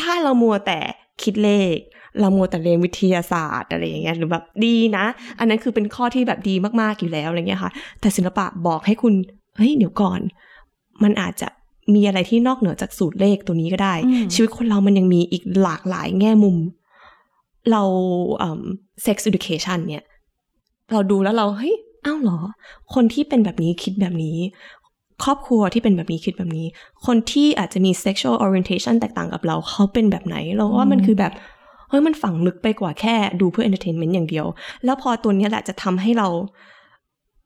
[0.00, 0.78] ถ้าเรามัวแต่
[1.22, 1.76] คิดเลข
[2.20, 5.04] เรามัวแต่เรียนวิทยาศาสตร์อะไรอย่างเงี้ยหรือแบบดีนะ
[5.38, 9.14] อันนั้นคือเป็นข้อที่แบบดีมากๆอยู่แล้วอะไรเงี้ยค่ะ แต่ศิลปะบอกให้คุณ
[9.56, 10.20] เฮ้ยเดี๋ยวก่อน
[11.02, 11.48] มันอาจจะ
[11.94, 16.56] มีอะไรที่นอกเหนือจากสูตรเลขตัวนี้ก็ได้อืมชีวิตคนเรามันยังมีอีกหลากหลายแง่มุม
[17.70, 17.82] เรา
[18.38, 18.62] เอ่อ
[19.04, 20.04] sex education เนี่ย
[20.92, 22.38] เราดูแล้วเราเฮ้ยอ้าวเหรอ
[22.94, 24.36] คนที่เป็นแบบนี้คิดแบบนี้
[25.24, 26.66] ครอบครัวที่เป็นแบบนี้คิดแบบนี้
[27.06, 31.32] คนที่อาจจะมี sexual orientation แตกต่างกับเราเขาเป็นแบบไหน เราว่ามันคือแบบ
[31.88, 34.46] เฮ้ยมันฝังลึกไปกว่าแค่ดูเพื่อ entertainment อย่างเดียว
[34.84, 36.28] แล้วพอตัวเนี้ยแหละจะทำให้เรา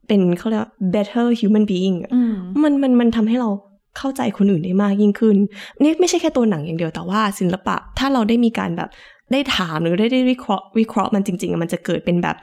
[0.08, 3.50] เป็นเขาเรียกว่า better human being อะอืมมันมันมันทำให้เรา
[3.98, 5.36] เข้าใจคนอื่นได้มากยิ่งขึ้น
[5.82, 8.90] นี่ไม่ใช่แค่ตัวหนังอย่างเดียวแต่ว่าศิลปะ ถ้าเราได้มีการแบบ
[9.32, 12.36] ได้ถามหรือได้ได้วิเคราะห์วิเคราะห์มันจริงๆอะมันจะเกิดเป็นแบบ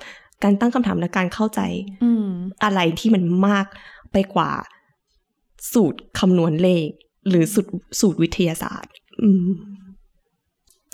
[0.43, 1.61] การตั้งคำถามและการเข้าใจ
[2.03, 2.25] อืม
[2.63, 3.65] อะไรที่มันมาก
[4.11, 4.51] ไปกว่า
[5.73, 6.87] สูตรคำนวณเลข
[7.29, 8.91] หรือสูตรสูตรวิทยาศาสตร์
[9.21, 9.47] อืม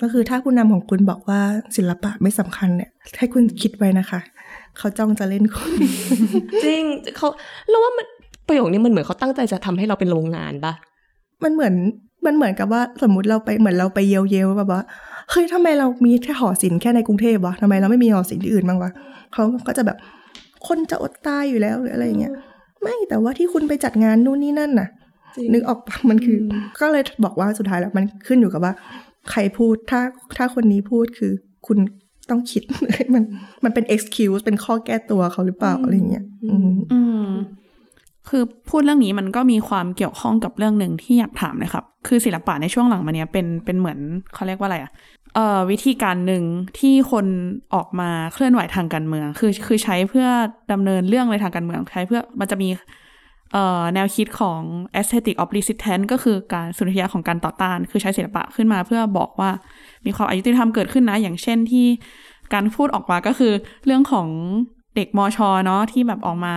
[0.02, 1.40] ก็คือถ้าผู้นำของคุณบอกว่า
[1.76, 4.20] ศิลปะไม่สำคัญเนี่ย ให้คุณคิดไว้นะคะ
[4.78, 5.72] เขาจ้องจะเล่นคุณ
[6.64, 6.84] จริง
[7.18, 7.28] เขา
[7.70, 8.06] เราว่ามัน
[8.48, 10.74] ประโยคนี้มันเหมือนเขาตั้งใจจะทำให้เราเป็นโรงงานปะ
[11.44, 11.74] มันเหมือน
[12.26, 14.82] มันเหมือนกับว่าสมมุติเราไปเหมือนเราไปเยลเยลแบบว่า
[15.32, 18.92] เฮ้ยทำไมเรามีแค่หอศิลป์แค่ในกรุงเทพวะทำไมเราไม่มีหอศิลป์ที่อื่นบ้างวะ
[19.34, 19.98] เขาก็จะแบบ
[20.68, 22.34] คนจะอดตายอยู่แล้วหรืออะไรอย่างเงี้ย
[22.86, 24.90] ไม่แต่ว่าที่คุณไปจัดงานนู่นนี่นั่นน่ะ
[25.54, 28.74] นึกออกปะมันคืออก็เลยบอกว่าสุดท้ายแล้วมันขึ้นอยู่กับว่า
[29.32, 30.02] ใครพูดถ้า
[30.38, 31.32] ถ้าคนนี้พูดคือ
[31.68, 31.78] คุณ
[32.30, 32.64] ต้องคิด
[33.14, 33.24] มัน
[33.64, 37.30] มันเป็น excuse เป็นข้อแก้ตัวเขาหรือเปล่าอะไรเงี้ยอืมอืม
[38.30, 44.00] คือพูดเรื่องนี้มันก็มีความเกี่ยวข้องกับเรื่องหนึ่งที่อยากถามเลยครับ คือศิลปะในช่วงหลังมาเนี้ยเป็นเป็นเหมือน
[44.34, 45.25] เขาเรียกว่าอะไรอะเอ่อ
[45.72, 46.44] วิธีการหนึ่ง
[46.80, 47.26] ที่คน
[47.74, 50.28] ออกมาเคลื่อนไหวทางการเมือง คือคือใช้เพื่อ
[50.72, 52.70] ดำเนินเรื่องในทางการเมืองใช้เพื่อมันจะมี
[53.94, 54.62] แนวคิดของ
[55.00, 59.50] aesthetic of resistance ก็คือการสุนทรียะของการต่อต้าน คือใช้ศิลปะขึ้นมาเพื่อบอกว่า
[60.06, 61.88] มีความอายุติธรรมเกิดขึ้นนะ อย่างเช่นที่
[62.54, 63.54] การพูดออกมาก็คือ
[63.86, 64.28] เรื่องของ
[64.96, 66.54] เด็กมชเนาะที่แบบออกมา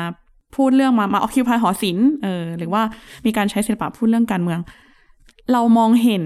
[0.56, 2.82] พูดเรื่องมามา occupy หอศิลป์เออหรือว่า
[3.26, 4.60] มีการใช้ศิลปะพูดเรื่องการเมือง
[5.52, 6.24] เรามองเห็น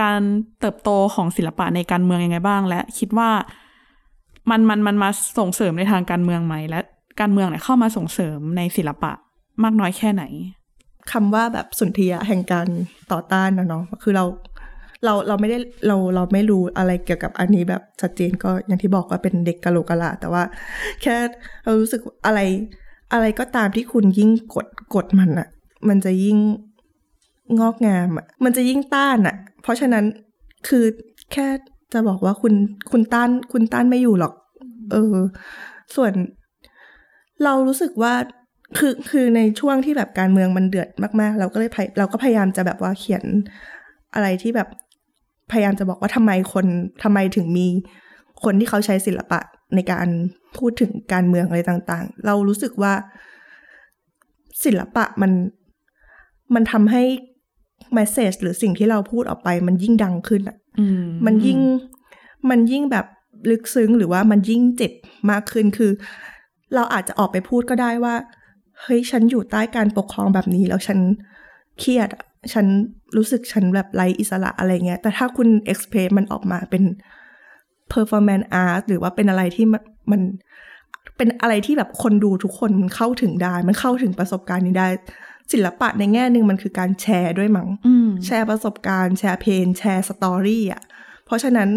[0.00, 0.20] การ
[0.60, 3.30] เติบโตของศิลปะในการเมืองยังไงบ้าง และคิดว่า
[4.50, 6.80] มันมันมันมาส่งเสริมในทางการเมืองไหม และ
[7.20, 9.12] การเมืองเนี่ยเข้ามาส่งเสริมในศิลปะ
[9.62, 10.24] มากน้อยแค่ไหน
[11.12, 12.66] คำว่าแบบสุนทรียะแห่งการ
[13.12, 14.24] ต่อต้านนะเนาะคือเรา
[15.04, 20.42] เราเราไม่ได้เราเราไม่รู้อะไรเกี่ยวกับอันนี้แบบชัดเจนก็อย่างที่บอกว่าเป็นเด็กกะโหลกกะลาแต่ว่า
[21.02, 21.14] แค่
[21.64, 22.40] เรารู้สึกอะไร
[23.12, 25.48] อะไรก็ตามที่คุณยิ่งกดกดมันอะ
[25.88, 26.38] มันจะยิ่ง
[27.60, 30.04] งอกงามอะมันจะยิ่งต้านอะ เพราะฉะนั้น
[30.68, 30.84] คือ
[31.32, 31.48] แค่
[31.92, 32.54] จะบอกว่าคุณ
[32.90, 34.34] คุณต้านคุณต้านไม่อยู่หรอก
[34.92, 35.16] เออ
[35.94, 36.12] ส่วน
[37.44, 38.14] เรารู้สึกว่า
[38.78, 40.88] คือคือในช่วงที่แบบการเมืองมันเดือด
[41.20, 43.24] มากๆ เราก็เลยพยเราก็พยายามจะแบบว่าเขียน
[44.14, 44.68] อะไรที่แบบ
[45.52, 46.66] พยายามจะบอกว่าทำไมคน
[47.02, 47.66] ทำไมถึงมี
[48.44, 49.40] คนที่เขาใช้ศิลปะ
[49.74, 50.08] ในการ
[50.56, 52.94] พูดถึงการเมืองอะไรต่าง ๆ เรารู้สึกว่า
[54.64, 55.32] ศิลปะมัน
[56.54, 57.02] มันทำให้
[57.98, 61.58] message หรือสิ่งที่เราพูดออกไป มันยิ่งดังขึ้นอะอืมมันยิ่ง
[62.50, 63.06] มันยิ่งแบบ
[63.50, 64.92] ลึกซึ้งหรือว่ามันยิ่งเจ็บ
[65.30, 65.90] มากขึ้นคือ
[66.74, 68.14] เราอาจจะออกไปพูดก็ได้ว่า
[68.82, 70.98] เฮ้ยฉันอยู่ใต้การปกครองแบบนี้ แล้วฉัน
[71.80, 72.66] เครียดอะฉัน
[73.16, 76.84] รู้สึกฉันแบบไร้อิสระอะไรเงี้ย แต่ถ้าคุณ express มันออกมาเป็น
[77.92, 80.20] performance art หรือว่าเป็นอะไรที่มันมัน
[81.16, 84.88] เป็นอะไรที่แบบคนดูทุกคนมันเข้าถึงได้ มันเข้าถึงประสบการณ์นี้ได้
[85.52, 90.82] ศิลปะในแง่หนึ่งมันคือการแชร์ด้วยมั้งอืมแชร์ประสบการณ์แชร์ pain แชร์ story อะ
[91.26, 91.68] เพราะฉะนั้น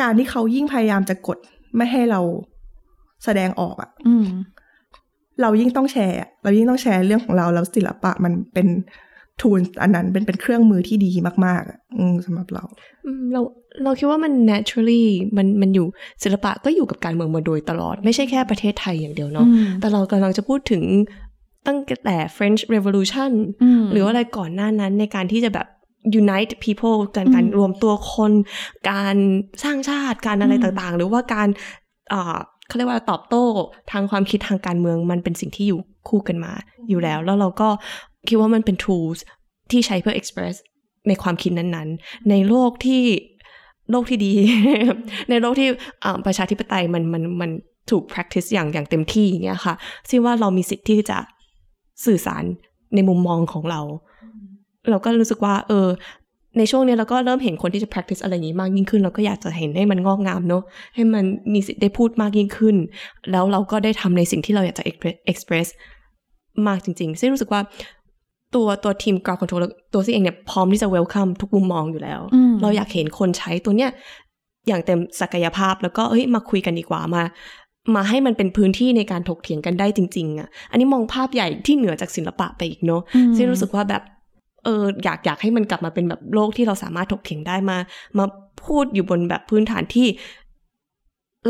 [0.00, 1.38] การที่เขายิ่งพยายามจะกด
[1.76, 2.20] ไม่ให้เรา
[3.24, 4.26] แสดงออกอะอืม
[5.42, 8.68] เรายิ่งต้องแชร์อะเรายิ่งต้องแชร์เรื่องของเราแล้วศิลปะมันเป็น
[9.40, 11.10] ทูลอันนั้นเป็นเป็นเครื่องมือที่ดี
[11.46, 12.64] มากๆอะอืมสำหรับเรา
[13.06, 13.40] อืมเรา
[13.84, 15.04] เราคิดว่ามัน naturally
[15.36, 15.86] มันมันอยู่
[16.22, 20.82] ศิลปะก็อยู่กับการเมืองมาโดยตลอด ไม่ใช่แค่ประเทศไทยอย่างเดียวเนาะอืมแต่เรากำลังจะพูดถึง
[21.68, 23.30] ตั้งแต่ French Revolution
[23.62, 25.66] อืมหรือว่าอะไรก่อนหน้านั้นในการที่จะแบบ
[26.20, 28.32] unite people การการอืมรวมตัวคน
[28.90, 29.16] การ
[29.62, 31.48] สร้างชาติการอะไรอืมต่างๆ หรือว่าการ
[32.12, 33.44] อ่าเขาเรียกว่าตอบโต้
[33.90, 36.52] ทางความคิดทางการเมืองมันเป็นสิ่งที่อยู่คู่กันมา
[36.88, 37.68] อยู่แล้ว แล้วเราก็
[38.28, 39.18] คิดว่ามันเป็น tools
[39.70, 40.54] ที่ใช้เพื่อ express
[41.08, 43.04] ในความคิดนั้นๆ ในโลกที่
[43.90, 44.32] โลกที่ดี
[45.30, 45.68] ในโลกที่
[46.04, 47.50] อ่าประชาธิปไตยมันมันมัน
[47.90, 49.74] ถูก practice อย่างอย่างเต็มที่อย่างเงี้ยค่ะ
[50.10, 51.18] ซึ่งว่าเรามีสิทธิ์ที่จะ
[52.06, 52.44] สื่อสาร
[52.94, 53.80] ในมุมมองของเรา
[54.90, 55.88] เราก็รู้สึกว่า เออ
[56.58, 60.62] ในช่วงเนี้ยเราก็เริ่มเห็นคนที่จะ practice อะไรอย่างนี้มากยิ่งขึ้น เราก็อยากจะเห็นให้มันงอกงามเนอะ
[60.94, 62.76] ให้มันมีสิทธิ์ได้พูดมากยิ่งขึ้น
[63.30, 65.68] แล้วเราก็ได้ทำในสิ่งที่เราอยากจะ express- express
[66.66, 67.60] มากจริงๆซึ่งรู้สึกว่า
[68.54, 73.90] ตัวตัวทีม ground control แล้วตัวซี่เองเนี่ยพร้อมที่จะ welcome ทุกมุมมองอยู่แล้วอืมเราอยากเห็นคนใช้ตัวเนี้ย
[74.68, 77.22] อย่างเต็มศักยภาพแล้วก็เอ้ยมาคุยกันดีกว่ามา
[77.94, 84.02] มาให้มันเป็นพื้นที่ในการถกเถียงกันได้จริง ๆอะ อันนี้มองภาพใหญ่ที่เหนือจากศิลปะไปอีกเนอะอืมซึ่งรู้สึกว่าแบบ
[84.64, 87.78] เอออยากอยากให้มันกลับมาเป็นแบบโลกที่เราสามารถถกเถียงได้มา
[88.18, 88.24] มา
[88.64, 90.08] พูดอยู่บนแบบพื้นฐานที่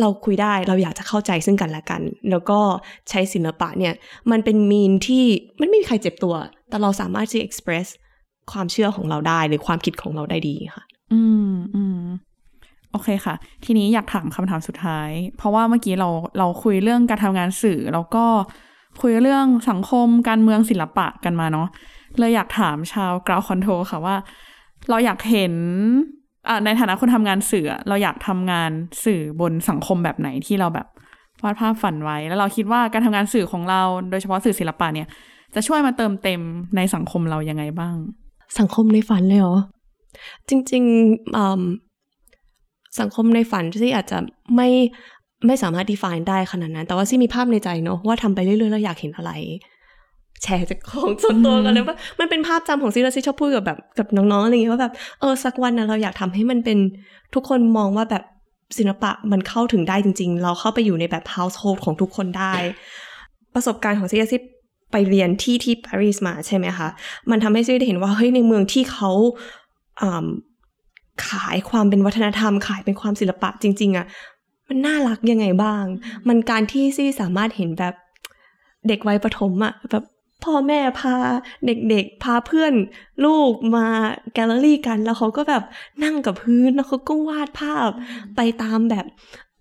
[0.01, 2.61] เราคุยได้เราอยากจะเข้าใจซึ่งกันและกัน แล้วก็
[3.11, 3.95] ใช้ศิลปะเนี่ย
[4.31, 5.25] มันเป็นมีนที่
[5.61, 6.35] มันไม่มีใครเจ็บตัว
[6.69, 7.87] แต่เราสามารถที่จะ express
[8.53, 11.98] ความเชื่อของเราได้หรือความคิดของเราได้ดีค่ะ อืมอืม
[12.93, 13.35] โอเคค่ะ
[13.65, 16.09] ทีนี้อยากถามคำถามสุดท้าย เพราะว่าเมื่อกี้เรา
[16.39, 18.25] เราคุยเรื่องการทำงานสื่อ แล้วก็
[19.01, 21.69] คุยเรื่องสังคมการเมืองศิลปะกันมาเนาะ
[22.19, 24.17] เลยอยากถามชาวกราวคอนโทรค่ะว่า
[24.91, 25.55] เราอยากเห็น
[26.65, 28.71] ในฐานะคนทำงานสื่อ เราอยากทำงาน
[29.05, 30.87] สื่อบนสังคมแบบไหนที่เราแบบ
[31.43, 35.09] วาดภาพฝันไว้ แล้วเราคิดว่าการทำงานสื่อของเรา โดยเฉพาะสื่อศิลปะเนี่ย
[35.55, 36.41] จะช่วยมาเติมเต็ม
[36.77, 37.97] ในสังคมเรายังไงบ้าง
[38.59, 39.57] สังคมในฝันเลยเหรอ
[40.49, 41.63] จริงๆอืม
[43.01, 44.19] สังคมในฝันที่อาจจะ
[44.57, 44.69] ไม่
[45.47, 49.33] ไม่สามารถ define ได้ขนาดนั้น แต่ว่าซี่มีภาพในใจเนอะว่าทำไปเรื่อยๆแล้วอยากเห็นอะไร
[50.43, 56.79] แชร์จากของส่วนตัวกันเลยว่ามันเป็นภาพจำของซี่แล้วซี่ชอบพูดกับแบบกับน้องๆอะไรอย่างเงี้ยว่าแบบเออสักวันนะเราอยากทำให้มันเป็น
[57.35, 58.23] ทุกคนมองว่าแบบ
[58.79, 62.55] ศิลปะมันเข้าถึงได้จริง ๆ เราเข้าไปอยู่ในแบบ household ของทุกคนได้
[63.55, 64.41] ประสบการณ์ของซี่ซี่
[64.93, 66.89] ไปเรียนที่ที่ปารีสมาใช่ไหมคะ
[67.31, 69.11] มันทำให้ซี่ได้เห็นว่าเฮ้ยในเมืองที่เขา
[71.27, 74.07] ขายความเป็นวัฒนธรรม ขายเป็นความศิลปะจริง ๆอะ่ะ
[74.69, 75.85] มันน่ารักยังไงบ้าง
[76.29, 77.95] มันการที่ซี่สามารถเห็นแบบ
[78.89, 80.05] เด็กวัยประถมอะ่ะแบบ
[80.45, 81.15] พ่อแม่พา
[81.67, 82.73] เด็กๆ พาเพื่อน
[83.25, 83.87] ลูกมา
[84.35, 85.63] แกลเลอรี่กัน แล้วเขาก็แบบ
[86.05, 87.91] นั่งกับพื้นแล้วเขาก็วาดภาพ
[88.37, 89.07] ไปตามแบบ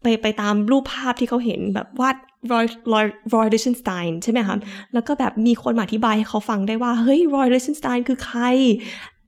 [0.02, 2.16] ไปไปตามรูปภาพที่เขาเห็นแบบวาด
[2.52, 3.06] รอยรอย
[3.36, 4.56] รอยเดชนสไตน์ใช่ไหมคะ
[4.94, 8.42] แล้วก็แบบมีคนมาอธิบายให้เขาฟังได้ว่า เฮ้ยรอยเดชนสไตน์คือใคร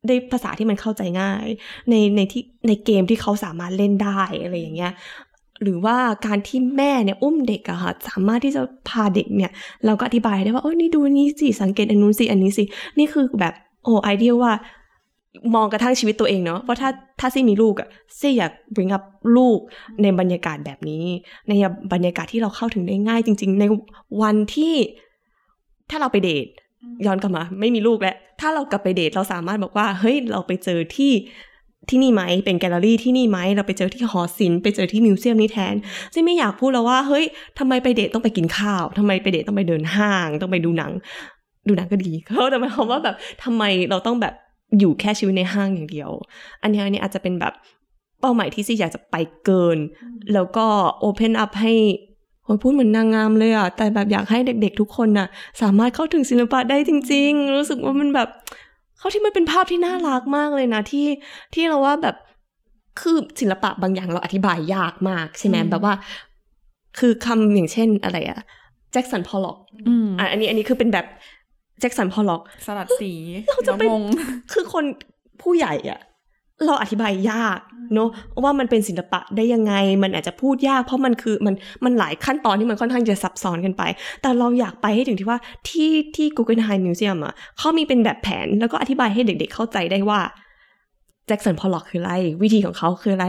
[0.08, 1.48] ในภาษาที่มันเข้าใจง่าย
[1.90, 4.94] ในในที่ในเกมที่เขาสามารถเล่นได้อะไรอย่างเงี้ย
[5.64, 9.52] หรือว่าการที่แม่เนี่ยอุ้มเด็กอะค่ะสามารถที่จะพาเด็กเนี่ย
[9.86, 12.64] เราก็อธิบายได้ว่าโอ้นี่ดูนี้สิสังเกตอันนู้นสิอันนี้สิ
[12.98, 14.54] นี่คือแบบโอ้ไอเดียว่า
[15.56, 16.90] มองกระทั่งชีวิตตัวเองเนาะว่าถ้า
[17.20, 17.88] ถ้าซี่มีลูกอะ
[18.20, 19.04] ซี่อยาก bring up
[19.38, 19.60] ลูก
[20.02, 21.04] ในบรรยากาศแบบนี้
[21.48, 21.54] ใน
[21.94, 23.64] บรรยากาศที่เราเข้าถึงได้ง่ายจริง ๆ ใน
[24.22, 24.76] วันที่
[25.90, 26.48] ถ้าเราไปเดท
[27.06, 31.12] ย้อนกลับมา ไม่มีลูกแล้ว ถ้าเรากลับไปเดทเราสามารถบอกว่า เฮ้ย เราไปเจอที่
[31.90, 35.76] ที่นี่ไหมเป็นแกลเลอรี่ที่นี่ไหมเราไปเจอที่หอศิลป์ไปเจอที่ museum นี้แทน
[36.14, 37.26] ซี่ไม่อยากพูดแล้วว่าเฮ้ย
[37.60, 40.92] ทำไมไปเดทต้องไปกินข้าวทำไมไปเดทต้องไปเดินห้าง ต้องไปดูหนัง
[41.68, 44.34] ดูหนังก็ดีเขาแต่หมายความว่าแบบทำไมเราต้องแบบ
[44.80, 46.10] อยู่แค่ชีวิตในห้างอย่างเดียว
[46.62, 47.54] อันนี้อันนี้อาจจะเป็นแบบ
[48.22, 49.16] เป้าหมายที่ซี่อยากจะไป
[49.46, 49.78] เกิน
[50.34, 50.66] แล้วก็
[51.00, 51.74] โอเพนอัพให้
[52.64, 55.28] พูดเหมือนนางงามเลยอะแต่แบบอยากให้เด็กๆทุกคนน่ะ
[55.62, 58.30] สามารถเข้าถึงศิลปะได้จริง ๆ รู้สึกว่ามันแบบ
[58.98, 61.08] เขาที่มันเป็นภาพที่น่ารักมากเลยนะที่
[61.54, 62.16] ที่เราว่าแบบ
[63.00, 65.94] คือศิลปะบางอย่างเราอธิบายยากมากใช่ไหมแบบว่า
[67.00, 68.40] คือคำอย่างเช่นอะไรอะ
[68.92, 69.58] แจ็คสันพอลล็อก
[70.20, 71.06] อันนี้อันนี้คือเป็นแบบ
[71.80, 73.12] แจ็คสันพอลล็อก สลัดสี
[73.50, 73.90] เราจะเป็น
[74.54, 74.86] คือคน
[75.42, 76.00] ผู้ใหญ่อะ
[76.66, 77.60] เราอธิบายยาก
[77.94, 78.10] เนาะ
[78.44, 81.56] ว่ามันเป็นศิลปะได้ยังไง มันอาจจะพูดยากเพราะมันคือมัน
[81.86, 83.84] มันหลายขั้นตอนที่มันค่อนข้างจะซับซ้อนกันไป
[84.22, 85.40] แต่เราอยากไปให้ถึงที่ว่า
[85.70, 90.20] ที่ที่ Guggenheim Museum อะเขามีเป็นแบบแผนแล้วก็อธิบายให้เด็กๆเข้าใจได้ว่า
[91.28, 93.28] แจ็คสันพอลล็อกคืออะไร วิธีของเขาคืออะไร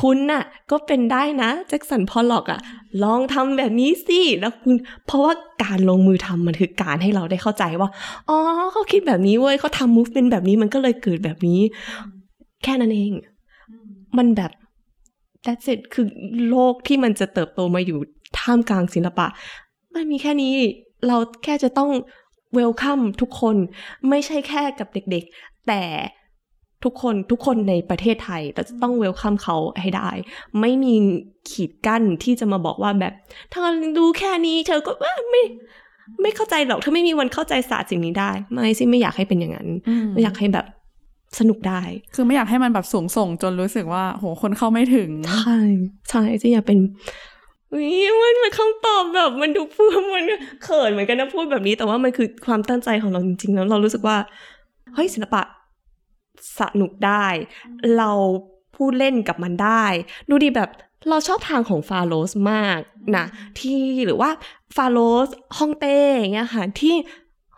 [0.00, 2.60] คุณน่ะ ก็เป็นได้นะแจ็คสันพอลล็อกอะ
[3.04, 4.74] ลองทำแบบนี้สิแล้วคุณ
[5.06, 5.32] เพราะว่า
[5.64, 7.88] การลงมือทำมันคือการให้เราได้เข้าใจว่า
[8.28, 8.38] อ๋อ
[8.72, 11.60] เขาคิดแบบนี้เว้ยเขาทำมูฟเป็นแบบนี้มันก็เลยเกิดแบบนี้
[12.64, 13.12] แค่นั้นเอง
[14.18, 14.52] มันแบบ
[15.44, 16.06] that's it คือ
[16.48, 17.98] โลกที่มันจะเติบโตมาอยู่
[18.38, 19.26] ท่ามกลางศิลปะ
[19.94, 20.54] มันมีแค่นี้
[21.06, 21.90] เราแค่จะต้อง
[22.54, 23.56] เวลคัมทุกคน
[24.08, 25.82] ไม่ใช่แค่กับเด็กๆ แต่
[26.84, 30.10] ทุกคนทุกคนในประเทศไทยเราจะต้องเวลคัมเขาให้ได้
[30.60, 30.94] ไม่มี
[31.50, 33.14] ขีดกั้นที่จะมาบอกว่าแบบ
[33.52, 33.60] ถ้า
[33.98, 34.92] ดูแค่นี้ เธอก็
[35.30, 35.42] ไม่
[36.22, 39.68] ไม่เข้าใจหรอกเธอไม่มีวันเข้าใจศาสตร์สิ่งนี้ได้ ไม่สิไม่อยากให้เป็นอย่างนั้น
[40.12, 40.66] ไม่อยากให้แบบ
[41.38, 41.82] สนุกได้
[42.14, 45.58] คือไม่อยากให้มันแบบสูงส่งจนรู้สึกว่า โหคนเข้าไม่ถึง ใช่
[46.10, 46.78] ใช่จะอยากเป็น
[47.74, 47.88] วิ
[48.22, 50.24] มันเป็นคำตอบแบบมันดูพูดมัน
[50.64, 54.16] เขินเหมือนกันนะพูดแบบนี้ แต่ว่ามันคือความตั้งใจของเราจริงๆ แล้วเรารู้สึกว่า
[54.94, 55.42] เฮ้ยศิลปะ
[56.60, 57.26] สนุกได้
[57.98, 58.10] เรา
[58.76, 59.84] พูดเล่นกับมันได้
[60.30, 60.70] ดูดีแบบ
[61.08, 62.78] เราชอบทางของฟาโรสมาก
[63.16, 63.24] นะ
[63.60, 64.30] ที่หรือว่า
[64.76, 65.28] ฟาโรส
[65.58, 66.94] ฮ่องเต้อย่างเงี้ยค่ะที่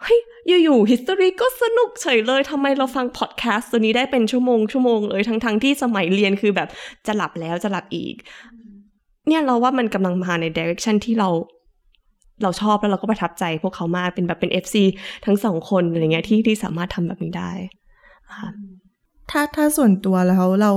[0.03, 0.21] เฮ้ย
[0.65, 6.69] อยู่ๆ history ก็สนุกเฉยเลยทำไมเราฟังพอดแคสต์ตัวนี้ได้เป็นชั่วโมงชั่วโมงเลยทั้งๆทที่สมัยเรียนคือแบบ
[7.07, 8.15] จะหลับแล้วจะหลับอีก
[9.29, 11.29] เนี่ยเราว่ามันกำลังมาใน direction ที่เรา
[12.43, 14.77] เราชอบแล้วเราก็ประทับใจพวกเขามากเป็นแบบเป็น FC
[15.25, 17.53] ทั้งสองคนอะไรเงี้ยที่ที่สามารถทำแบบนี้ได้
[18.37, 18.49] ค่ะ
[19.31, 20.73] ถ้าถ้าส่วนตัวแล้วเรา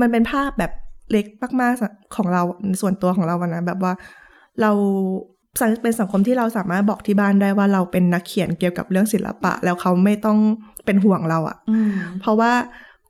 [0.00, 0.72] มันเป็นภาพแบบ
[1.10, 1.26] เล็ก
[1.60, 2.42] มากๆของเรา
[2.80, 3.92] ส่วนตัวของเราวันนะแบบว่า
[4.60, 4.70] เรา
[5.82, 10.38] เป็นสังคมที่เราสามารถบอกที่บ้านได้ว่าเราเป็นนักเขียนเกี่ยวกับเรื่องศิลปะ แล้วเขาไม่ต้อง
[10.84, 11.56] เป็นห่วงเราอะ่ะ
[12.20, 12.52] เพราะว่า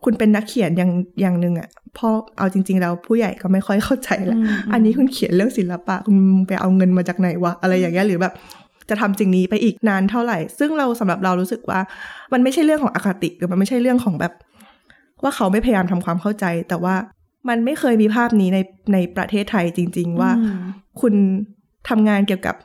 [0.05, 0.91] คุณเป็นนักเขียนอย่าง
[1.21, 2.09] อย่างหนึ่งอะ่ะพอ
[2.39, 4.39] เอาจริง ๆ แล้วผู้ใหญ่ก็ไม่ค่อยเข้าใจแล้ว
[4.73, 6.17] อันนี้คุณเขียนเรื่องศิลปะคุณ
[6.47, 8.35] ไปเอาเงินมาจากไหนวะอะไรอย่างเงี้ยหรือแบบ
[8.89, 11.81] จะทำสิ่งนี้ไปอีกนานเท่าไหร่ ซึ่งเราสำหรับเรารู้สึกว่า
[12.33, 14.33] มันไม่ใช่เรื่องของอคติหรือมันไม่ใช่เรื่องของแบบ
[15.23, 16.95] ว่าเขาไม่พยายามทำความเข้าใจ แต่ว่า
[17.49, 18.59] มันไม่เคยมีภาพนี้ใน
[18.93, 20.31] ในประเทศไทยจริง ๆ ว่า
[21.01, 21.15] คุณ
[21.89, 22.57] ทำงานเกี่ยวกับ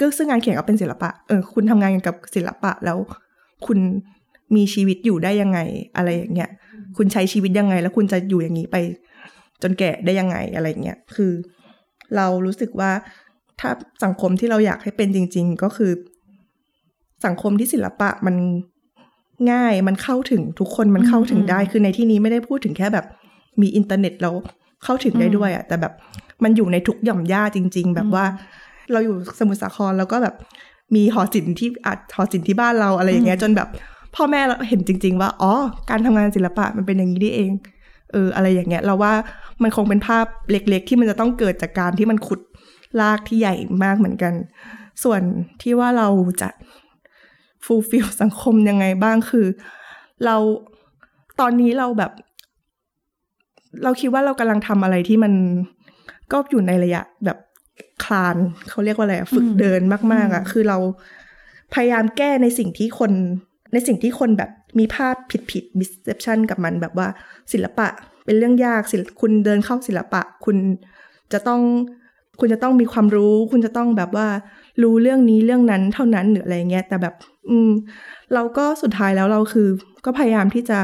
[0.00, 2.98] ก็ซึ่งงานเขียนก็เป็นศิลปะ เออ คุณทำงานเกี่ยวกับศิลปะแล้ว
[3.66, 3.78] คุณ
[4.56, 5.58] มีชีวิตอยู่ได้ยังไง
[5.96, 6.50] อะไรอย่างเงี้ย
[6.96, 8.76] คุณใช้ชีวิตยังไง แล้วคุณจะอยู่อย่างนี้ไป
[9.62, 11.32] จนแก่ได้ยังไงอะไรเงี้ย คือ
[12.16, 12.90] เรารู้สึกว่า
[13.60, 13.70] ถ้า
[14.04, 15.92] สังคมที่เราอยากให้เป็นจริง ๆ ก็คือ
[17.26, 18.36] สังคมที่ศิลปะมัน
[19.52, 23.06] ง่ายมันเข้าถึงทุกคนมันเข้าถึงได้ คือในที่นี้ไม่ได้พูดถึงแค่แบบ
[23.60, 24.34] มีอินเทอร์เน็ตแล้ว
[24.86, 25.92] เข้าถึงได้ด้วยอะแต่แบบ
[26.44, 28.24] มันอยู่ในทุกหย่อมย่าจริง ๆ แบบว่า
[28.92, 30.34] เราอยู่สมุทรสาครแล้วก็แบบ
[30.94, 33.68] มีหอศิลป์ที่อัดหอศิลป์ที่บ้านเราอะไรอย่างเงี้ยจนแบบ
[34.14, 35.52] พ่อแม่เราเห็นจริง ๆ ว่าอ๋อ
[35.90, 37.50] การทำงานศิลปะมันเป็นอย่างนี้นี่เอง
[38.12, 39.12] เอออะไรอย่างเงี้ย เราว่า
[39.62, 42.40] มันคงเป็นภาพเล็ก ๆ ที่มันจะต้องเกิดจากการที่มันขุด
[43.00, 43.54] รากที่ใหญ่
[43.84, 44.32] มากเหมือนกัน
[45.02, 45.20] ส่วน
[45.62, 46.08] ที่ว่าเรา
[46.42, 46.48] จะ
[47.64, 49.46] fulfill สังคมยังไงบ้างคือ
[50.24, 50.36] เรา
[51.40, 52.12] ตอนนี้เราแบบ
[53.84, 55.32] เราคิดว่าเรากำลังทำอะไรที่มัน
[56.32, 57.38] ก็อยู่ในระยะแบบ
[58.04, 58.36] คลาน
[58.68, 59.80] เขาเรียกว่าอะไรอะฝึกเดิน
[60.12, 60.78] มาก ๆอะคือเรา
[61.74, 63.12] พยายามแก้ในสิ่งที่คน
[63.72, 67.08] ในสิ่งที่คนแบบมีภาพผิดผิด misconception กับมันแบบว่า
[67.52, 67.88] ศิลปะ
[68.24, 70.56] เป็นเรื่องยากศิลคุณเดินเข้าศิลปะ คุณ
[71.32, 71.60] จะต้อง
[72.40, 74.26] คุณจะต้องมีความรู้ คุณจะต้องแบบว่า
[74.82, 77.14] รู้เรื่องนี้เรื่องนั้นเท่านั้นหรืออะไรเงี้ยแต่แบบ
[77.50, 77.70] อืม
[78.34, 79.68] เราก็สุดท้ายแล้วเราคือ
[80.04, 80.78] ก็พยายามที่จะ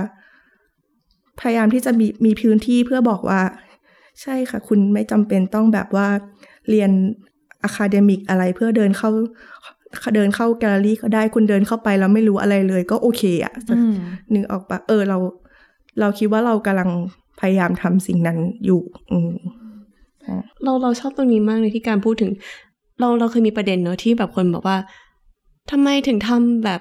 [1.40, 3.40] พยายามที่จะมีมีพื้นที่เพื่อบอกว่า
[4.22, 6.08] ใช่ค่ะ คุณไม่จำเป็นต้องแบบว่า
[6.70, 6.90] เรียน
[7.64, 9.10] academic อะไรเพื่อเดินเข้า
[10.14, 13.54] เดินเข้าแกลเลอรี่ก็ได้คุณเดินเข้าไปแล้วไม่รู้อะไรเลยก็โอเคอะ
[14.34, 15.18] นึกออกปะเออเรา
[16.00, 16.90] เราคิดว่าเรากำลัง
[17.40, 18.80] พยายามทำสิ่งนั้นอยู่
[19.10, 19.18] อื
[20.64, 22.30] เราเราชอบตรงนี้มากเลยที่การพูดถึง
[23.00, 24.76] เราเราเคยมีประเด็นเนอะที่แบบคนบอกว่า
[25.70, 26.80] ทำไมถึงทำแบบ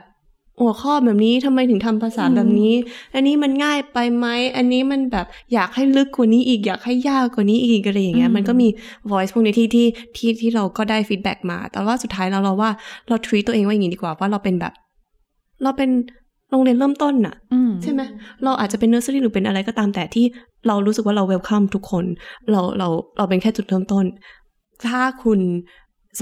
[0.62, 2.74] หัวข้อแบบนี้ทำไมถึงทำภาษาแบบนี้
[3.16, 8.68] อันนี้มันง่ายไปไหมอันนี้มันแบบอยากให้ลึกกว่านี้อีกอยากให้ยากกว่านี้อีกอะไรอย่างเงี้ยอืมมันก็มี
[9.12, 12.70] voice พวกนี้ที่ที่ที่ที่เราก็ได้ feedback มา แต่ว่าสุดท้ายแล้วเราว่า
[13.08, 14.74] เรา treat ตัวเองว่าอย่างนี้ดีกว่าว่าเราเป็นแบบ
[15.64, 15.90] เราเป็น
[16.52, 18.02] โรงเรียนเริ่มต้นน่ะอืมใช่ไหม
[18.44, 20.26] เราอาจจะเป็นเนอร์เซอรี่หรือเป็นอะไรก็ตามแต่ที่
[20.68, 22.06] เรารู้สึกว่าเราเวลคัมทุกคน
[22.52, 24.06] เราเราเราเป็นแค่จุดเริ่มต้น
[24.88, 25.40] ถ้าคุณ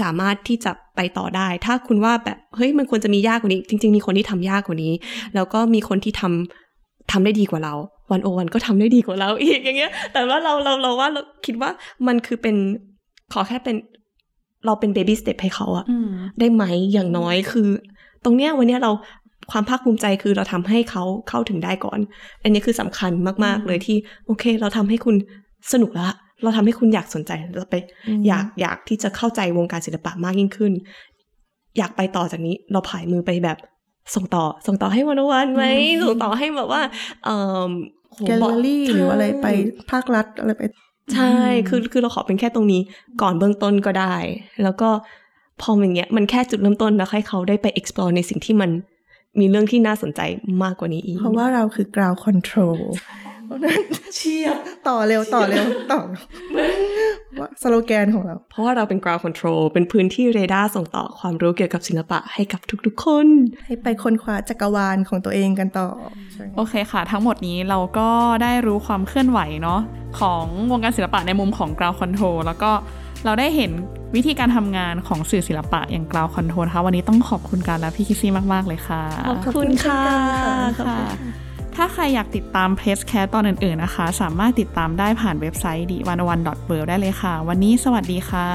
[0.00, 4.92] สามารถที่จะไปต่อได้ ถ้าคุณว่าแบบเฮ้ยมันควรจะมียากกว่านี้ จริง ๆ มีคนที่ทำยากกว่านี้
[5.34, 7.74] แล้วก็มีคนที่ทำทำได้ดีกว่าเรา
[8.10, 11.70] วันโอวันก็ทำได้ดีกว่าเราอีกอย่างเงี้ย แต่ว่าเราเราเราว่าเราคิดว่า
[12.06, 12.56] มันคือเป็น
[13.32, 13.76] ขอแค่เป็น
[14.66, 16.08] เราเป็นเบบี้สเต็ปให้เขาอะอืม
[16.38, 17.68] ได้ไหมอย่างน้อยคือ
[18.24, 18.92] ตรงเนี้ยวันเนี้ยเรา
[19.50, 21.98] ความภาคภูมิใจคือเราทำให้เขาเข้าถึงได้ก่อน
[22.42, 23.10] อันนี้คือสำคัญ
[23.44, 23.96] มาก ๆ เลยที่
[24.26, 25.16] โอเค เราทำให้คุณ
[25.72, 26.12] สนุกแล้ว
[26.42, 27.76] เราทำให้คุณอยากสนใจเราไป
[28.08, 30.72] อืมอยากอยากที่จะเข้าใจวงการศิลปะมากยิ่งขึ้น
[31.78, 33.58] อยากไปต่อจากนี้เราผายมือไปแบบ
[34.14, 35.64] ส่งต่อ ส่งต่อให้วันวันไหม
[36.02, 36.82] ส่งต่อให้แบบว่า
[37.24, 37.36] เอ่
[37.66, 37.70] อ
[38.12, 39.46] โหแกลเลอรี่ใช่หรืออะไรไป
[39.90, 40.62] ภาครัฐอะไรไป
[41.14, 41.32] ใช่
[41.68, 42.80] คือคือเราขอเป็นแค่ตรงนี้
[43.22, 44.16] ก่อนเบื้องต้นก็ได้
[44.62, 44.88] แล้วก็
[45.60, 48.70] พอมันอย่างเงี้ยมันแค่จุดเริ่มต้นนะให้เขาได้ไป explore ในสิ่งที่มัน
[49.40, 50.20] มีเรื่องที่น่าสนใจ
[50.62, 53.29] มากกว่านี้อีก เพราะว่าเราคือ ground control เพราะฉะนั้น
[54.16, 54.56] เชียบ
[54.88, 56.00] ต่อเร็วต่อเร็วต่อ
[57.38, 63.26] ว่าสโลแกนของเรา เพราะว่าเราเป็น ground control เป็นพื้นที่เรดาร์ส่งต่อความรู้เกี่ยวกับศิลปะให้กับทุกๆคน
[63.66, 65.88] ให้ไปค้นคว้าจักรวาลของตัวเองกันต่อ
[66.32, 68.08] ใช่โอเคค่ะ ทั้งหมดนี้เราก็
[68.42, 69.80] ได้รู้ความเคลื่อนไหวเนาะ
[70.20, 72.70] ของวงการศิลปะในมุมของ ground control แล้วก็
[73.24, 73.70] เราได้เห็น
[74.16, 80.02] วิธีการทำงานของสื่อศิลปะอย่าง ground control นะคะวันนี้ต้องขอบคุณการและพี่คิซี่มาก ๆ เลยค่ะ ขอบคุณค่ะ
[80.44, 80.98] ขอบคุณค่ะ
[81.74, 88.46] ถ้าใครอยากติดตาม Presscast ตอนอื่นๆนะคะ สามารถติดตามได้ผ่านเว็บไซต์ The 101 w o r l d ได้เลยค่ะ วันนี้สวัสดีค่ะ